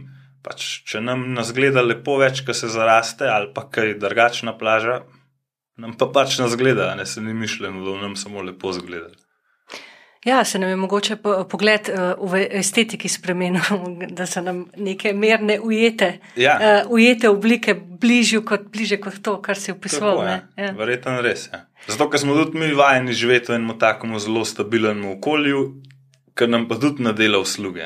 Pač, 0.45 0.63
če 0.85 1.01
nam 1.01 1.33
nas 1.33 1.51
gleda 1.53 1.81
lepo 1.81 2.19
več, 2.21 2.43
ko 2.45 2.53
se 2.53 2.69
zaraste, 2.69 3.27
ali 3.27 3.49
pa 3.53 3.65
kaj 3.69 3.95
drugačna 3.99 4.53
plaža, 4.57 5.01
nam 5.81 5.97
pa 5.97 6.07
pač 6.13 6.37
nas 6.39 6.55
gleda, 6.55 6.93
ne 6.95 7.05
se 7.05 7.21
ni 7.21 7.33
mišljeno, 7.33 7.81
da 7.85 8.01
nam 8.01 8.15
samo 8.15 8.45
lepo 8.45 8.71
zgleda. 8.73 9.09
Ja, 10.25 10.45
se 10.45 10.59
nam 10.59 10.69
je 10.69 10.75
mogoče 10.75 11.15
pogled 11.49 11.89
uh, 11.89 12.31
v 12.31 12.47
estetiki 12.51 13.09
spremenil, 13.09 13.61
da 14.17 14.25
so 14.25 14.41
nam 14.41 14.63
neke 14.77 15.13
merne 15.13 15.59
ujete, 15.61 16.19
ja. 16.35 16.55
uh, 16.57 16.91
ujete 16.91 17.29
oblike 17.29 17.75
bližje 18.01 18.41
kot, 18.41 18.63
bliže 18.73 18.97
kot 19.01 19.19
to, 19.21 19.35
kar 19.41 19.59
si 19.59 19.71
opisoval. 19.71 20.23
Ja. 20.25 20.39
Ja. 20.57 20.71
Verjetno 20.77 21.19
res. 21.21 21.45
Ja. 21.53 21.67
Zato, 21.85 22.07
ker 22.09 22.19
smo 22.19 22.33
tudi 22.39 22.57
mi 22.57 22.73
vajeni 22.73 23.13
živeti 23.13 23.51
v 23.51 23.59
enem 23.59 23.75
tako 23.79 24.17
zelo 24.19 24.41
stabilnem 24.45 25.03
okolju, 25.11 25.61
ker 26.33 26.49
nam 26.49 26.65
pa 26.67 26.79
tudi 26.81 27.05
nadela 27.05 27.37
usluge. 27.39 27.85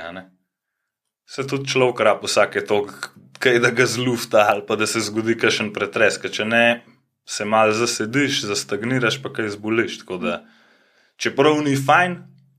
Se 1.27 1.43
tudi 1.47 1.67
človek 1.67 1.99
rab 2.07 2.23
vsake 2.23 2.63
to, 2.65 2.85
kaj 3.39 3.59
da 3.59 3.73
ga 3.75 3.85
zlufta 3.85 4.45
ali 4.47 4.63
pa 4.67 4.79
da 4.79 4.87
se 4.87 5.03
zgodi 5.03 5.35
kakšen 5.35 5.73
pretres. 5.75 6.21
Če 6.23 6.47
ne, 6.47 6.63
se 7.27 7.45
malo 7.45 7.75
zasediš, 7.75 8.45
zastagniraš, 8.47 9.19
pa 9.19 9.33
kaj 9.35 9.51
zboliš. 9.57 9.99
Tako 10.05 10.21
da. 10.23 10.37
Mm 10.37 10.58
čeprav 11.19 11.59
ni 11.63 11.75
fajn, 11.75 12.15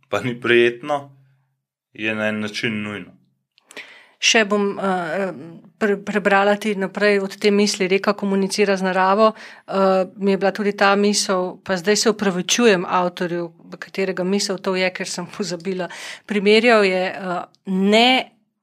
pa 0.09 0.21
ni 0.21 0.37
prijetno, 0.41 1.17
je 1.93 2.15
na 2.15 2.29
en 2.29 2.41
način 2.41 2.83
nujno. 2.83 3.17
Še 4.21 4.43
bom 4.45 4.65
uh, 4.77 5.31
pre, 5.81 5.95
prebrala 6.05 6.53
ti 6.61 6.75
naprej 6.77 7.23
od 7.25 7.39
te 7.41 7.49
misli, 7.51 7.89
reka 7.89 8.13
komunicira 8.13 8.77
z 8.77 8.85
naravo. 8.85 9.31
Uh, 9.33 10.13
mi 10.21 10.35
je 10.35 10.41
bila 10.43 10.53
tudi 10.53 10.75
ta 10.77 10.93
misel, 10.97 11.57
pa 11.65 11.79
zdaj 11.81 11.97
se 11.97 12.13
upravičujem 12.13 12.85
avtorju, 12.85 13.47
katerega 13.81 14.27
misel 14.29 14.61
to 14.61 14.77
je, 14.77 14.91
ker 14.93 15.09
sem 15.09 15.25
pozabila. 15.37 15.89
Primerjal 16.29 16.85
je 16.85 17.05
uh, 17.17 17.39
ne, 17.73 18.11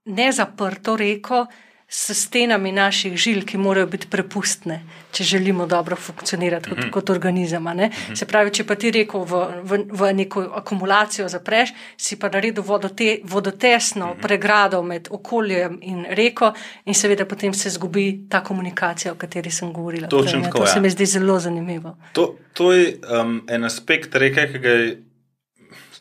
ne 0.06 0.30
zaprto 0.32 0.94
reko, 0.96 1.48
uh, 1.48 1.67
s 1.90 2.12
stenami 2.12 2.72
naših 2.72 3.16
žil, 3.16 3.46
ki 3.48 3.58
morajo 3.58 3.88
biti 3.88 4.10
prepustne, 4.12 4.82
če 5.16 5.24
želimo 5.24 5.66
dobro 5.68 5.96
funkcionirati 5.96 6.70
kot, 6.70 6.78
mm 6.78 6.82
-hmm. 6.82 6.92
kot 6.92 7.10
organizem. 7.10 7.64
Mm 7.64 7.68
-hmm. 7.68 8.16
Se 8.16 8.26
pravi, 8.26 8.52
če 8.52 8.64
pa 8.64 8.76
ti 8.76 8.92
reko 8.92 9.24
v, 9.24 9.48
v, 9.64 9.80
v 9.92 10.14
neko 10.14 10.42
akumulacijo 10.42 11.30
zapreš, 11.30 11.70
si 11.98 12.20
pa 12.20 12.30
naredil 12.30 12.64
vodote, 12.64 13.20
vodotesno 13.24 14.06
mm 14.06 14.12
-hmm. 14.12 14.22
pregrado 14.22 14.84
med 14.84 15.08
okoljem 15.12 15.80
in 15.82 16.06
reko, 16.10 16.54
in 16.86 16.94
seveda 16.94 17.26
potem 17.26 17.54
se 17.54 17.70
zgubi 17.70 18.28
ta 18.30 18.44
komunikacija, 18.44 19.12
o 19.12 19.16
kateri 19.16 19.52
sem 19.52 19.74
govorila. 19.74 20.08
Torej, 20.08 20.32
Torej, 20.32 20.52
to 20.52 20.62
ja. 20.62 20.68
se 20.68 20.80
mi 20.80 20.90
zdi 20.90 21.06
zelo 21.06 21.40
zanimivo. 21.40 21.98
To, 22.14 22.36
to 22.54 22.74
je 22.74 22.98
um, 23.22 23.44
en 23.48 23.64
aspekt 23.64 24.16
reke, 24.16 24.52
ki 24.52 24.60
ga 24.60 24.70
je 24.70 25.02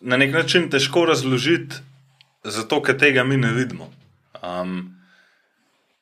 na 0.01 0.16
nek 0.16 0.33
način 0.33 0.70
težko 0.70 1.05
razložiti, 1.05 1.77
zato 2.44 2.83
ker 2.83 2.99
tega 2.99 3.25
mi 3.25 3.37
ne 3.37 3.53
vidimo. 3.53 3.92
Um, 4.42 4.95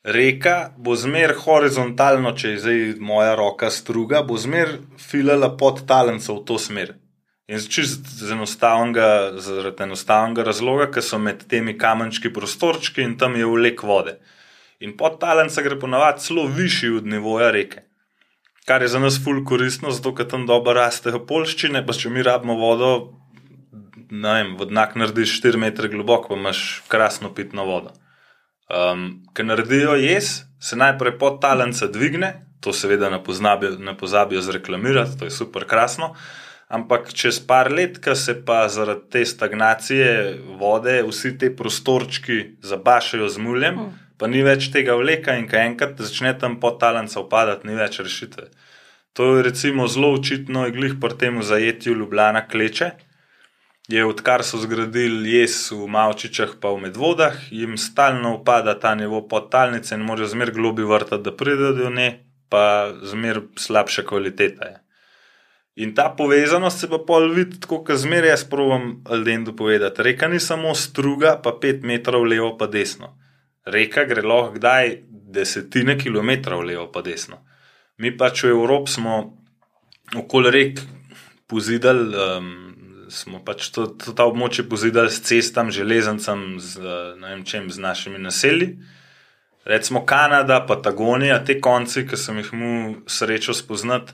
Reka 0.05 0.75
bo 0.77 0.93
zmer 1.01 1.33
horizontalno, 1.33 2.35
če 2.37 2.51
je 2.51 2.59
zdaj 2.61 2.83
moja 3.01 3.33
roka 3.40 3.71
struga, 3.73 4.21
bo 4.21 4.37
zmer 4.37 4.75
filala 5.01 5.49
pod 5.57 5.87
talenco 5.88 6.35
v 6.37 6.43
to 6.45 6.59
smer. 6.61 6.93
In 7.49 7.57
čist 7.61 8.11
z 8.21 8.37
enostavnega, 8.37 9.40
zaradi 9.40 9.87
enostavnega 9.87 10.45
razloga, 10.45 10.90
ker 10.93 11.05
so 11.05 11.17
med 11.17 11.47
temi 11.49 11.73
kamenčki 11.81 12.29
prostorčki 12.37 13.01
in 13.01 13.17
tam 13.17 13.40
je 13.40 13.49
vlek 13.49 13.81
vode. 13.81 14.19
In 14.85 14.93
pod 15.01 15.17
talenca 15.25 15.64
gre 15.64 15.81
ponavadi 15.81 16.21
celo 16.21 16.47
višji 16.53 16.93
od 17.01 17.09
nivoja 17.09 17.49
reke. 17.57 17.88
Kar 18.69 18.85
je 18.85 18.93
za 18.93 19.01
nas 19.01 19.17
ful 19.25 19.40
koristno, 19.49 19.88
zato 19.88 20.12
ker 20.12 20.29
tam 20.29 20.45
dobro 20.45 20.77
rastejo 20.77 21.25
polščine, 21.25 21.81
pa 21.87 21.97
če 21.97 22.12
mi 22.12 22.25
rabimo 22.25 22.61
vodo, 22.61 22.95
ne 24.12 24.37
vem, 24.37 24.57
vodnak 24.61 24.97
narediš 25.01 25.38
4 25.40 25.64
metre 25.64 25.88
globoko, 25.88 26.35
pa 26.35 26.40
imaš 26.40 26.83
krasno 26.93 27.33
pitno 27.33 27.64
vodo. 27.64 27.97
Um, 28.70 29.22
Ker 29.35 29.44
naredijo 29.44 29.94
jez, 30.00 30.44
se 30.61 30.77
najprej 30.77 31.18
pod 31.18 31.40
talence 31.40 31.88
dvigne, 31.92 32.33
to 32.61 32.72
seveda 32.72 33.11
ne, 33.11 33.20
poznabijo, 33.24 33.77
ne 33.79 33.96
pozabijo 33.98 34.40
zreklamirati, 34.40 35.18
to 35.18 35.29
je 35.29 35.31
super 35.31 35.66
krasno. 35.68 36.14
Ampak 36.68 37.12
čez 37.12 37.42
par 37.46 37.68
let, 37.72 37.98
ko 38.00 38.14
se 38.16 38.35
pa 38.44 38.64
zaradi 38.72 39.11
te 39.11 39.24
stagnacije 39.27 40.38
vode, 40.59 41.03
vsi 41.05 41.35
ti 41.38 41.50
prostorčki 41.57 42.57
zabašajo 42.62 43.29
z 43.29 43.38
muljem, 43.38 43.74
mm. 43.74 43.98
pa 44.18 44.27
ni 44.33 44.42
več 44.42 44.70
tega 44.72 44.96
vleka 44.96 45.37
in 45.37 45.44
ko 45.48 45.61
enkrat 45.61 46.00
začne 46.00 46.33
tam 46.38 46.57
pod 46.61 46.81
talence 46.81 47.20
upadati, 47.20 47.68
ni 47.68 47.77
več 47.77 48.00
rešitve. 48.00 48.48
To 49.14 49.37
je 49.37 49.42
recimo 49.46 49.87
zelo 49.87 50.14
očitno, 50.16 50.64
glih 50.72 50.96
pri 51.00 51.18
tem 51.20 51.42
zajetju 51.42 51.94
Ljubljana 51.94 52.48
kleče 52.48 52.94
je 53.88 54.05
odkar 54.05 54.42
so 54.44 54.59
zgradili 54.59 55.33
jez 55.33 55.70
v 55.73 55.87
Mavčičah, 55.88 56.57
pa 56.61 56.73
v 56.73 56.87
Medvodah, 56.87 57.37
jim 57.53 57.77
stalno 57.79 58.38
upada 58.38 58.79
ta 58.81 58.94
nivo 58.94 59.20
podtalnice 59.29 59.94
in 59.94 60.07
morajo 60.07 60.33
zmer 60.33 60.53
globi 60.53 60.85
vrtati, 60.85 61.23
da 61.23 61.37
pridejo 61.37 61.73
do 61.73 61.90
nje, 61.90 62.25
pa 62.49 62.94
zmer 63.03 63.42
slabša 63.57 64.07
kvaliteta 64.09 64.64
je. 64.64 64.80
In 65.76 65.95
ta 65.95 66.09
povezanost 66.16 66.80
se 66.80 66.89
pa 66.89 67.01
pol 67.03 67.32
vidi, 67.35 67.59
tako 67.61 67.80
kot 67.85 67.99
zmeraj 67.99 68.30
jaz 68.30 68.45
provam 68.51 69.03
Aldendu 69.11 69.57
povedati. 69.57 70.03
Reka 70.03 70.28
ni 70.28 70.41
samo 70.41 70.74
struga, 70.74 71.35
pa 71.43 71.53
pet 71.61 71.82
metrov 71.82 72.24
levo 72.24 72.55
pa 72.57 72.66
desno. 72.70 73.16
Reka 73.66 74.05
gre 74.07 74.22
lahko 74.22 74.55
kdaj 74.55 75.01
desetine 75.35 75.99
kilometrov 75.99 76.62
levo 76.62 76.87
pa 76.93 77.03
desno. 77.03 77.43
Mi 77.99 78.14
pač 78.16 78.45
v 78.45 78.55
Evropi 78.55 78.91
smo 78.91 79.16
okoli 80.14 80.51
rek 80.51 80.80
pozidali 81.51 82.14
um, 82.14 82.74
smo 83.15 83.41
pač 83.45 83.71
to, 83.71 83.87
to 83.87 84.12
ta 84.17 84.27
območje 84.29 84.67
pozidali 84.69 85.12
s 85.12 85.23
cestami, 85.25 85.73
železnicami, 85.75 86.59
z, 86.61 86.93
čem, 87.47 87.71
z 87.71 87.79
našimi 87.81 88.19
naselji. 88.19 88.75
Recimo 89.65 90.05
Kanada, 90.05 90.61
Patagonija, 90.67 91.39
te 91.45 91.57
konci, 91.61 92.05
ki 92.09 92.19
sem 92.21 92.43
jih 92.43 92.51
imel 92.53 92.97
srečo 93.09 93.55
spoznati, 93.57 94.12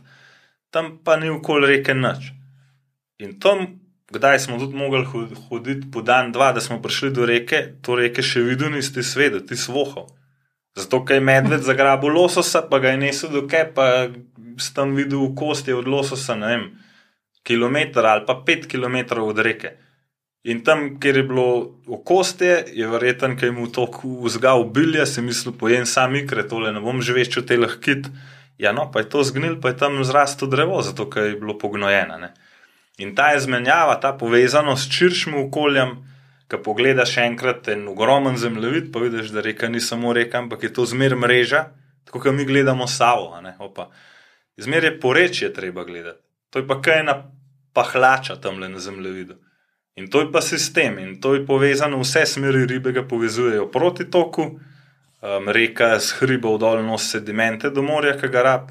tam 0.70 0.98
pa 1.04 1.16
ni 1.18 1.32
okoli 1.32 1.72
reke 1.72 1.96
nič. 1.96 2.30
In 3.18 3.34
tam, 3.42 3.66
kdaj 4.14 4.38
smo 4.46 4.60
tudi 4.60 4.78
mogli 4.78 5.02
hoditi 5.48 5.90
po 5.90 6.04
dan, 6.06 6.30
dva, 6.32 6.52
da 6.54 6.62
smo 6.62 6.78
prišli 6.82 7.10
do 7.16 7.26
reke, 7.26 7.64
to 7.82 7.98
reke 7.98 8.22
še 8.22 8.44
videl, 8.46 8.70
nisi 8.76 9.02
svet, 9.02 9.40
ti 9.48 9.58
svohal. 9.58 10.06
Zato, 10.78 11.02
ker 11.02 11.18
je 11.18 11.26
medved 11.26 11.66
zagrabil 11.66 12.14
lososa, 12.14 12.62
pa 12.62 12.78
ga 12.78 12.94
je 12.94 13.02
nesel 13.02 13.32
do 13.34 13.42
kaj, 13.50 13.64
pa 13.74 13.86
si 14.60 14.70
tam 14.76 14.94
videl 14.94 15.32
kosti 15.34 15.74
od 15.74 15.88
lososa, 15.90 16.38
ne 16.38 16.52
vem, 16.52 16.64
kilometr 17.42 18.06
ali 18.06 18.26
pa 18.26 18.42
pet 18.46 18.66
km 18.66 19.20
od 19.20 19.38
reke. 19.38 19.76
In 20.44 20.62
tam, 20.64 21.00
kjer 21.00 21.16
je 21.16 21.22
bilo 21.22 21.46
okostje, 21.86 22.64
je 22.72 22.86
verjeten, 22.88 23.36
ker 23.36 23.50
je 23.50 23.52
mu 23.52 23.66
to 23.68 23.84
vzgal 24.24 24.64
bilje, 24.72 25.04
si 25.06 25.20
mislil, 25.20 25.52
pojem 25.52 25.84
sam 25.86 26.16
ikre, 26.16 26.46
tole 26.48 26.72
ne 26.72 26.80
bom 26.80 27.02
že 27.04 27.12
veččil 27.12 27.44
te 27.44 27.58
lahkit. 27.60 28.08
Ja, 28.60 28.72
no, 28.72 28.88
pa 28.92 29.02
je 29.04 29.08
to 29.12 29.24
zgnil, 29.24 29.58
pa 29.60 29.72
je 29.72 29.76
tam 29.80 30.00
zraslo 30.04 30.48
drevo, 30.48 30.80
zato 30.84 31.08
ker 31.12 31.28
je 31.28 31.36
bilo 31.40 31.58
pognojeno. 31.60 32.16
Ne? 32.20 32.32
In 33.00 33.12
ta 33.16 33.34
izmenjava, 33.36 33.98
ta 34.00 34.12
povezanost 34.16 34.88
s 34.88 34.96
širšim 34.96 35.36
okoljem, 35.46 35.98
ki 36.48 36.58
pogledaš 36.64 37.18
enkrat 37.22 37.68
en 37.72 37.86
ogromen 37.88 38.40
zemljevid, 38.40 38.88
pa 38.92 39.04
vidiš, 39.04 39.30
da 39.36 39.44
reka 39.44 39.68
ni 39.68 39.80
samo 39.80 40.12
reka, 40.12 40.40
ampak 40.40 40.64
je 40.64 40.72
to 40.72 40.84
zmer 40.88 41.16
mreža, 41.16 41.66
tako 42.08 42.20
kot 42.20 42.34
mi 42.34 42.44
gledamo 42.44 42.88
Savo. 42.88 43.36
Zmer 44.56 44.84
je 44.84 44.96
porečje 45.00 45.52
treba 45.52 45.84
gledati. 45.84 46.29
To 46.50 46.58
je 46.58 46.66
pa 46.66 46.80
kaj 46.82 47.00
ena 47.00 47.14
pahlača 47.72 48.36
tam 48.40 48.58
le 48.58 48.68
na 48.68 48.78
zemljevidu. 48.78 49.34
In 49.94 50.10
to 50.10 50.20
je 50.20 50.32
pa 50.32 50.40
sistem, 50.40 50.98
in 50.98 51.20
to 51.20 51.34
je 51.34 51.46
povezano, 51.46 51.98
vse 52.00 52.26
smeri 52.26 52.66
ribe 52.66 52.92
ga 52.92 53.02
povezujejo 53.08 53.70
proti 53.70 54.10
toku, 54.10 54.42
um, 54.42 55.48
reka 55.48 55.98
s 56.00 56.12
hribov 56.20 56.58
dol 56.58 56.84
nosi 56.84 57.18
sedimente 57.18 57.70
do 57.70 57.82
morja, 57.82 58.16
ki 58.20 58.28
ga 58.28 58.42
rab. 58.42 58.70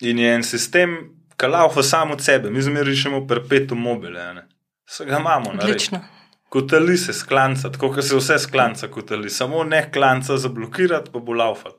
In 0.00 0.18
je 0.18 0.30
en 0.34 0.42
sistem, 0.42 0.96
ki 1.36 1.50
laufa 1.50 1.82
samo 1.82 2.14
od 2.14 2.24
sebe, 2.24 2.50
mi 2.50 2.62
zmeri 2.62 2.90
rešimo 2.90 3.26
perpetuum 3.28 3.82
mobile. 3.82 4.24
Vse 4.88 5.04
ga 5.04 5.18
imamo. 5.18 5.50
Odlično. 5.50 6.00
Kotali 6.48 6.96
se 6.98 7.12
sklanca, 7.12 7.70
tako 7.70 7.92
kot 7.94 8.04
se 8.04 8.16
vse 8.16 8.38
sklanca 8.38 8.88
kotali, 8.88 9.30
samo 9.30 9.64
ne 9.64 9.84
klanca 9.92 10.36
zablokirati, 10.36 11.10
pa 11.12 11.18
bo 11.18 11.32
laufal. 11.32 11.76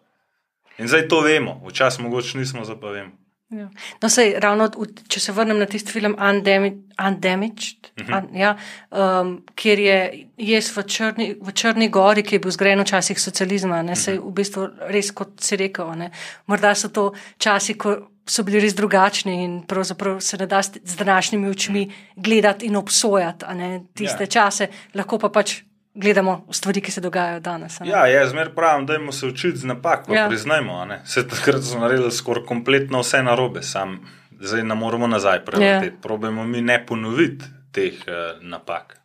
In 0.77 0.87
zdaj 0.87 1.07
to 1.07 1.19
vemo, 1.21 1.59
včasih 1.67 2.03
mogoče 2.03 2.37
nismo 2.37 2.63
zapovemo. 2.65 3.20
Ja. 3.51 3.67
No, 4.01 4.09
sej, 4.09 4.37
ravno, 4.39 4.69
če 5.11 5.19
se 5.19 5.33
vrnem 5.35 5.57
na 5.59 5.65
tisti 5.67 5.91
film 5.91 6.13
Undamaged, 6.15 6.77
Undamaged 7.07 7.89
uh 7.99 8.05
-huh. 8.07 8.17
un, 8.17 8.37
ja, 8.37 8.55
um, 8.91 9.33
kjer 9.55 9.79
je 9.79 10.27
jaz 10.37 10.71
v 10.77 10.83
Črni, 10.83 11.35
v 11.41 11.51
Črni 11.51 11.89
Gori, 11.89 12.23
ki 12.23 12.35
je 12.35 12.39
bil 12.39 12.51
zgrajen 12.51 12.81
v 12.81 12.85
časih 12.85 13.19
socializma, 13.19 13.81
ne, 13.81 13.95
sej, 13.95 14.17
v 14.17 14.31
bistvu 14.31 14.69
res 14.87 15.11
kot 15.11 15.41
si 15.41 15.55
rekel. 15.55 15.91
Ne, 15.97 16.11
morda 16.47 16.75
so 16.75 16.89
to 16.89 17.11
časi, 17.37 17.73
ko 17.73 18.11
so 18.27 18.43
bili 18.43 18.59
res 18.59 18.75
drugačni 18.75 19.43
in 19.43 19.61
pravzaprav 19.67 20.21
se 20.21 20.37
ne 20.37 20.47
da 20.47 20.61
z 20.61 20.95
današnjimi 20.97 21.49
očmi 21.49 21.91
gledati 22.15 22.65
in 22.65 22.75
obsojati 22.75 23.45
ne, 23.55 23.81
tiste 23.93 24.23
ja. 24.23 24.27
čase, 24.27 24.67
lahko 24.93 25.17
pa 25.17 25.29
pač 25.29 25.61
gledamo 25.93 26.47
stvari, 26.51 26.81
ki 26.81 26.91
se 26.91 27.01
dogajajo 27.01 27.39
danes. 27.39 27.79
Ja, 27.85 28.05
jaz 28.07 28.29
zmer 28.29 28.53
pravim, 28.55 28.85
da 28.85 28.93
jim 28.93 29.11
se 29.11 29.27
učiti 29.27 29.57
z 29.57 29.65
napako, 29.65 30.13
ja. 30.13 30.27
priznajmo. 30.27 30.87
Se 31.05 31.27
takrat 31.27 31.63
so 31.63 31.79
naredili 31.79 32.11
skoraj 32.11 32.45
kompletno 32.45 32.99
vse 32.99 33.23
narobe, 33.23 33.61
sam 33.61 33.99
zdaj 34.39 34.63
ne 34.63 34.75
moramo 34.75 35.07
nazaj 35.07 35.45
prevrteti. 35.45 35.95
Ja. 35.95 36.01
Probujemo 36.01 36.43
mi 36.43 36.61
ne 36.61 36.85
ponoviti 36.85 37.45
teh 37.71 37.93
uh, 37.93 38.43
napak. 38.43 38.97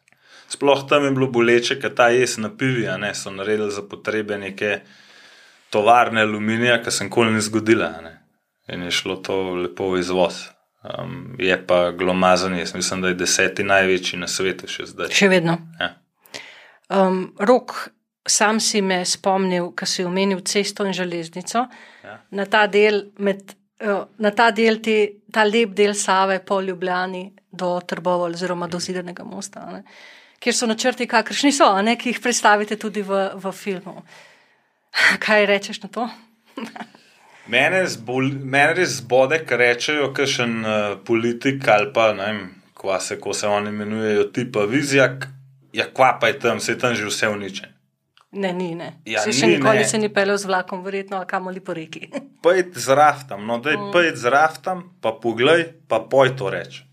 Sploh 0.49 0.89
tam 0.89 1.05
je 1.05 1.11
bilo 1.11 1.26
boleče, 1.26 1.80
ker 1.80 1.95
ta 1.95 2.09
jes 2.09 2.37
na 2.39 2.51
pivi, 2.57 2.87
a 2.89 2.97
ne 2.97 3.14
so 3.14 3.30
naredili 3.30 3.70
za 3.70 3.82
potrebe 3.82 4.39
neke 4.39 4.80
tovarne 5.70 6.22
aluminija, 6.22 6.82
ki 6.82 6.91
se 6.91 7.05
nikoli 7.05 7.32
ni 7.32 7.41
zgodila. 7.41 7.91
Ne. 8.03 8.12
In 8.68 8.82
je 8.82 8.91
šlo 8.91 9.16
to 9.16 9.55
lepo 9.55 9.91
v 9.91 9.99
izvoz. 10.01 10.47
Um, 10.87 11.34
je 11.39 11.66
pa 11.66 11.91
glomazan, 11.91 12.55
jaz 12.59 12.74
mislim, 12.74 13.03
da 13.03 13.09
je 13.09 13.14
deseti 13.14 13.64
največji 13.64 14.18
na 14.18 14.28
svetu 14.30 14.70
še 14.70 14.87
zdaj. 14.87 15.11
Še 15.11 15.28
vedno. 15.28 15.59
Ja. 15.80 15.97
Um, 16.89 17.34
rok, 17.39 17.91
sam 18.26 18.61
si 18.61 18.82
me 18.82 19.05
spomnil, 19.05 19.72
ko 19.74 19.87
si 19.87 20.05
omenil 20.05 20.43
cesto 20.47 20.87
in 20.87 20.95
železnico, 20.95 21.66
ja. 22.05 22.18
na 22.30 22.47
ta 22.47 22.66
del, 22.70 23.01
med, 23.18 23.55
uh, 23.82 24.05
na 24.22 24.30
ta, 24.30 24.51
del 24.55 24.78
te, 24.82 24.97
ta 25.32 25.45
lep 25.47 25.74
del 25.74 25.95
Save 25.95 26.39
po 26.47 26.61
Ljubljani 26.61 27.30
do 27.51 27.80
Trbova 27.80 28.30
oziroma 28.30 28.68
do 28.70 28.80
Zidanega 28.80 29.24
mosta, 29.24 29.66
ne, 29.72 29.82
kjer 30.39 30.55
so 30.55 30.66
načrti, 30.70 31.09
kakršni 31.11 31.53
so, 31.53 31.70
ne, 31.82 31.97
ki 31.99 32.14
jih 32.14 32.22
predstavite 32.22 32.78
tudi 32.78 33.03
v, 33.03 33.30
v 33.34 33.53
filmu. 33.53 34.03
Kaj 35.24 35.47
rečeš 35.47 35.82
na 35.82 35.91
to? 35.91 36.09
mene, 37.53 37.82
zbol, 37.91 38.30
mene 38.30 38.76
res 38.78 39.01
zbode, 39.01 39.43
kar 39.47 39.62
rečejo, 39.62 40.12
kakšen 40.14 40.61
uh, 40.62 40.76
politik 41.07 41.66
ali 41.68 41.91
pa 41.95 42.12
ne 42.14 42.30
vem, 42.30 42.45
ko 42.76 42.95
se, 43.01 43.18
ko 43.18 43.34
se 43.34 43.51
oni 43.51 43.74
imenujejo, 43.74 44.30
tipa 44.30 44.66
vizijak. 44.70 45.26
Ja, 45.77 45.85
kva 45.93 46.14
pa 46.20 46.31
je 46.33 46.39
tam, 46.41 46.61
se 46.61 46.72
je 46.72 46.79
tam 46.81 46.95
že 46.97 47.09
vse 47.09 47.29
uničen. 47.29 47.77
Ne, 48.37 48.53
ni, 48.53 48.74
ne. 48.74 48.91
Ja, 49.09 49.22
se 49.24 49.33
še 49.33 49.47
ni, 49.47 49.57
nikoli 49.57 49.85
ne. 49.85 49.89
se 49.89 49.99
ni 50.01 50.09
pelil 50.12 50.37
z 50.41 50.49
vlakom, 50.49 50.83
verjetno, 50.85 51.22
kamoli 51.29 51.62
po 51.64 51.77
reki. 51.77 52.09
Pojd 52.45 52.77
z 52.77 52.97
raftom, 52.97 53.47
no, 53.47 53.59
da 53.62 53.72
je 53.72 53.81
mm. 53.81 53.93
pojd 53.95 54.20
z 54.20 54.33
raftom, 54.33 54.85
pa 55.01 55.14
poglej, 55.22 55.68
pa 55.89 56.01
poj 56.01 56.35
to 56.37 56.53
reči. 56.53 56.85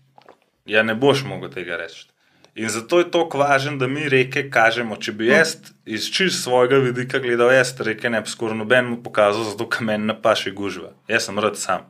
Ja, 0.68 0.82
ne 0.86 0.94
boš 0.96 1.24
mogel 1.28 1.52
tega 1.52 1.76
reči. 1.80 2.06
In 2.54 2.70
zato 2.70 3.00
je 3.02 3.10
to 3.10 3.24
kvažen, 3.28 3.80
da 3.80 3.88
mi 3.90 4.06
reke 4.08 4.46
kažemo. 4.50 4.96
Če 4.96 5.12
bi 5.12 5.26
mm. 5.26 5.32
jaz 5.34 5.56
iz 5.84 6.06
čist 6.14 6.44
svojega 6.44 6.78
vidika 6.84 7.18
gledal, 7.18 7.50
jaz 7.52 7.74
reke 7.82 8.10
ne 8.10 8.22
bi 8.22 8.30
skoraj 8.30 8.60
noben 8.60 8.92
mu 8.92 9.00
pokazal, 9.02 9.44
zato 9.48 9.66
ker 9.68 9.84
meni 9.84 10.06
napaši 10.12 10.54
gužva. 10.54 10.94
Jaz 11.10 11.26
sem 11.28 11.40
rad 11.42 11.58
sam. 11.58 11.88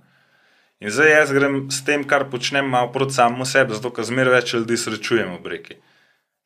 In 0.80 0.90
zdaj 0.90 1.12
jaz 1.12 1.32
grem 1.32 1.66
s 1.70 1.84
tem, 1.84 2.03
kar 2.09 2.26
počnem, 2.32 2.66
malo 2.68 2.90
proti 2.92 3.16
samemu 3.16 3.47
sebi, 3.49 3.76
zato 3.76 3.92
ker 3.95 4.09
zmeraj 4.09 4.34
več 4.38 4.55
ljudi 4.57 4.80
srečujemo 4.80 5.36
v 5.45 5.53
reki. 5.53 5.76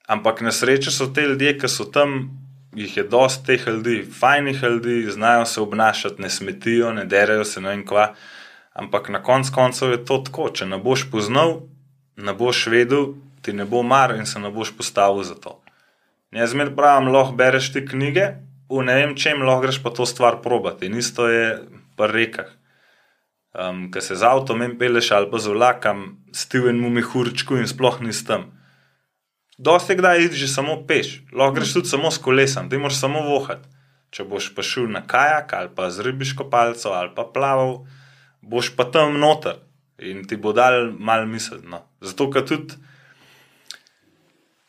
Ampak 0.09 0.41
na 0.41 0.53
srečo 0.53 0.91
so 0.91 1.07
te 1.13 1.27
ljudje, 1.29 1.59
ki 1.61 1.69
so 1.69 1.85
tam, 1.85 2.31
jih 2.73 2.97
je 2.97 3.05
dosti 3.05 3.45
teh 3.45 3.67
ljudi, 3.69 4.01
fajnih 4.21 4.63
ljudi, 4.63 5.03
znajo 5.13 5.45
se 5.45 5.61
obnašati, 5.61 6.23
ne 6.23 6.31
smetijo, 6.31 6.93
ne 6.97 7.05
derajo 7.05 7.45
se, 7.45 7.61
ne 7.61 7.75
vem 7.75 7.85
kva. 7.87 8.15
Ampak 8.73 9.09
na 9.13 9.23
koncu 9.23 9.53
koncev 9.55 9.93
je 9.93 10.05
to 10.09 10.23
tako, 10.25 10.49
če 10.49 10.67
ne 10.67 10.79
boš 10.81 11.11
poznal, 11.13 11.59
ne 12.17 12.33
boš 12.33 12.67
vedel, 12.73 13.13
ti 13.43 13.53
ne 13.53 13.69
bo 13.69 13.83
mar 13.83 14.17
in 14.17 14.27
se 14.27 14.41
ne 14.41 14.51
boš 14.51 14.73
postavil 14.77 15.29
za 15.29 15.35
to. 15.35 15.59
Jaz 16.33 16.57
zmer 16.57 16.73
pravim, 16.77 17.13
lahko 17.13 17.37
bereš 17.37 17.73
ti 17.77 17.85
knjige, 17.85 18.31
v 18.69 18.85
ne 18.85 18.97
vem 19.01 19.17
čem, 19.17 19.45
lahko 19.45 19.67
greš 19.67 19.83
pa 19.85 19.93
to 19.93 20.07
stvar 20.07 20.41
probati. 20.45 20.89
In 20.89 20.97
isto 20.97 21.29
je 21.29 21.59
pri 21.97 22.13
rekah. 22.13 22.49
Um, 23.59 23.89
Ker 23.93 24.05
se 24.05 24.17
z 24.17 24.25
avtom 24.25 24.63
in 24.63 24.79
peleš 24.79 25.11
ali 25.13 25.29
pa 25.31 25.41
z 25.41 25.53
vlakom, 25.53 26.05
stiven 26.33 26.81
mu 26.81 26.89
mi 26.93 27.03
hurčku 27.03 27.57
in 27.61 27.69
sploh 27.69 28.01
nisi 28.01 28.25
tam. 28.29 28.53
Dosti 29.59 29.97
kdaj 29.99 30.23
ideš 30.25 30.55
samo 30.55 30.77
peš, 30.87 31.19
lahko 31.33 31.59
greš 31.59 31.75
tudi 31.75 31.91
samo 31.91 32.11
s 32.11 32.23
kolesom, 32.23 32.71
ti 32.71 32.79
moraš 32.79 33.01
samo 33.01 33.23
vohati. 33.27 33.67
Če 34.15 34.25
boš 34.25 34.53
pa 34.57 34.65
šel 34.65 34.87
na 34.89 35.03
kajak 35.05 35.53
ali 35.53 35.69
pa 35.77 35.91
z 35.93 36.07
ribiško 36.07 36.47
palco 36.51 36.95
ali 36.97 37.11
pa 37.17 37.27
plaval, 37.35 37.83
boš 38.41 38.71
pa 38.77 38.87
tam 38.89 39.19
noter 39.21 39.59
in 39.99 40.23
ti 40.29 40.37
bo 40.37 40.55
dal 40.57 40.93
mal 40.97 41.27
miselno. 41.27 41.83
Zato, 42.01 42.31
ker 42.31 42.47
tudi, 42.47 42.79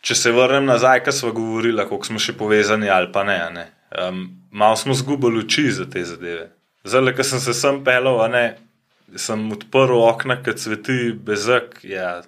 če 0.02 0.16
se 0.16 0.34
vrnem 0.34 0.66
nazaj, 0.66 1.04
kar 1.06 1.14
smo 1.14 1.32
govorili, 1.38 1.86
kako 1.86 2.10
smo 2.10 2.20
še 2.20 2.36
povezani 2.36 2.90
ali 2.90 3.14
pa 3.14 3.24
ne, 3.24 3.38
ne 3.54 3.68
um, 3.98 4.30
malo 4.52 4.76
smo 4.76 4.94
zgubili 4.94 5.40
oči 5.40 5.72
za 5.72 5.86
te 5.90 6.04
zadeve. 6.06 6.52
Zdaj, 6.84 7.14
ker 7.16 7.26
sem 7.26 7.40
se 7.40 7.54
sem 7.54 7.84
pelal, 7.84 8.20
ne, 8.32 8.58
sem 9.16 9.52
odprl 9.52 10.00
okna, 10.02 10.40
ki 10.44 10.56
cveti 10.58 11.00
bezek. 11.14 11.80
Ja, 11.84 12.22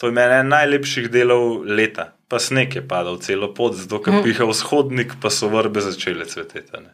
To 0.00 0.10
je 0.10 0.12
meni 0.12 0.40
en 0.42 0.50
najlepših 0.52 1.08
delov 1.12 1.64
leta, 1.64 2.10
pa 2.28 2.38
sneg 2.42 2.74
je 2.76 2.82
padal 2.88 3.16
celo 3.24 3.48
pot, 3.54 3.74
zato 3.74 4.02
ker 4.04 4.18
mm. 4.18 4.24
piha 4.26 4.48
vzhodnik, 4.48 5.16
pa 5.22 5.32
so 5.32 5.48
vrbe 5.48 5.80
začele 5.80 6.26
cveteti. 6.28 6.82
Ne? 6.82 6.92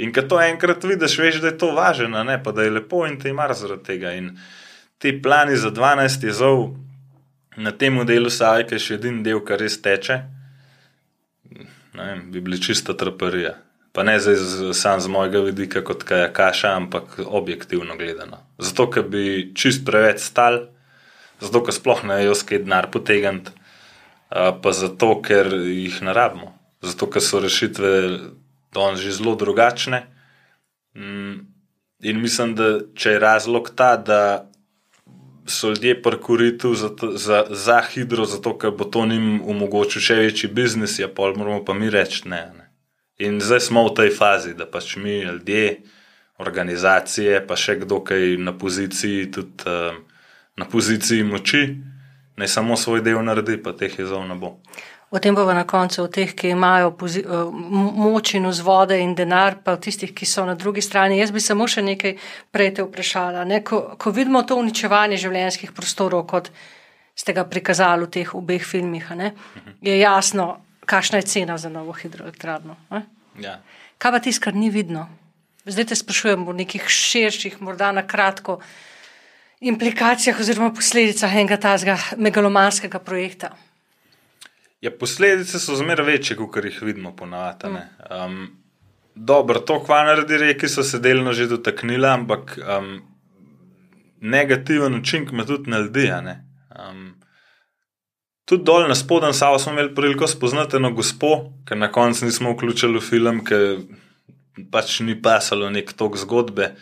In 0.00 0.14
ko 0.16 0.24
to 0.24 0.38
enkrat 0.40 0.84
vidiš, 0.88 1.18
veš, 1.20 1.40
da 1.42 1.52
je 1.52 1.58
to 1.60 1.72
važno, 1.76 2.24
ne 2.24 2.38
pa 2.42 2.54
da 2.56 2.64
je 2.64 2.72
lepo 2.72 3.04
in 3.06 3.18
te 3.20 3.28
imaš 3.28 3.58
zaradi 3.64 3.84
tega. 3.90 4.14
In 4.16 4.32
ti 4.98 5.12
plani 5.22 5.56
za 5.60 5.70
12 5.70 6.24
jezov 6.24 6.70
na 7.56 7.74
tem 7.76 8.00
delu 8.08 8.30
Save, 8.32 8.64
ki 8.64 8.78
je 8.78 8.86
še 8.86 8.96
edini 8.96 9.20
del, 9.26 9.42
kar 9.44 9.60
res 9.60 9.76
teče, 9.84 10.22
vem, 11.92 12.24
bi 12.32 12.40
bili 12.40 12.60
čista 12.62 12.96
traparija. 12.96 13.58
Pa 13.92 14.06
ne 14.08 14.16
zdaj 14.16 14.72
sam 14.72 15.00
z 15.04 15.10
mojega 15.12 15.42
vidika 15.44 15.82
kot 15.84 16.06
kaj 16.08 16.30
kaša, 16.32 16.72
ampak 16.80 17.18
objektivno 17.26 17.98
gledano. 18.00 18.40
Zato, 18.56 18.88
ker 18.88 19.04
bi 19.04 19.52
čist 19.52 19.84
preveč 19.84 20.24
stal 20.24 20.62
zato 21.42 21.62
ker 21.66 21.74
sploh 21.74 22.04
ne 22.06 22.20
vejo, 22.20 22.36
skaj 22.38 22.62
denar 22.64 22.88
potegniti, 22.94 23.50
pa 24.30 24.72
zato, 24.72 25.16
ker 25.24 25.50
jih 25.52 25.98
ne 26.06 26.14
rabimo, 26.16 26.52
zato 26.84 27.08
ker 27.10 27.24
so 27.24 27.42
rešitve 27.42 27.90
danes 28.72 29.02
že 29.02 29.18
zelo 29.18 29.34
drugačne. 29.36 30.06
Mm, 30.96 31.34
in 32.02 32.20
mislim, 32.20 32.54
da 32.56 32.78
če 32.94 33.16
je 33.16 33.20
razlog 33.20 33.70
ta, 33.76 33.96
da 33.96 34.48
so 35.46 35.72
ljudje 35.72 36.02
parkuritu 36.02 36.74
za, 36.74 36.90
za, 37.14 37.44
za 37.50 37.80
hidro, 37.90 38.24
zato 38.24 38.54
ker 38.58 38.70
bo 38.70 38.84
to 38.84 39.04
njim 39.06 39.42
omogočil 39.44 40.00
še 40.04 40.20
večji 40.22 40.50
biznis, 40.54 40.98
ja, 41.02 41.08
pol 41.08 41.34
moramo 41.36 41.64
pa 41.64 41.74
mi 41.74 41.90
reči 41.90 42.28
ne, 42.30 42.44
ne. 42.56 42.68
In 43.18 43.40
zdaj 43.42 43.60
smo 43.68 43.84
v 43.88 43.96
tej 43.98 44.14
fazi, 44.14 44.54
da 44.54 44.66
pač 44.66 44.96
mi 44.96 45.20
ljudje, 45.26 45.82
organizacije, 46.42 47.42
pa 47.46 47.58
še 47.58 47.76
kdo, 47.82 48.00
ki 48.06 48.14
je 48.14 48.38
na 48.40 48.54
poziciji 48.56 49.28
tudi. 49.34 49.68
Uh, 49.68 50.00
na 50.56 50.64
poziciji 50.64 51.24
moči, 51.24 51.62
naj 52.36 52.48
samo 52.48 52.76
svoj 52.76 53.02
del 53.02 53.22
naredi, 53.24 53.58
pa 53.62 53.72
teh 53.72 53.98
je 53.98 54.06
zelo 54.06 54.24
ne 54.26 54.34
bo. 54.34 54.58
O 55.12 55.18
tem 55.20 55.34
bomo 55.34 55.52
na 55.52 55.66
koncu, 55.68 56.06
o 56.06 56.08
teh, 56.08 56.30
ki 56.32 56.54
imajo 56.54 56.94
eh, 57.04 57.24
moč 58.00 58.32
in 58.34 58.48
vzvode 58.48 58.96
in 58.96 59.12
denar, 59.14 59.58
pa 59.64 59.74
o 59.76 59.76
tistih, 59.76 60.14
ki 60.16 60.24
so 60.24 60.46
na 60.48 60.54
drugi 60.56 60.80
strani. 60.80 61.18
Jaz 61.20 61.34
bi 61.36 61.40
samo 61.40 61.66
še 61.68 61.84
nekaj 61.84 62.14
prej 62.48 62.70
te 62.78 62.86
vprašala. 62.86 63.44
Ne? 63.44 63.60
Ko, 63.60 63.82
ko 64.00 64.10
vidimo 64.10 64.40
to 64.48 64.56
uničevanje 64.56 65.20
življenjskih 65.20 65.74
prostorov, 65.76 66.24
kot 66.32 66.48
ste 67.12 67.36
ga 67.36 67.44
prikazali 67.44 68.08
v 68.08 68.12
teh 68.14 68.32
obeh 68.34 68.64
filmih, 68.64 69.10
ne, 69.20 69.34
je 69.84 69.98
jasno, 70.00 70.62
kakšna 70.88 71.20
je 71.20 71.28
cena 71.28 71.58
za 71.60 71.68
novo 71.68 71.92
hidroelektrarno. 71.92 72.78
Ne? 72.90 73.04
Ja. 73.44 73.58
Kaj 74.00 74.16
pa 74.16 74.20
tisto, 74.24 74.46
kar 74.48 74.56
ni 74.56 74.72
vidno? 74.72 75.10
Zdaj 75.68 75.92
te 75.92 75.96
sprašujem 76.00 76.48
o 76.48 76.56
nekih 76.56 76.88
širših, 76.88 77.60
morda 77.60 77.92
na 77.92 78.06
kratko, 78.08 78.62
implikacijah 79.62 80.40
oziroma 80.40 80.72
posledicah 80.74 81.34
enega 81.34 81.56
tazga 81.60 81.96
megalomanskega 82.16 82.98
projekta. 82.98 83.52
Ja, 84.82 84.90
posledice 84.90 85.60
so 85.62 85.76
zmeraj 85.78 86.06
večje, 86.06 86.36
kot 86.36 86.64
jih 86.64 86.82
vidimo 86.82 87.14
ponavadi. 87.16 87.70
ne. 87.70 87.86
Um, 88.10 88.62
dobro, 89.14 89.60
to, 89.60 89.78
kva 89.84 90.02
naredi 90.04 90.38
reki, 90.38 90.68
so 90.68 90.82
se 90.82 90.98
delno 90.98 91.32
že 91.32 91.46
dotaknili, 91.46 92.06
ampak 92.06 92.58
um, 92.58 93.02
negativen 94.20 94.94
učinek 94.94 95.32
ima 95.32 95.44
tudi 95.46 95.70
na 95.70 95.78
ljudi. 95.78 96.10
Um, 96.10 97.14
tudi 98.44 98.64
dol 98.64 98.88
na 98.88 98.94
spodnjem 98.94 99.32
Savu 99.32 99.58
smo 99.58 99.72
imeli 99.72 99.94
priliko 99.94 100.26
spoznati 100.26 100.76
eno 100.76 100.90
gospo, 100.90 101.52
ki 101.68 101.78
na 101.78 101.92
koncu 101.92 102.24
nismo 102.24 102.52
vključili 102.52 102.98
v 102.98 103.00
film, 103.00 103.44
ker 103.44 103.78
pač 104.70 105.00
ni 105.00 105.14
pasalo 105.22 105.70
nek 105.70 105.92
tok 105.92 106.16
zgodbe, 106.16 106.74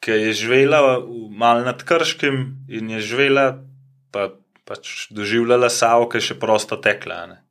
ki 0.00 0.10
je 0.10 0.32
živela 0.32 0.80
v- 0.82 1.28
malo 1.36 1.64
nad 1.64 1.82
Krškim 1.84 2.66
in 2.68 2.90
je 2.90 3.00
živela, 3.00 3.64
pa 4.12 4.30
pač 4.64 5.08
doživljala 5.10 5.70
Savo, 5.70 6.08
ki 6.08 6.18
je 6.18 6.30
še 6.30 6.40
prosto 6.40 6.76
tekla. 6.76 7.26
Ne. 7.26 7.42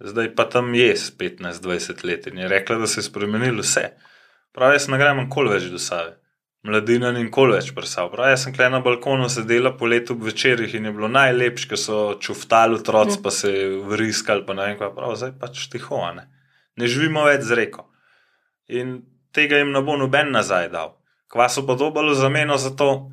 Zdaj 0.00 0.34
pa 0.36 0.44
tam 0.44 0.74
je 0.74 0.92
s 0.96 1.10
15-20 1.10 2.04
let 2.04 2.26
in 2.26 2.38
je 2.38 2.48
rekla, 2.48 2.76
da 2.78 2.86
se 2.86 3.00
je 3.00 3.08
spremenilo 3.08 3.64
vse. 3.64 3.90
Prav, 4.52 4.72
jaz 4.72 4.88
ne 4.88 4.98
grem 4.98 5.24
nikoli 5.24 5.50
več 5.52 5.70
do 5.72 5.78
Save. 5.78 6.16
Mladina 6.66 7.12
ni 7.12 7.22
nikoli 7.24 7.54
več 7.54 7.70
prsal. 7.74 8.10
Prav, 8.10 8.30
jaz 8.32 8.44
sem 8.44 8.54
kle 8.54 8.66
na 8.72 8.80
balkonu 8.82 9.28
sedela 9.30 9.70
po 9.76 9.86
letu 9.86 10.16
ob 10.16 10.24
večerjih 10.26 10.74
in 10.74 10.88
je 10.88 10.92
bilo 10.92 11.08
najlepše, 11.08 11.68
ker 11.70 11.78
so 11.78 11.98
čuftali 12.20 12.74
otroci, 12.74 13.20
pa 13.22 13.30
se 13.30 13.52
vriskali, 13.86 14.42
pa 14.46 14.56
ne 14.56 14.66
vem 14.66 14.78
kaj. 14.80 14.90
Prav, 14.96 15.14
zdaj 15.20 15.34
pač 15.40 15.68
tiho, 15.72 16.00
ne. 16.16 16.26
Ne 16.76 16.88
živimo 16.90 17.24
več 17.28 17.46
z 17.46 17.60
reko. 17.60 17.86
In 18.68 18.98
tega 19.32 19.60
jim 19.60 19.70
ne 19.72 19.80
bo 19.86 19.96
noben 19.96 20.32
nazaj 20.34 20.68
dal. 20.74 20.95
Kva 21.32 21.48
so 21.48 21.66
pa 21.66 21.74
dobili 21.74 22.10
v 22.14 22.18
zameno 22.18 22.56
za 22.58 22.70
to, 22.76 23.10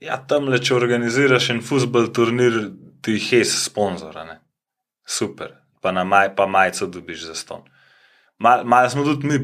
ja, 0.00 0.18
tam 0.28 0.50
le 0.52 0.60
če 0.60 0.74
organiziraš 0.76 1.50
en 1.54 1.62
futbol 1.64 2.10
turnir, 2.12 2.58
ti 3.02 3.16
je 3.16 3.44
sponzor, 3.44 4.18
ne. 4.26 4.40
Super, 5.06 5.54
pa 5.80 5.92
na 5.92 6.04
maj, 6.04 6.34
pa 6.36 6.46
majico 6.46 6.86
dobiš 6.86 7.26
za 7.30 7.34
ston. 7.34 7.64
Malo 8.38 8.64
mal 8.64 8.90
smo 8.90 9.04
tudi 9.04 9.26
mi 9.26 9.38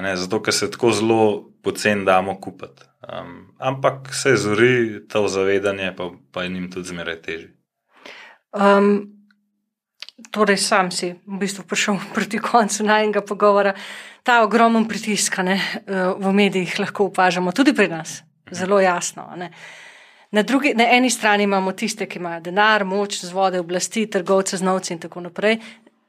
ne, 0.00 0.16
zato 0.16 0.40
ker 0.42 0.54
se 0.54 0.70
tako 0.70 0.92
zelo 0.92 1.50
poceni 1.62 2.04
damo 2.04 2.40
kupiti. 2.40 2.86
Um, 3.02 3.54
ampak 3.58 4.14
se 4.14 4.36
zori 4.36 5.08
to 5.08 5.28
zavedanje, 5.28 5.92
pa, 5.96 6.10
pa 6.32 6.42
je 6.42 6.48
njim 6.48 6.70
tudi 6.70 6.88
zmeraj 6.88 7.22
težje. 7.22 7.54
Um, 8.52 9.17
torej, 10.30 10.56
sam 10.56 10.90
si 10.90 11.12
v 11.14 11.38
bistvu 11.38 11.64
prišel 11.64 11.98
proti 12.14 12.38
koncu 12.38 12.84
najnega 12.84 13.22
pogovora. 13.22 13.74
Ta 14.22 14.42
ogromen 14.42 14.88
pritisk 14.88 15.38
ne, 15.44 15.56
eh, 15.56 16.14
v 16.18 16.32
medijih 16.32 16.78
lahko 16.80 17.08
opažamo, 17.08 17.52
tudi 17.52 17.72
pri 17.72 17.88
nas, 17.88 18.22
zelo 18.50 18.80
jasno. 18.80 19.30
ne. 19.36 19.50
Na, 20.30 20.42
drugi, 20.42 20.74
na 20.74 20.84
eni 20.92 21.10
strani 21.10 21.44
imamo 21.44 21.72
tiste, 21.72 22.06
ki 22.06 22.18
imajo 22.18 22.40
denar, 22.40 22.84
moč, 22.84 23.22
zvode, 23.24 23.60
oblasti, 23.60 24.06
trgovce 24.06 24.56
z 24.56 24.62
novci 24.62 24.92
in 24.92 25.00
tako 25.00 25.20
naprej. 25.20 25.56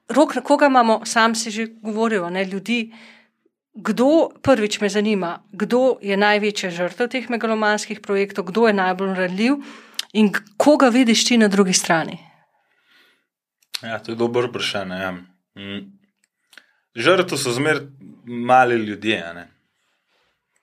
Rok, 0.09 0.41
koga 0.43 0.67
imamo, 0.67 1.05
sam 1.05 1.35
si 1.35 1.51
že 1.51 1.67
govoril, 1.81 2.27
ne 2.29 2.43
ljudi. 2.45 2.91
Kdo, 3.73 4.29
prvič 4.41 4.81
me 4.81 4.89
zanima, 4.89 5.39
kdo 5.51 5.99
je 6.01 6.17
največja 6.17 6.71
žrtev 6.71 7.07
teh 7.07 7.29
megalomanskih 7.29 8.01
projektov, 8.01 8.49
kdo 8.51 8.67
je 8.67 8.73
najbolj 8.73 9.13
ranljiv 9.15 9.61
in 10.13 10.33
koga 10.57 10.89
vidiš 10.89 11.25
ti 11.25 11.37
na 11.37 11.47
drugi 11.47 11.73
strani? 11.73 12.28
Ja, 13.83 13.99
to 13.99 14.11
je 14.11 14.15
dobro 14.15 14.47
vprašanje. 14.47 14.95
Ja. 14.95 15.11
Mm. 15.55 15.99
Žrtve 16.95 17.37
so 17.37 17.51
zmeraj 17.51 17.81
mali 18.25 18.75
ljudje. 18.75 19.33
ne. 19.33 19.47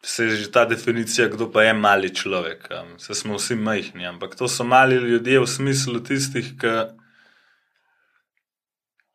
Se 0.03 0.25
je 0.25 0.37
že 0.37 0.53
ta 0.53 0.65
definicija, 0.65 1.29
kdo 1.29 1.53
pa 1.53 1.63
je 1.63 1.73
mali 1.73 2.15
človek. 2.15 2.69
Um, 2.71 2.99
se 2.99 3.15
smo 3.15 3.37
vsi 3.37 3.55
majhni, 3.55 4.07
ampak 4.07 4.35
to 4.35 4.49
so 4.49 4.65
mali 4.65 4.95
ljudje 4.95 5.41
v 5.41 5.47
smislu 5.47 6.01
tistih, 6.01 6.53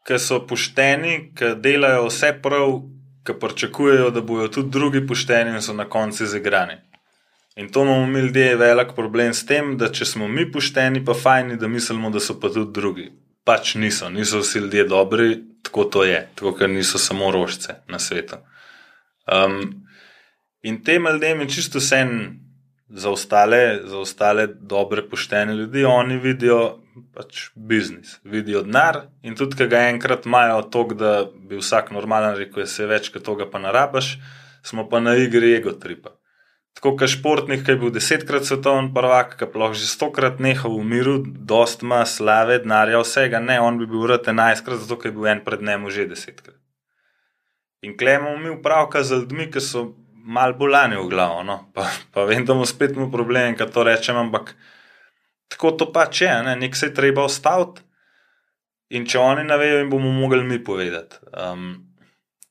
ki 0.08 0.20
so 0.20 0.42
pošteni, 0.48 1.32
ki 1.38 1.56
delajo 1.64 2.08
vse 2.10 2.34
prav, 2.44 2.82
ki 3.24 3.34
pričakujejo, 3.40 4.10
da 4.10 4.22
bodo 4.22 4.48
tudi 4.48 4.70
drugi 4.70 5.08
pošteni 5.08 5.56
in 5.56 5.62
so 5.62 5.74
na 5.74 5.86
koncu 5.90 6.24
izigrani. 6.24 6.82
In 7.56 7.72
to 7.72 7.84
imamo 7.84 8.06
mi 8.08 8.20
ljudje 8.20 8.56
velik 8.56 8.96
problem 8.96 9.34
s 9.34 9.46
tem, 9.46 9.78
da 9.78 9.92
če 9.92 10.06
smo 10.06 10.28
mi 10.28 10.52
pošteni, 10.52 11.06
pa 11.06 11.14
fajni, 11.14 11.58
da 11.58 11.68
mislimo, 11.68 12.10
da 12.10 12.20
so 12.20 12.40
pa 12.40 12.50
tudi 12.50 12.72
drugi. 12.74 13.12
Pač 13.44 13.76
niso, 13.76 14.10
niso 14.10 14.44
vsi 14.44 14.60
ljudje 14.60 14.84
dobri, 14.90 15.30
tako 15.66 15.84
to 15.84 16.04
je, 16.06 16.20
tako 16.36 16.54
ker 16.58 16.70
niso 16.70 17.02
samo 17.02 17.32
rožce 17.32 17.82
na 17.90 18.00
svetu. 18.00 18.38
Um, 19.26 19.86
in 20.62 20.84
tem 20.84 21.08
ljudem 21.08 21.42
je 21.42 21.50
čisto 21.50 21.80
vse 21.80 22.06
za 22.90 23.10
ostale, 23.10 23.80
za 23.84 23.98
ostale 23.98 24.48
dobre, 24.48 25.02
poštene 25.10 25.56
ljudi, 25.56 25.86
oni 25.86 26.18
vidijo 26.18 26.80
pač 27.16 27.50
biznis, 27.56 28.20
vidijo 28.24 28.62
denar 28.68 29.06
in 29.24 29.36
tudi, 29.36 29.56
ki 29.58 29.68
ga 29.72 29.86
enkrat 29.90 30.26
imajo, 30.26 30.62
tok, 30.72 30.94
da 31.00 31.14
bi 31.34 31.60
vsak 31.60 31.92
normalen 31.96 32.36
rekel, 32.36 32.66
da 32.66 32.68
se 32.68 32.88
več 32.88 33.10
kot 33.14 33.24
tega 33.26 33.48
pa 33.52 33.62
narabaš, 33.64 34.18
smo 34.64 34.90
pa 34.90 35.00
na 35.00 35.16
igri 35.16 35.54
ego 35.56 35.72
tripa. 35.72 36.12
Tako 36.78 36.96
kot 36.98 37.12
športnik, 37.12 37.66
ki 37.66 37.74
je 37.74 37.80
bil 37.82 37.92
desetkrat 37.94 38.48
svetovni 38.48 38.94
prvak, 38.96 39.36
ki 39.40 39.48
pa 39.52 39.60
lahko 39.60 39.78
že 39.78 39.90
stokrat 39.92 40.40
nehal 40.40 40.78
v 40.80 40.86
miru, 40.88 41.16
dost 41.26 41.84
ima 41.84 42.06
slave, 42.08 42.62
denarja, 42.64 43.02
vsega, 43.04 43.42
ne, 43.44 43.60
on 43.60 43.78
bi 43.82 43.90
bil 43.90 44.08
rad 44.08 44.30
enajstkrat, 44.32 44.80
zato 44.86 44.98
ker 45.02 45.12
je 45.12 45.18
bil 45.18 45.28
en 45.34 45.44
pred 45.44 45.62
njim 45.62 45.90
že 45.92 46.08
desetkrat. 46.08 46.58
In 47.82 47.98
klemo 47.98 48.38
mi 48.38 48.50
upravka 48.50 49.04
z 49.04 49.20
ljudmi, 49.20 49.50
ki 49.52 49.62
so 49.62 49.90
mal 50.24 50.54
bolani 50.54 50.96
v 50.96 51.10
glavo. 51.10 51.44
No? 51.44 51.58
Pa, 51.74 51.90
pa 52.14 52.26
vem, 52.30 52.46
da 52.46 52.54
bomo 52.54 52.66
spet 52.70 52.96
imeli 52.96 53.12
problem, 53.12 53.56
kad 53.58 53.74
to 53.74 53.84
rečem, 53.84 54.18
ampak 54.18 54.54
tako 55.52 55.74
to 55.76 55.90
pač 55.92 56.22
je, 56.22 56.32
ne? 56.46 56.56
nek 56.56 56.78
se 56.78 56.92
je 56.92 56.96
treba 56.96 57.26
ustaviti. 57.26 57.82
In 58.92 59.08
če 59.08 59.20
oni 59.20 59.44
ne 59.48 59.58
vejo, 59.58 59.80
jim 59.80 59.90
bomo 59.90 60.12
mogli 60.12 60.44
mi 60.44 60.60
povedati. 60.64 61.18
Um, 61.32 61.92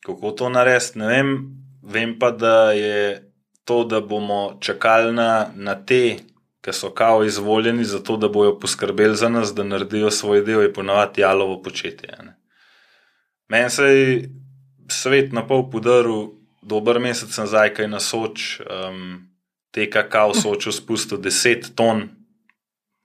kako 0.05 0.33
to 0.33 0.49
narediti, 0.49 0.99
ne 0.99 1.07
vem. 1.07 1.35
Vem 1.83 2.19
pa, 2.19 2.31
da 2.33 2.73
je 2.73 3.30
to, 3.71 3.85
da 3.85 4.01
bomo 4.01 4.57
čakali 4.61 5.13
na, 5.13 5.47
na 5.55 5.77
te, 5.87 6.17
ki 6.61 6.73
so 6.73 6.91
kao 6.91 7.25
izvoljeni, 7.25 7.85
zato 7.85 8.17
da 8.17 8.29
bojo 8.29 8.59
poskrbeli 8.59 9.17
za 9.17 9.29
nas, 9.29 9.55
da 9.55 9.65
naredijo 9.65 10.11
svoj 10.11 10.43
del, 10.43 10.63
je 10.63 10.73
ponovadi 10.73 11.21
jalovo 11.21 11.63
početje. 11.63 12.17
ne. 12.19 12.35
Meni 13.49 13.71
se 13.71 13.85
je 13.85 14.31
svet 14.89 15.33
na 15.33 15.47
pol 15.47 15.71
podaril, 15.71 16.33
dober 16.63 16.99
mesec 16.99 17.39
nazaj, 17.39 17.75
kaj 17.75 17.89
na 17.89 18.01
Soč, 18.01 18.59
um, 18.61 19.29
te 19.71 19.87
kakao 19.91 20.35
Soču 20.35 20.73
spustil 20.73 21.19
10 21.19 21.71
ton, 21.75 22.09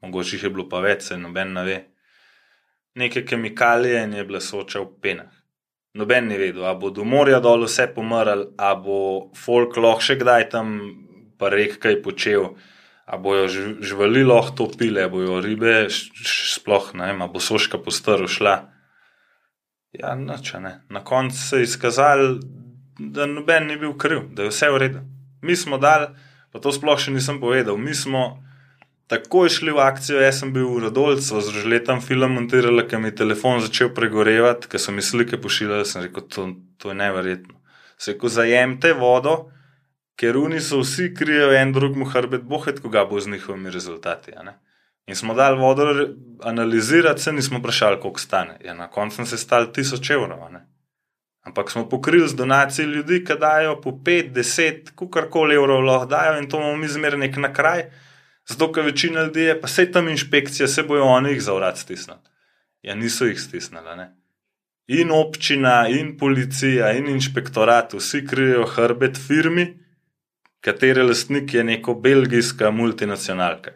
mogoče 0.02 0.36
jih 0.36 0.44
je 0.44 0.50
bilo 0.50 0.66
pa 0.70 0.82
več, 0.82 1.12
se 1.12 1.18
noben 1.18 1.54
ne 1.54 1.64
ve. 1.64 1.80
Neke 2.96 3.26
kemikalije 3.26 4.04
in 4.04 4.18
je 4.18 4.26
bila 4.26 4.42
Soča 4.42 4.82
v 4.82 4.90
penah. 5.02 5.30
Noben 5.96 6.28
ni 6.28 6.38
vedel, 6.38 6.66
ali 6.68 6.80
bo 6.80 6.90
do 6.92 7.06
morja 7.08 7.40
dol 7.40 7.64
vse 7.64 7.88
pomrl, 7.96 8.50
ali 8.60 8.82
bo 8.84 9.00
folk 9.40 9.78
lahko 9.80 10.04
še 10.04 10.18
kdaj 10.20 10.50
tam 10.52 10.74
pa 11.40 11.50
rek 11.52 11.78
kaj 11.84 12.02
počel, 12.04 12.50
ali 13.08 13.24
bojo 13.24 13.48
živali 13.80 14.24
lahko 14.28 14.56
to 14.58 14.68
pile, 14.76 15.06
ali 15.06 15.12
bojo 15.12 15.40
ribe, 15.44 15.88
sploh 15.90 16.92
ne 17.00 17.14
ali 17.14 17.30
bo 17.32 17.40
soška 17.40 17.80
postar 17.80 18.28
šla. 18.28 18.56
Ja, 19.96 20.16
noč, 20.20 20.52
a 20.56 20.60
ne. 20.60 20.74
Na 20.92 21.04
koncu 21.04 21.40
se 21.40 21.62
je 21.62 21.70
izkazalo, 21.70 22.40
da 23.00 23.26
noben 23.26 23.68
ni 23.68 23.78
bil 23.80 23.96
kriv, 23.98 24.28
da 24.36 24.44
je 24.44 24.52
vse 24.52 24.70
v 24.72 24.82
redu. 24.84 25.04
Mi 25.42 25.56
smo 25.56 25.78
dal, 25.80 26.10
pa 26.52 26.60
to 26.60 26.76
sploh 26.76 27.00
še 27.00 27.16
nisem 27.16 27.40
povedal, 27.40 27.78
mi 27.80 27.96
smo 27.96 28.44
takoj 29.08 29.50
šli 29.50 29.72
v 29.72 29.82
akcijo, 29.84 30.20
jaz 30.22 30.40
sem 30.42 30.54
bil 30.54 30.68
v 30.70 30.86
Radolcu, 30.88 31.42
z 31.42 31.64
žletom 31.64 32.02
film 32.02 32.38
montirala, 32.38 32.86
ker 32.90 33.00
mi 33.00 33.12
je 33.12 33.20
telefon 33.22 33.62
začel 33.62 33.92
pregorevati, 33.94 34.70
ker 34.72 34.82
so 34.82 34.94
mi 34.96 35.06
slike 35.06 35.38
pošiljali, 35.42 35.86
sem 35.86 36.08
rekel, 36.08 36.26
to, 36.30 36.48
to 36.82 36.94
je 36.94 36.98
neverjetno. 37.02 37.60
Se 37.98 38.12
je, 38.12 38.18
ko 38.20 38.32
zajemte 38.32 38.94
vodo, 38.98 39.36
ker 40.20 40.38
oni 40.38 40.62
so 40.64 40.82
vsi 40.82 41.12
krijejo 41.16 41.54
en 41.56 41.74
drugemu 41.76 42.08
hrbet, 42.12 42.44
bohet, 42.44 42.80
koga 42.84 43.06
bo 43.06 43.20
z 43.20 43.32
njihovimi 43.32 43.72
rezultati. 43.72 44.34
In 45.08 45.16
smo 45.16 45.34
dali 45.34 45.60
vodo 45.60 45.86
analizirati, 46.44 47.22
se 47.22 47.32
nismo 47.32 47.60
vprašali, 47.60 48.00
koliko 48.02 48.20
stane. 48.20 48.58
Ja, 48.66 48.74
na 48.74 48.88
koncu 48.88 49.26
se 49.26 49.38
stal 49.38 49.72
tisoč 49.72 50.10
evrov. 50.10 50.40
Ampak 51.46 51.72
smo 51.72 51.90
pokrili 51.90 52.28
z 52.28 52.36
donacijo 52.36 52.88
ljudi, 52.88 53.22
ki 53.26 53.38
dajo 53.40 53.82
po 53.82 53.92
5, 53.92 54.32
10, 54.34 54.96
kakorkoli 54.98 55.56
evrov 55.56 55.84
lahko 55.86 56.06
dajo 56.10 56.40
in 56.42 56.50
to 56.50 56.58
imamo 56.58 56.78
mi 56.78 56.88
zmeraj 56.88 57.20
nek 57.20 57.38
na 57.38 57.54
kraj. 57.54 57.84
Zato, 58.50 58.70
ker 58.72 58.86
večina 58.86 59.24
ljudi 59.24 59.48
je, 59.48 59.62
pa 59.62 59.68
se 59.68 59.88
tam 59.92 60.10
inšpekcija, 60.10 60.68
se 60.68 60.84
bojo 60.84 61.04
oni 61.04 61.34
jih 61.34 61.42
zavrat 61.42 61.78
stisniti. 61.78 62.30
Ja, 62.82 62.96
niso 62.96 63.26
jih 63.26 63.40
stisnili. 63.42 63.96
Ne? 63.98 64.12
In 64.88 65.12
občina, 65.12 65.88
in 65.90 66.14
policija, 66.18 66.92
in 66.94 67.10
inšpektorat, 67.10 67.94
vsi 67.98 68.22
krijejo 68.28 68.68
hrbet 68.70 69.18
firmi, 69.28 69.66
katere 70.62 71.04
lastnik 71.04 71.54
je 71.54 71.64
neko 71.64 71.94
belgijska 71.94 72.70
multinacionalka. 72.72 73.72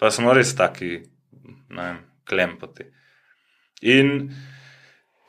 Pa 0.00 0.10
smo 0.10 0.32
res 0.32 0.54
taki, 0.56 1.02
ne 1.68 1.82
vem, 1.82 2.00
klempoti. 2.28 2.86
In 3.92 4.30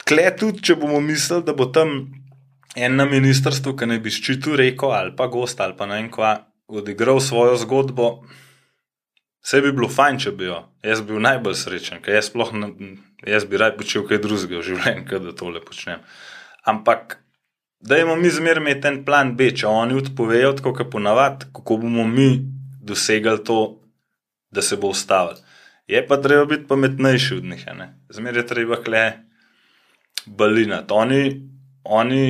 kle 0.07 0.29
tudi, 0.39 0.63
če 0.63 0.77
bomo 0.79 0.99
mislili, 1.03 1.43
da 1.47 1.55
bo 1.55 1.67
tam 1.75 1.95
en 2.75 2.95
na 2.95 3.05
ministrstvu, 3.05 3.75
ki 3.75 3.87
ne 3.91 3.99
bi 3.99 4.11
ščitil 4.11 4.55
reko 4.59 4.93
ali 4.95 5.11
pa 5.15 5.27
gost 5.31 5.59
ali 5.59 5.75
pa 5.75 5.87
ne 5.87 5.99
vem 5.99 6.07
kva, 6.11 6.37
odigral 6.71 7.19
svojo 7.19 7.57
zgodbo, 7.59 8.07
vse 9.43 9.61
bi 9.61 9.71
bilo 9.71 9.89
fajn, 9.89 10.19
če 10.19 10.33
bi 10.37 10.49
jo. 10.49 10.59
Jaz 10.85 11.01
bi 11.01 11.13
bil 11.13 11.23
najbolj 11.25 11.57
srečen, 11.57 12.01
ker 12.03 12.15
jaz 12.17 12.31
ne, 12.35 12.71
jaz 13.27 13.45
bi 13.45 13.57
rad 13.57 13.77
počel 13.77 14.05
kaj 14.07 14.21
drugega 14.21 14.59
v 14.59 14.67
življenju, 14.69 15.05
kot 15.09 15.25
da 15.25 15.33
tole 15.33 15.61
počnem. 15.65 15.99
Ampak. 16.65 17.17
Da 17.81 17.97
imamo 17.97 18.21
mi 18.21 18.29
zmeraj 18.29 18.61
imeti 18.61 18.87
en 18.87 18.99
plan 19.05 19.31
B, 19.33 19.47
če 19.57 19.65
oni 19.65 19.95
odpovejo, 19.97 20.51
tako 20.59 20.75
kot 20.77 20.91
ponavadi, 20.93 21.47
kako 21.49 21.79
bomo 21.81 22.03
mi 22.05 22.27
dosegli 22.77 23.39
to, 23.41 23.79
da 24.53 24.61
se 24.61 24.77
bo 24.77 24.91
ustavil. 24.93 25.39
Je 25.89 26.03
pa 26.05 26.19
treba 26.21 26.45
biti 26.45 26.67
pametnejši 26.69 27.39
od 27.39 27.47
njih. 27.49 27.65
Zmeraj 28.13 28.39
je 28.39 28.47
treba 28.47 28.77
kle 28.83 29.01
balinati. 30.25 30.93
Oni, 30.93 31.21
oni 31.83 32.21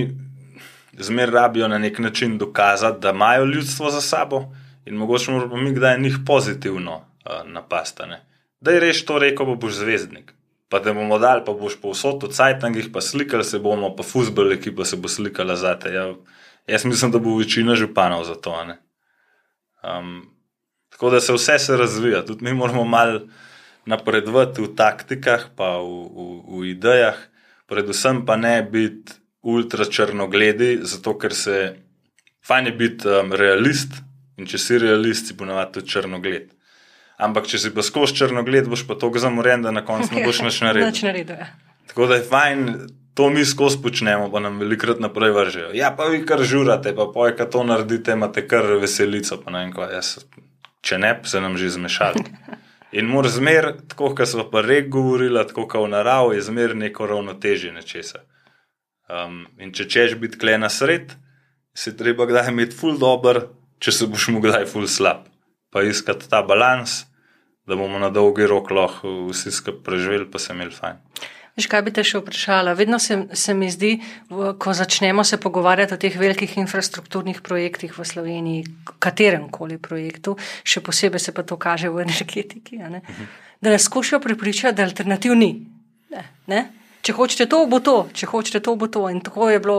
zmeraj 0.99 1.35
rabijo 1.35 1.67
na 1.67 1.77
nek 1.77 1.99
način 1.99 2.37
dokazati, 2.37 2.99
da 3.01 3.11
imajo 3.11 3.45
ljudstvo 3.45 3.91
za 3.91 4.01
sabo 4.01 4.45
in 4.85 4.95
mogoče 4.95 5.31
moramo 5.31 5.57
mi 5.57 5.73
kdaj 5.73 5.99
njih 5.99 6.17
pozitivno 6.25 6.95
uh, 6.95 7.41
napastane. 7.45 8.25
Da 8.61 8.71
je 8.71 8.79
reš 8.79 9.05
to 9.05 9.19
rekel, 9.19 9.45
bo 9.45 9.55
boš 9.55 9.73
zvezdnik 9.73 10.33
pa 10.71 10.79
da 10.79 10.93
bomo 10.95 11.17
dal, 11.19 11.43
pa 11.43 11.51
boš 11.51 11.75
povsod 11.83 12.23
v 12.23 12.31
Cajtangih, 12.31 12.87
pa 12.95 13.03
slikali 13.03 13.43
se 13.43 13.59
bomo, 13.59 13.89
pa 13.91 14.07
fusbol 14.07 14.55
ekipa 14.55 14.87
se 14.87 14.95
bo 14.95 15.11
slikala 15.11 15.57
za 15.59 15.75
te. 15.75 15.91
Ja, 15.91 16.05
jaz 16.63 16.85
mislim, 16.87 17.11
da 17.11 17.19
bo 17.19 17.35
večina 17.35 17.75
županov 17.75 18.23
za 18.23 18.37
to. 18.39 18.55
Um, 19.83 20.31
tako 20.95 21.09
da 21.11 21.19
se 21.19 21.35
vse 21.35 21.59
se 21.59 21.77
razvija, 21.77 22.23
tudi 22.25 22.47
mi 22.47 22.53
moramo 22.53 22.85
malo 22.87 23.27
napredovati 23.85 24.61
v 24.61 24.69
taktikah, 24.75 25.49
pa 25.59 25.75
v, 25.83 25.91
v, 26.07 26.29
v 26.47 26.63
idejah, 26.71 27.19
predvsem 27.67 28.23
pa 28.25 28.39
ne 28.39 28.61
biti 28.63 29.19
ultra 29.43 29.83
črnogledi, 29.83 30.77
zato 30.87 31.17
ker 31.19 31.35
se 31.35 31.57
fajn 32.47 32.71
je 32.71 32.77
biti 32.79 33.11
um, 33.11 33.35
realist 33.35 33.99
in 34.37 34.47
če 34.47 34.59
si 34.61 34.79
realist, 34.81 35.31
si 35.31 35.37
ponovadi 35.37 35.79
tudi 35.79 35.93
črnogled. 35.93 36.49
Ampak, 37.21 37.45
če 37.49 37.59
si 37.61 37.69
pa 37.75 37.83
skozi 37.85 38.17
črno 38.17 38.41
gled, 38.45 38.69
boš 38.71 38.87
pa 38.89 38.97
tako 38.97 39.21
zamoren, 39.21 39.61
da 39.61 39.73
na 39.73 39.83
koncu 39.85 40.15
ne 40.15 40.23
boš 40.25 40.41
več 40.47 40.61
naredil. 40.65 40.89
Nič 40.89 41.03
naredil. 41.05 41.43
Ja. 41.43 41.51
Tako 41.91 42.07
da 42.09 42.17
je 42.17 42.25
fajn, 42.25 42.63
to 43.13 43.27
mi 43.29 43.43
skozi 43.45 43.81
počnemo, 43.83 44.31
pa 44.33 44.41
nam 44.41 44.57
velikrat 44.63 45.01
naprej 45.03 45.35
vržejo. 45.35 45.69
Ja, 45.77 45.91
pa 45.97 46.07
vi 46.09 46.23
kar 46.25 46.41
žurate, 46.47 46.95
pa 46.97 47.05
poj, 47.13 47.35
kaj 47.37 47.51
to 47.53 47.61
naredite, 47.67 48.15
imate 48.17 48.45
kar 48.47 48.65
veselico. 48.81 49.37
Jaz, 49.91 50.15
če 50.81 50.97
ne, 50.97 51.13
se 51.29 51.43
nam 51.43 51.59
že 51.61 51.69
zmešali. 51.77 52.25
In 52.97 53.07
mora 53.07 53.29
zmer, 53.31 53.69
tako 53.87 54.09
kot 54.15 54.27
smo 54.27 54.49
pa 54.51 54.65
rek 54.65 54.89
govorili, 54.91 55.39
tako 55.47 55.67
kot 55.69 55.85
v 55.85 55.93
naravi, 55.93 56.35
je 56.35 56.47
zmer 56.49 56.75
neko 56.75 57.07
ravnotežje 57.07 57.71
nečesa. 57.71 58.25
Um, 59.11 59.45
in 59.59 59.71
če 59.75 59.85
češ 59.87 60.17
biti 60.19 60.39
kle 60.39 60.57
na 60.59 60.67
sred, 60.71 61.13
se 61.75 61.93
treba 61.97 62.27
kdaj 62.27 62.49
imeti 62.51 62.75
ful 62.75 62.97
dobr, 62.99 63.45
če 63.81 63.91
se 63.91 64.07
boš 64.07 64.29
mu 64.31 64.41
kdaj 64.41 64.69
ful 64.69 64.87
slab. 64.87 65.25
Pa 65.71 65.81
iskati 65.87 66.29
ta 66.29 66.43
balans 66.43 67.01
da 67.67 67.75
bomo 67.75 67.99
na 67.99 68.09
dolgi 68.09 68.47
rok 68.47 68.71
lahko 68.71 69.11
vsi 69.29 69.51
skupaj 69.51 69.83
preživeli, 69.83 70.25
pa 70.31 70.39
se 70.39 70.53
imeli 70.53 70.73
fajn. 70.75 70.97
Veš, 71.55 71.67
kaj 71.67 71.81
bi 71.83 71.91
te 71.95 72.03
še 72.07 72.21
vprašala? 72.21 72.73
Vedno 72.79 72.97
se, 72.99 73.17
se 73.35 73.53
mi 73.53 73.67
zdi, 73.71 73.91
ko 74.31 74.73
začnemo 74.75 75.23
se 75.27 75.39
pogovarjati 75.39 75.95
o 75.95 75.99
teh 75.99 76.15
velikih 76.19 76.57
infrastrukturnih 76.63 77.41
projektih 77.43 77.95
v 77.97 78.05
Sloveniji, 78.07 78.65
katerem 79.03 79.49
koli 79.51 79.77
projektu, 79.79 80.37
še 80.63 80.83
posebej 80.83 81.23
se 81.23 81.35
pa 81.35 81.43
to 81.47 81.59
kaže 81.59 81.91
v 81.91 82.05
energetiki, 82.07 82.79
uh 82.79 82.87
-huh. 82.87 83.25
da 83.61 83.69
nas 83.69 83.87
skušajo 83.87 84.19
prepričati, 84.19 84.75
da 84.75 84.83
alternativ 84.83 85.35
ni. 85.35 85.51
Ne, 86.09 86.23
ne? 86.47 86.61
Če 87.01 87.13
hočete 87.17 87.47
to, 87.49 87.65
bo 87.65 87.79
to, 87.81 87.95
če 88.13 88.29
hočete 88.29 88.61
to, 88.61 88.75
bo 88.77 88.87
to. 88.87 89.07
In 89.09 89.21
tako 89.25 89.49
je 89.49 89.59
bilo 89.59 89.77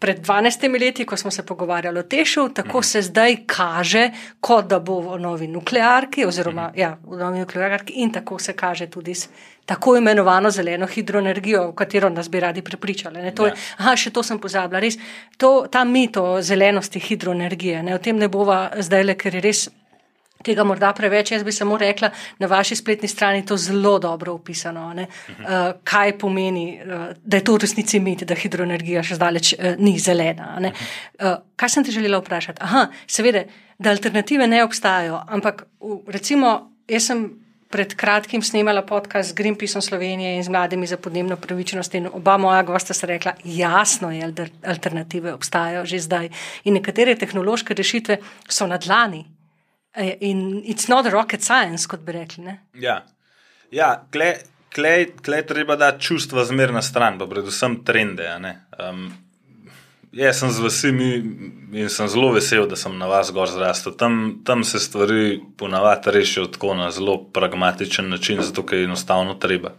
pred 0.00 0.20
12 0.22 0.66
leti, 0.80 1.04
ko 1.04 1.16
smo 1.16 1.30
se 1.30 1.42
pogovarjali 1.46 1.98
o 1.98 2.02
Tešu, 2.02 2.48
tako 2.54 2.78
mhm. 2.78 2.86
se 2.86 3.02
zdaj 3.02 3.36
kaže, 3.46 4.10
kot 4.40 4.68
da 4.70 4.78
bo 4.78 5.00
v 5.00 5.18
novi 5.20 5.48
nuklearki, 5.48 6.24
oziroma 6.24 6.70
mhm. 6.70 6.78
ja, 6.78 6.96
v 7.04 7.18
novi 7.18 7.42
nuklearki, 7.42 7.98
in 8.02 8.12
tako 8.12 8.38
se 8.38 8.52
kaže 8.52 8.86
tudi 8.86 9.14
s 9.14 9.28
tako 9.70 9.96
imenovano 9.96 10.50
zeleno 10.50 10.86
hidroenergijo, 10.86 11.68
v 11.68 11.74
katero 11.78 12.08
nas 12.10 12.30
bi 12.30 12.40
radi 12.40 12.62
prepričali. 12.62 13.18
Je, 13.18 13.34
ja. 13.38 13.52
aha, 13.78 13.92
še 13.96 14.10
to 14.10 14.22
sem 14.26 14.38
pozabila, 14.42 14.80
res, 14.82 14.96
to, 15.38 15.68
ta 15.70 15.84
mit 15.86 16.16
o 16.18 16.40
zelenosti 16.42 16.98
hidroenergije, 16.98 17.82
ne, 17.86 17.94
o 17.94 18.02
tem 18.02 18.18
ne 18.18 18.26
bova 18.28 18.64
zdaj 18.82 19.04
le, 19.04 19.14
ker 19.14 19.38
je 19.38 19.44
res 19.44 19.68
tega 20.44 20.64
morda 20.64 20.92
preveč. 20.96 21.32
Jaz 21.34 21.44
bi 21.44 21.52
samo 21.52 21.78
rekla, 21.78 22.10
na 22.38 22.48
vaši 22.50 22.76
spletni 22.76 23.08
strani 23.08 23.42
je 23.42 23.46
to 23.46 23.56
zelo 23.56 23.98
dobro 23.98 24.34
opisano, 24.38 24.88
uh, 24.94 25.58
kaj 25.84 26.18
pomeni, 26.18 26.80
uh, 26.80 27.10
da 27.24 27.40
je 27.40 27.44
to 27.44 27.58
v 27.58 27.64
resnici 27.64 28.00
mit, 28.00 28.24
da 28.24 28.38
hidroenergija 28.38 29.02
še 29.02 29.18
zdaleč 29.20 29.52
uh, 29.54 29.74
ni 29.78 29.98
zelena. 29.98 30.56
Uh, 30.60 31.36
kaj 31.56 31.76
sem 31.76 31.84
ti 31.84 31.94
želela 31.94 32.22
vprašati? 32.22 32.62
Aha, 32.64 32.88
seveda, 33.06 33.44
da 33.78 33.90
alternative 33.90 34.48
ne 34.48 34.64
obstajajo, 34.64 35.22
ampak 35.28 35.66
v, 35.80 36.00
recimo, 36.12 36.56
jaz 36.88 37.12
sem. 37.12 37.28
Pred 37.70 37.92
kratkim 37.94 38.42
snemala 38.42 38.80
podcast 38.82 39.30
z 39.30 39.36
Greenpeaceom 39.38 39.78
Slovenije 39.78 40.32
in 40.34 40.42
z 40.42 40.50
mladimi 40.50 40.88
za 40.90 40.96
podnebno 40.98 41.36
pravičnost. 41.38 41.94
In 41.94 42.08
oba 42.10 42.34
moja 42.34 42.64
gosta 42.66 42.96
sta 42.98 43.06
rekla, 43.06 43.36
jasno 43.46 44.10
je, 44.10 44.26
da 44.34 44.48
alternative 44.66 45.30
obstajajo 45.36 45.84
že 45.86 46.00
zdaj. 46.02 46.32
In 46.66 46.74
nekatere 46.74 47.14
tehnološke 47.14 47.74
rešitve 47.78 48.16
so 48.50 48.66
na 48.66 48.74
dlani, 48.74 49.22
in 49.96 50.62
it's 50.64 50.88
not 50.88 51.06
rocket 51.06 51.42
science, 51.42 51.86
kot 51.88 52.00
bi 52.00 52.12
rekli. 52.12 52.44
Ne? 52.44 52.58
Ja, 52.74 53.02
ja 53.70 54.06
klej 54.74 55.06
je 55.26 55.46
treba 55.46 55.76
dati 55.76 56.02
čustva 56.02 56.44
zmer 56.44 56.72
na 56.72 56.82
stran, 56.82 57.18
pa 57.18 57.26
predvsem 57.26 57.80
trende. 57.84 58.28
Um, 58.78 59.10
jaz 60.12 60.40
sem 60.40 60.50
z 60.50 60.66
vsemi 60.66 61.10
in 61.72 61.88
sem 61.90 62.08
zelo 62.08 62.32
vesel, 62.34 62.66
da 62.70 62.76
sem 62.76 62.98
na 62.98 63.06
vas 63.10 63.32
gor 63.34 63.50
zrastel. 63.50 63.96
Tam, 63.98 64.40
tam 64.44 64.64
se 64.64 64.78
stvari 64.78 65.40
ponavadi 65.56 66.10
rešijo 66.10 66.46
tako 66.46 66.74
na 66.74 66.90
zelo 66.90 67.18
pragmatičen 67.24 68.10
način, 68.10 68.42
zato 68.42 68.64
je 68.74 68.84
enostavno 68.84 69.34
treba. 69.34 69.74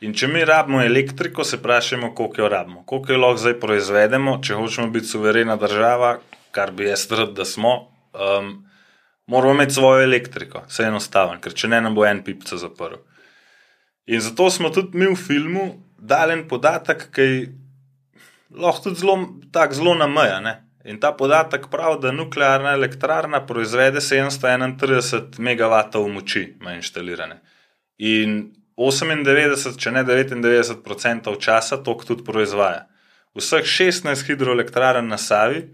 In 0.00 0.12
če 0.14 0.28
mi 0.28 0.44
rabimo 0.44 0.82
elektriko, 0.84 1.44
se 1.44 1.56
vprašamo, 1.56 2.14
koliko 2.14 2.42
jo 2.42 2.48
rabimo, 2.48 2.82
koliko 2.84 3.12
jo 3.12 3.18
lahko 3.18 3.40
zdaj 3.40 3.60
proizvedemo, 3.60 4.38
če 4.44 4.54
hočemo 4.54 4.90
biti 4.92 5.08
suverena 5.08 5.56
država, 5.56 6.18
kar 6.52 6.70
bi 6.70 6.90
jaz 6.90 7.06
rad, 7.10 7.32
da 7.32 7.44
smo. 7.44 7.88
Um, 8.12 8.65
moramo 9.26 9.54
imeti 9.54 9.74
svojo 9.74 10.02
elektriko, 10.02 10.64
vse 10.68 10.82
je 10.82 10.88
enostavno, 10.88 11.40
ker 11.40 11.54
če 11.54 11.68
ne, 11.68 11.80
nam 11.80 11.94
bo 11.94 12.06
en 12.06 12.22
pipca 12.24 12.56
zaprl. 12.56 13.00
In 14.06 14.20
zato 14.22 14.50
smo 14.50 14.70
tudi 14.70 14.98
mi 14.98 15.06
v 15.10 15.16
filmu 15.18 15.66
dali 15.98 16.36
en 16.36 16.44
podatek, 16.48 17.08
ki 17.14 17.22
je 17.22 17.40
lahko 18.54 18.88
tudi 18.88 19.00
zelo, 19.00 19.16
zelo 19.72 19.94
na 19.94 20.06
meja. 20.06 20.38
Ne? 20.40 20.54
In 20.86 21.00
ta 21.02 21.10
podatek 21.12 21.66
pravi, 21.70 21.98
da 22.02 22.12
nuklearna 22.14 22.76
elektrarna 22.78 23.42
proizvede 23.46 24.00
731 24.00 25.40
MW 25.42 26.06
moči, 26.12 26.44
ima 26.60 26.76
inštalirane. 26.78 27.40
In 27.98 28.52
98, 28.76 29.78
če 29.80 29.90
ne 29.90 30.04
99% 30.04 31.40
časa 31.40 31.80
to 31.82 31.96
tudi 32.06 32.24
proizvaja. 32.24 32.86
Vseh 33.36 33.64
16 33.64 34.26
hidroelektrarn 34.28 35.08
na 35.08 35.18
Savi 35.18 35.64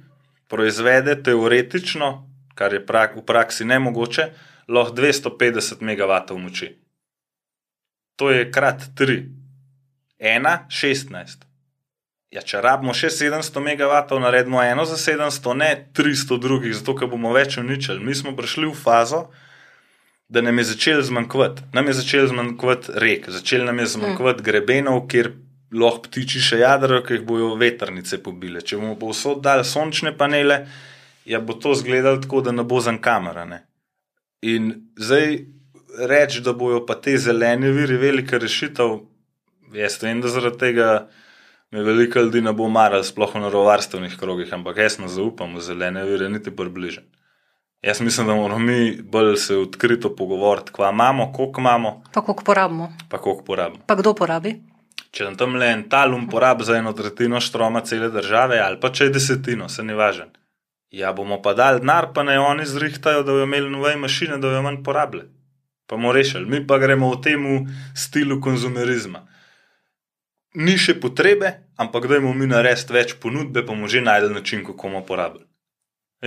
proizvede 0.48 1.22
teoretično 1.22 2.31
kar 2.54 2.74
je 2.74 2.82
prak, 2.86 3.16
v 3.16 3.24
praksi 3.26 3.64
ne 3.64 3.78
mogoče, 3.78 4.28
lahko 4.68 4.94
250 4.96 5.82
MW 5.82 6.38
moči. 6.38 6.74
To 8.16 8.30
je 8.30 8.50
krat 8.52 8.92
3, 8.98 9.22
1, 10.20 10.58
16. 10.68 11.48
Ja, 12.32 12.40
če 12.40 12.62
rabimo 12.64 12.94
še 12.96 13.10
700 13.12 13.60
MW, 13.60 14.20
naredimo 14.22 14.62
eno 14.64 14.86
za 14.88 14.96
700, 14.96 15.56
ne 15.58 15.70
300 15.92 16.38
drugih, 16.40 16.72
zato 16.78 16.94
ker 16.96 17.10
bomo 17.12 17.32
več 17.34 17.58
uničili. 17.60 18.00
Mi 18.00 18.14
smo 18.16 18.32
prišli 18.36 18.70
v 18.70 18.76
fazo, 18.76 19.26
da 20.32 20.40
nam 20.40 20.62
je 20.62 20.70
začel 20.70 21.02
zmanjkovati. 21.04 21.66
Nam 21.76 21.90
je 21.90 21.98
začel 22.00 22.30
zmanjkovati 22.30 22.94
rek, 23.04 23.28
začel 23.28 23.66
nam 23.68 23.82
je 23.82 23.90
zmanjkovati 23.96 24.40
mm. 24.40 24.46
grebenov, 24.46 25.02
kjer 25.12 25.28
lahko 25.76 26.06
ptiči 26.06 26.40
še 26.40 26.62
jadro, 26.62 27.02
ki 27.04 27.18
jih 27.18 27.26
bojo 27.28 27.52
vetrnice 27.60 28.16
pobile. 28.24 28.64
Če 28.64 28.80
bomo 28.80 28.96
povsod 29.00 29.44
dali 29.44 29.68
sončne 29.68 30.14
panele, 30.16 30.62
ja, 31.24 31.40
bo 31.40 31.52
to 31.54 31.72
izgledalo 31.72 32.20
tako, 32.22 32.40
da 32.40 32.52
ne 32.52 32.62
bo 32.62 32.80
za 32.80 32.96
kamera. 33.00 33.44
Ne? 33.44 33.66
In 34.42 34.72
zdaj 34.96 35.38
reči, 36.08 36.40
da 36.40 36.52
bojo 36.52 36.86
pa 36.86 36.94
te 36.94 37.16
zelene 37.18 37.70
viri 37.70 37.96
velika 37.96 38.38
rešitev, 38.38 38.98
jaz 39.74 39.98
vem, 40.02 40.20
da 40.20 40.28
zaradi 40.28 40.58
tega 40.58 41.08
me 41.70 41.82
veliko 41.82 42.20
ljudi 42.20 42.40
ne 42.40 42.52
bo 42.52 42.68
maral, 42.68 43.02
sploh 43.04 43.34
v 43.34 43.40
narovarstvenih 43.40 44.16
krogih, 44.20 44.52
ampak 44.52 44.76
jaz 44.76 44.98
ne 44.98 45.08
zaupam 45.08 45.54
v 45.56 45.60
zelene 45.60 46.04
vire, 46.04 46.28
niti 46.28 46.50
približen. 46.50 47.04
Jaz 47.82 48.00
mislim, 48.00 48.26
da 48.26 48.34
moramo 48.34 48.58
mi 48.58 49.02
bolj 49.02 49.36
se 49.36 49.56
odkrito 49.56 50.16
pogovoriti, 50.16 50.72
kva 50.72 50.90
imamo, 50.90 51.32
koliko 51.32 51.60
imamo, 51.60 52.02
Pa 52.12 52.20
koliko 52.20 52.44
porabimo, 52.44 52.92
pa 53.08 53.18
koliko 53.18 53.44
porabimo. 53.44 53.82
pa 53.86 53.94
kdo 53.94 54.14
porabi. 54.14 54.60
Če 55.10 55.24
nam 55.24 55.36
tam 55.36 55.56
le 55.56 55.66
en 55.66 55.82
talum 55.88 56.28
porabi 56.28 56.64
za 56.64 56.76
eno 56.76 56.92
tretjino 56.92 57.40
štroma 57.40 57.80
cele 57.80 58.08
države, 58.08 58.60
ali 58.60 58.80
pa 58.80 58.92
če 58.92 59.04
je 59.04 59.10
desetino, 59.10 59.68
se 59.68 59.82
ne 59.82 59.94
važen. 59.94 60.30
Ja, 60.92 61.12
bomo 61.12 61.40
pa 61.42 61.54
dali 61.56 61.80
denar, 61.80 62.10
pa 62.14 62.22
naj 62.22 62.36
oni 62.36 62.66
zrihtajajo, 62.68 63.22
da 63.24 63.32
bojo 63.32 63.44
imeli 63.48 63.70
nove 63.70 63.96
mašine, 63.96 64.36
da 64.36 64.48
bojo 64.48 64.62
manj 64.62 64.82
porabili. 64.84 65.22
Pa 65.86 65.96
bomo 65.96 66.12
rešili, 66.12 66.44
mi 66.46 66.66
pa 66.66 66.78
gremo 66.78 67.08
v 67.14 67.20
tem 67.24 67.46
stilu 67.96 68.40
konzumerizma. 68.40 69.22
Ni 70.54 70.76
še 70.76 70.98
potrebe, 71.00 71.54
ampak 71.80 72.10
dajmo 72.10 72.34
mi 72.36 72.46
narediti 72.46 72.92
več 72.92 73.14
ponudbe, 73.22 73.62
pa 73.62 73.72
bomo 73.72 73.88
že 73.88 74.04
najdel 74.04 74.34
način, 74.36 74.66
kako 74.66 74.90
bomo 74.90 75.00
porabili. 75.08 75.46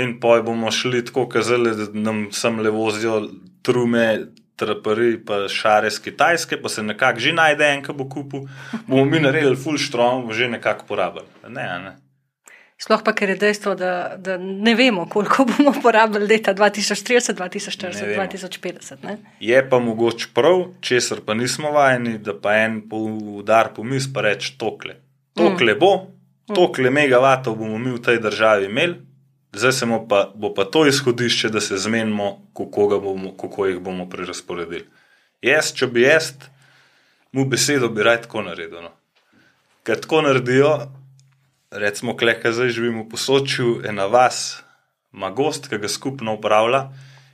In 0.02 0.18
poj 0.20 0.42
bomo 0.42 0.72
šli 0.74 1.04
tako, 1.06 1.28
kazali, 1.30 1.76
da 1.78 1.86
nam 1.94 2.26
sem 2.34 2.58
le 2.60 2.74
vozijo 2.74 3.20
trume, 3.64 4.08
trapari, 4.56 5.20
pa 5.26 5.46
šare 5.52 5.92
z 5.92 6.02
Kitajske, 6.08 6.58
pa 6.62 6.70
se 6.74 6.84
nekako 6.84 7.20
že 7.20 7.36
najde 7.38 7.70
en, 7.70 7.86
ki 7.86 7.94
bo 7.94 8.10
kupil. 8.10 8.48
Bomo 8.88 9.06
mi 9.06 9.22
naredili 9.22 9.56
full 9.56 9.78
strom, 9.78 10.26
bomo 10.26 10.34
že 10.34 10.50
nekako 10.50 10.90
porabili. 10.90 11.30
Ne, 11.48 11.70
ne. 11.86 11.94
Sploh 12.78 13.00
pa 13.06 13.14
ker 13.16 13.30
je 13.32 13.36
dejstvo, 13.40 13.76
da, 13.80 14.16
da 14.20 14.36
ne 14.38 14.74
vemo, 14.76 15.06
koliko 15.10 15.46
bomo 15.46 15.72
porabili 15.82 16.28
leta 16.28 16.54
2030, 16.54 17.34
Ne 17.34 17.34
2040, 17.36 18.06
vemo. 18.06 18.24
2050. 18.24 19.04
Ne? 19.04 19.18
Je 19.40 19.62
pa 19.70 19.80
mogoče 19.80 20.28
prav, 20.34 20.66
česar 20.82 21.22
pa 21.26 21.34
nismo 21.34 21.72
vajeni, 21.72 22.18
da 22.18 22.36
pa 22.40 22.58
en 22.66 22.82
udar 23.40 23.72
po 23.76 23.84
mis 23.84 24.10
pa 24.14 24.22
reče 24.28 24.58
tokle. 24.58 24.96
Tokle 25.34 25.76
bo, 25.76 26.08
tokle 26.56 26.92
megavatov 26.92 27.56
bomo 27.56 27.78
mi 27.78 27.96
v 27.96 28.02
tej 28.04 28.20
državi 28.20 28.66
imeli, 28.66 29.00
zdaj 29.56 29.72
se 29.72 29.88
pa, 30.10 30.32
bo 30.36 30.54
pa 30.54 30.66
to 30.66 30.86
izhodišče, 30.88 31.50
da 31.50 31.62
se 31.62 31.78
zmenimo, 31.78 32.52
kako, 32.58 33.00
bomo, 33.00 33.32
kako 33.38 33.66
jih 33.66 33.80
bomo 33.80 34.10
prerasporedili. 34.10 34.84
Jaz, 35.42 35.72
če 35.74 35.88
bi 35.88 36.04
jaz 36.04 36.34
mu 37.32 37.46
besedo, 37.46 37.90
bi 37.90 38.04
rad 38.04 38.28
tako 38.28 38.42
naredil. 38.42 38.84
No. 38.84 38.92
Ker 39.84 40.00
tako 40.02 40.22
naredijo, 40.26 40.76
recimo, 41.80 42.18
kleka 42.18 42.52
zdaj 42.52 42.70
živimo 42.70 43.04
v 43.04 43.10
posočju, 43.10 43.82
ena 43.86 44.06
vas 44.06 44.64
ima 45.14 45.30
gost, 45.32 45.70
ki 45.72 45.78
ga 45.78 45.88
skupno 45.88 46.34
upravlja, 46.36 46.90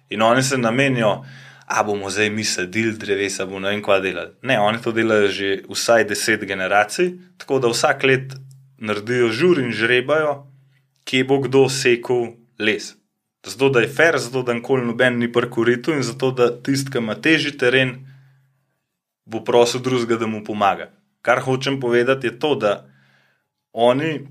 in 0.10 0.22
oni 0.22 0.44
se 0.44 0.58
namenijo, 0.58 1.24
a 1.66 1.84
bomo 1.84 2.10
zdaj 2.10 2.30
mi 2.30 2.44
sadili 2.44 2.98
drevesa, 2.98 3.46
bomo 3.46 3.60
ne 3.60 3.70
vem 3.70 3.82
kva 3.82 4.00
delali. 4.00 4.36
Ne, 4.42 4.60
oni 4.60 4.82
to 4.82 4.92
delajo 4.92 5.28
že 5.28 5.50
vsaj 5.70 6.06
deset 6.10 6.44
generacij, 6.46 7.14
tako 7.38 7.60
da 7.60 7.72
vsak 7.72 8.04
let 8.04 8.34
naredijo 8.78 9.32
žur 9.32 9.60
in 9.60 9.72
žrebajo, 9.72 10.46
kje 11.06 11.24
bo 11.24 11.40
kdo 11.42 11.70
sekal 11.70 12.34
les. 12.60 12.96
Zato, 13.46 13.70
da 13.70 13.82
je 13.82 13.88
fair, 13.90 14.20
zato, 14.20 14.44
da 14.44 14.54
nikoli 14.54 14.86
noben 14.86 15.18
ni 15.18 15.32
prkuritu 15.32 15.96
in 15.96 16.04
zato, 16.04 16.32
da 16.32 16.52
tisti, 16.64 16.92
ki 16.92 16.98
ima 16.98 17.16
težji 17.16 17.58
teren, 17.58 17.96
bo 19.26 19.42
prosil 19.44 19.82
drugega, 19.82 20.20
da 20.22 20.28
mu 20.28 20.44
pomaga. 20.44 20.92
Kar 21.22 21.42
hočem 21.42 21.80
povedati, 21.80 22.28
je 22.28 22.40
to, 22.40 22.56
da 22.56 22.91
oni 23.74 24.28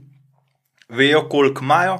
vejo, 0.88 1.28
koliko 1.28 1.64
imajo, 1.64 1.98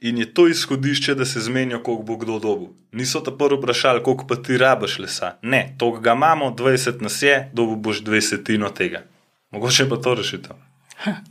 in 0.00 0.18
je 0.18 0.34
to 0.34 0.48
izhodišče, 0.48 1.14
da 1.14 1.24
se 1.24 1.40
zmenijo, 1.40 1.82
koliko 1.82 2.02
bo 2.02 2.16
kdo 2.16 2.38
dobil. 2.38 2.68
Niso 2.92 3.20
ta 3.20 3.30
prvo 3.30 3.58
vprašali, 3.58 4.02
koliko 4.02 4.26
pa 4.26 4.36
ti 4.36 4.58
rabiš 4.58 4.98
lesa. 4.98 5.34
Ne, 5.42 5.74
to 5.78 5.90
ga 5.90 6.12
imamo, 6.12 6.50
20 6.50 7.02
nas 7.02 7.22
je, 7.22 7.50
dobil 7.52 7.76
boš 7.76 8.02
20 8.02 8.72
tega. 8.74 9.02
Mogoče 9.50 9.88
pa 9.88 9.96
to 9.96 10.14
rešitev. 10.14 10.56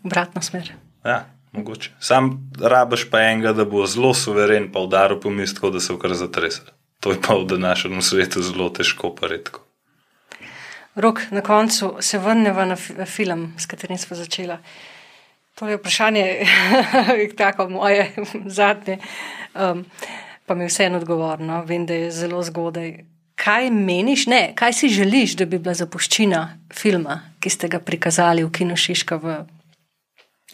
Obratno 0.04 0.42
smer. 0.42 0.72
Ja, 1.06 1.26
mogoče. 1.52 1.92
Sam 2.00 2.52
rabiš 2.62 3.10
pa 3.10 3.22
enega, 3.22 3.54
da 3.54 3.66
bo 3.66 3.86
zelo 3.86 4.14
suveren, 4.14 4.72
pa 4.72 4.80
udaril 4.80 5.20
po 5.20 5.30
mestu, 5.30 5.72
da 5.72 5.80
se 5.80 5.94
vkar 5.94 6.14
zatrese. 6.14 6.62
To 7.00 7.12
je 7.12 7.18
pa 7.28 7.34
v 7.34 7.46
današnjem 7.46 8.02
svetu 8.02 8.42
zelo 8.42 8.70
težko, 8.70 9.16
pa 9.16 9.28
redko. 9.28 9.66
Rok, 10.96 11.22
na 11.32 11.42
koncu 11.42 11.96
se 12.00 12.20
vrnemo 12.20 12.66
na 12.66 12.76
fi- 12.76 13.06
film, 13.06 13.54
s 13.58 13.66
katerim 13.66 13.98
smo 13.98 14.16
začeli. 14.16 14.58
To 15.60 15.68
je 15.68 15.76
vprašanje, 15.78 16.46
tako 17.38 17.70
moje 17.70 18.16
zadnje, 18.60 18.98
um, 19.56 19.86
pa 20.46 20.56
mi 20.56 20.64
je 20.64 20.68
vseeno 20.68 20.98
odgovorno. 20.98 21.64
Vem, 21.66 21.86
da 21.86 21.94
je 21.94 22.12
zelo 22.12 22.44
zgodaj. 22.44 23.06
Kaj 23.36 23.70
meniš, 23.72 24.26
ne, 24.28 24.54
kaj 24.56 24.74
si 24.74 24.90
želiš, 24.90 25.36
da 25.36 25.46
bi 25.46 25.60
bila 25.60 25.74
zapuščina 25.74 26.60
filma, 26.74 27.22
ki 27.40 27.50
ste 27.50 27.68
ga 27.68 27.80
prikazali 27.80 28.44
v 28.44 28.52
Kinu 28.52 28.76
Šiška? 28.76 29.16
V... 29.16 29.36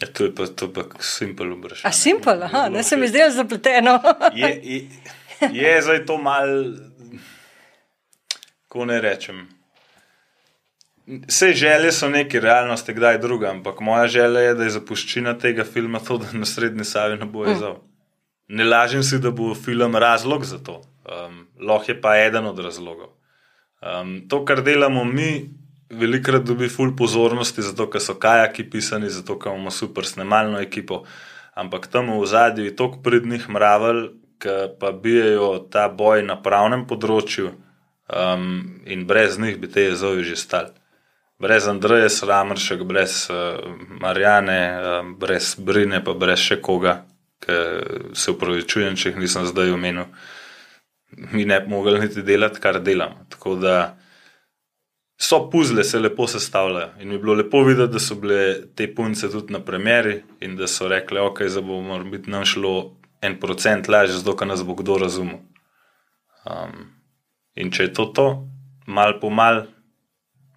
Ja, 0.00 0.06
to 0.12 0.24
je 0.24 0.34
pa, 0.34 0.46
to 0.46 0.72
pa 0.72 0.84
simpel 1.00 1.54
vprašanje. 1.54 1.88
A 1.88 1.92
simpel, 1.92 2.42
aha, 2.42 2.66
Zelo 2.66 2.76
ne 2.76 2.82
se 2.82 2.96
mi 2.96 3.08
zdelo 3.08 3.30
zapleteno. 3.30 3.98
je, 4.34 4.60
je, 4.62 4.88
je 5.52 5.82
zdaj 5.82 6.06
to 6.06 6.18
mal, 6.18 6.46
ko 8.68 8.84
ne 8.84 9.00
rečem. 9.00 9.46
Vse 11.06 11.52
želje 11.54 11.92
so 11.92 12.08
neki, 12.08 12.40
realnost 12.40 12.88
je 12.88 12.94
kdaj 12.94 13.18
druga, 13.18 13.50
ampak 13.50 13.80
moja 13.80 14.06
želja 14.06 14.40
je, 14.40 14.54
da 14.54 14.64
je 14.64 14.70
zapuščina 14.74 15.36
tega 15.38 15.64
filma 15.64 16.00
to, 16.02 16.18
da 16.18 16.32
na 16.32 16.46
srednji 16.46 16.84
savi 16.84 17.16
ne 17.16 17.26
bo 17.30 17.44
jezal. 17.46 17.76
Ne 18.48 18.64
lažem 18.64 19.02
si, 19.02 19.18
da 19.18 19.30
bo 19.30 19.54
film 19.54 19.96
razlog 19.96 20.44
za 20.44 20.58
to. 20.58 20.80
Um, 21.06 21.46
Lahko 21.60 21.92
je 21.92 22.00
pa 22.00 22.16
eden 22.18 22.46
od 22.46 22.58
razlogov. 22.58 23.12
Um, 23.82 24.26
to, 24.28 24.44
kar 24.44 24.62
delamo 24.66 25.04
mi, 25.04 25.50
velikrat 25.90 26.42
dobi 26.42 26.68
ful 26.68 26.90
pozornosti, 26.96 27.62
zato 27.62 27.86
ker 27.90 28.02
so 28.02 28.16
kajaki 28.18 28.64
pisani, 28.70 29.10
zato 29.10 29.38
ker 29.38 29.52
imamo 29.52 29.70
super 29.70 30.06
snemalno 30.06 30.58
ekipo. 30.60 31.04
Ampak 31.54 31.86
tam 31.86 32.10
v 32.18 32.26
zadju 32.26 32.64
je 32.64 32.76
toliko 32.76 32.98
pridnih 33.02 33.46
mravelj, 33.48 34.08
ki 34.42 34.56
pa 34.80 34.90
bijajo 34.92 35.68
ta 35.70 35.86
boj 35.88 36.24
na 36.26 36.36
pravnem 36.42 36.82
področju, 36.86 37.52
um, 38.10 38.82
in 38.84 39.06
brez 39.06 39.38
njih 39.38 39.56
bi 39.62 39.70
te 39.70 39.86
jezovi 39.86 40.26
že 40.26 40.36
stali. 40.36 40.74
Brez 41.38 41.66
Andreja 41.68 42.08
Sramršek, 42.08 42.82
brez 42.88 43.26
uh, 43.30 43.60
Marjane, 44.00 44.60
uh, 44.80 45.18
brez 45.18 45.54
Brine, 45.58 46.00
pa 46.04 46.14
brez 46.16 46.40
še 46.40 46.60
koga, 46.64 47.02
ki 47.44 47.56
se 48.16 48.32
upravičujem, 48.32 48.96
če 48.96 49.10
jih 49.10 49.20
nisem 49.20 49.44
zdaj 49.44 49.74
omenil, 49.74 50.06
mi 51.36 51.44
ne 51.44 51.60
bi 51.60 51.70
mogli 51.70 52.00
niti 52.00 52.24
delati, 52.24 52.60
kar 52.60 52.80
delamo. 52.80 53.26
Tako 53.34 53.54
da 53.60 53.76
so 55.20 55.42
puzle, 55.52 55.84
se 55.84 56.00
lepo 56.00 56.26
sestavljajo. 56.26 56.94
In 57.00 57.08
mi 57.08 57.14
je 57.14 57.18
bilo 57.18 57.36
lepo 57.36 57.60
videti, 57.64 57.92
da 57.92 58.00
so 58.00 58.16
bile 58.20 58.40
te 58.74 58.88
punce 58.94 59.28
tudi 59.30 59.52
na 59.52 59.60
premjeri 59.60 60.22
in 60.40 60.56
da 60.56 60.66
so 60.66 60.88
rekli, 60.88 61.20
ok, 61.20 61.44
zdaj 61.52 61.68
bo 61.68 61.80
mora 61.84 62.04
biti 62.04 62.32
nam 62.32 62.44
šlo 62.48 62.96
en 63.20 63.36
procent 63.40 63.88
lažje, 63.88 64.16
zato 64.22 64.36
ker 64.36 64.48
nas 64.48 64.64
bo 64.64 64.74
kdo 64.74 64.98
razumel. 65.04 65.40
Um, 66.48 66.92
in 67.56 67.70
če 67.72 67.90
je 67.90 67.92
to 67.92 68.10
to, 68.16 68.28
mal 68.86 69.18
po 69.20 69.30
mal, 69.30 69.66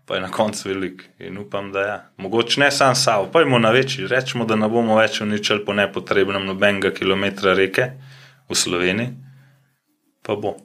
pa 0.09 0.15
je 0.15 0.21
na 0.21 0.31
koncu 0.31 0.69
velik. 0.69 1.03
In 1.19 1.37
upam, 1.37 1.71
da 1.71 1.79
je. 1.79 1.87
Ja. 1.87 2.09
Mogoče 2.17 2.59
ne 2.59 2.71
sam 2.71 2.95
sav, 2.95 3.27
pa 3.31 3.39
jim 3.39 3.61
na 3.61 3.69
večji. 3.69 4.07
Rečemo, 4.07 4.45
da 4.45 4.55
ne 4.55 4.65
bomo 4.69 4.95
več 4.97 5.21
uničili 5.21 5.61
po 5.65 5.73
nepotrebnem 5.77 6.47
nobenega 6.49 6.89
kilometra 6.89 7.53
reke 7.53 7.91
v 8.49 8.57
Sloveniji, 8.57 9.13
pa 10.25 10.35
bo. 10.35 10.55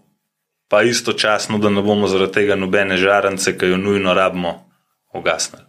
Pa 0.68 0.80
istočasno, 0.82 1.59
da 1.61 1.68
ne 1.68 1.84
bomo 1.84 2.09
zaradi 2.09 2.32
tega 2.32 2.57
nobene 2.57 2.97
žarance, 2.97 3.53
ki 3.59 3.74
jo 3.74 3.76
nujno 3.76 4.16
rabimo, 4.16 4.55
ugasnili. 5.12 5.68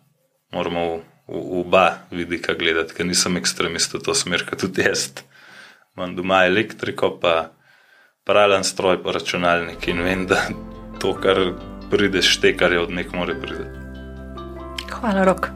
Moramo 0.56 0.88
v, 0.88 0.96
v, 1.28 1.44
v 1.44 1.60
oba 1.66 1.86
vidika 2.16 2.56
gledati, 2.56 2.96
ker 2.96 3.12
nisem 3.12 3.36
ekstremist 3.44 4.00
v 4.00 4.06
to 4.08 4.16
smer, 4.16 4.48
kot 4.48 4.64
tudi 4.64 4.88
jaz. 4.88 5.10
Imam 5.98 6.16
doma 6.16 6.46
elektriko, 6.48 7.12
pa 7.20 7.52
pralen 8.24 8.64
stroj, 8.64 9.04
pa 9.04 9.20
računalnik 9.20 9.84
in 9.92 10.00
vem, 10.08 10.28
da 10.32 10.48
to, 11.04 11.12
kar 11.20 11.44
pride 11.90 12.22
štekar, 12.22 12.72
je 12.72 12.80
od 12.80 12.92
nek 12.92 13.14
more 13.14 13.36
priti. 13.42 13.64
Hvala, 14.92 15.26
Rok. 15.26 15.50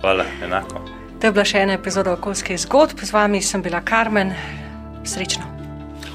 Hvala, 0.00 0.24
enako. 0.44 0.84
To 1.20 1.26
je 1.26 1.32
bila 1.32 1.44
še 1.44 1.62
ena 1.64 1.78
epizoda 1.78 2.12
okoljskih 2.12 2.60
zgodb, 2.60 3.00
z 3.02 3.12
vami 3.12 3.40
sem 3.42 3.62
bila 3.62 3.80
Karmen. 3.80 4.34
Srečno. 5.06 5.46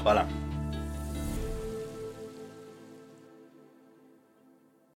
Hvala. 0.02 0.41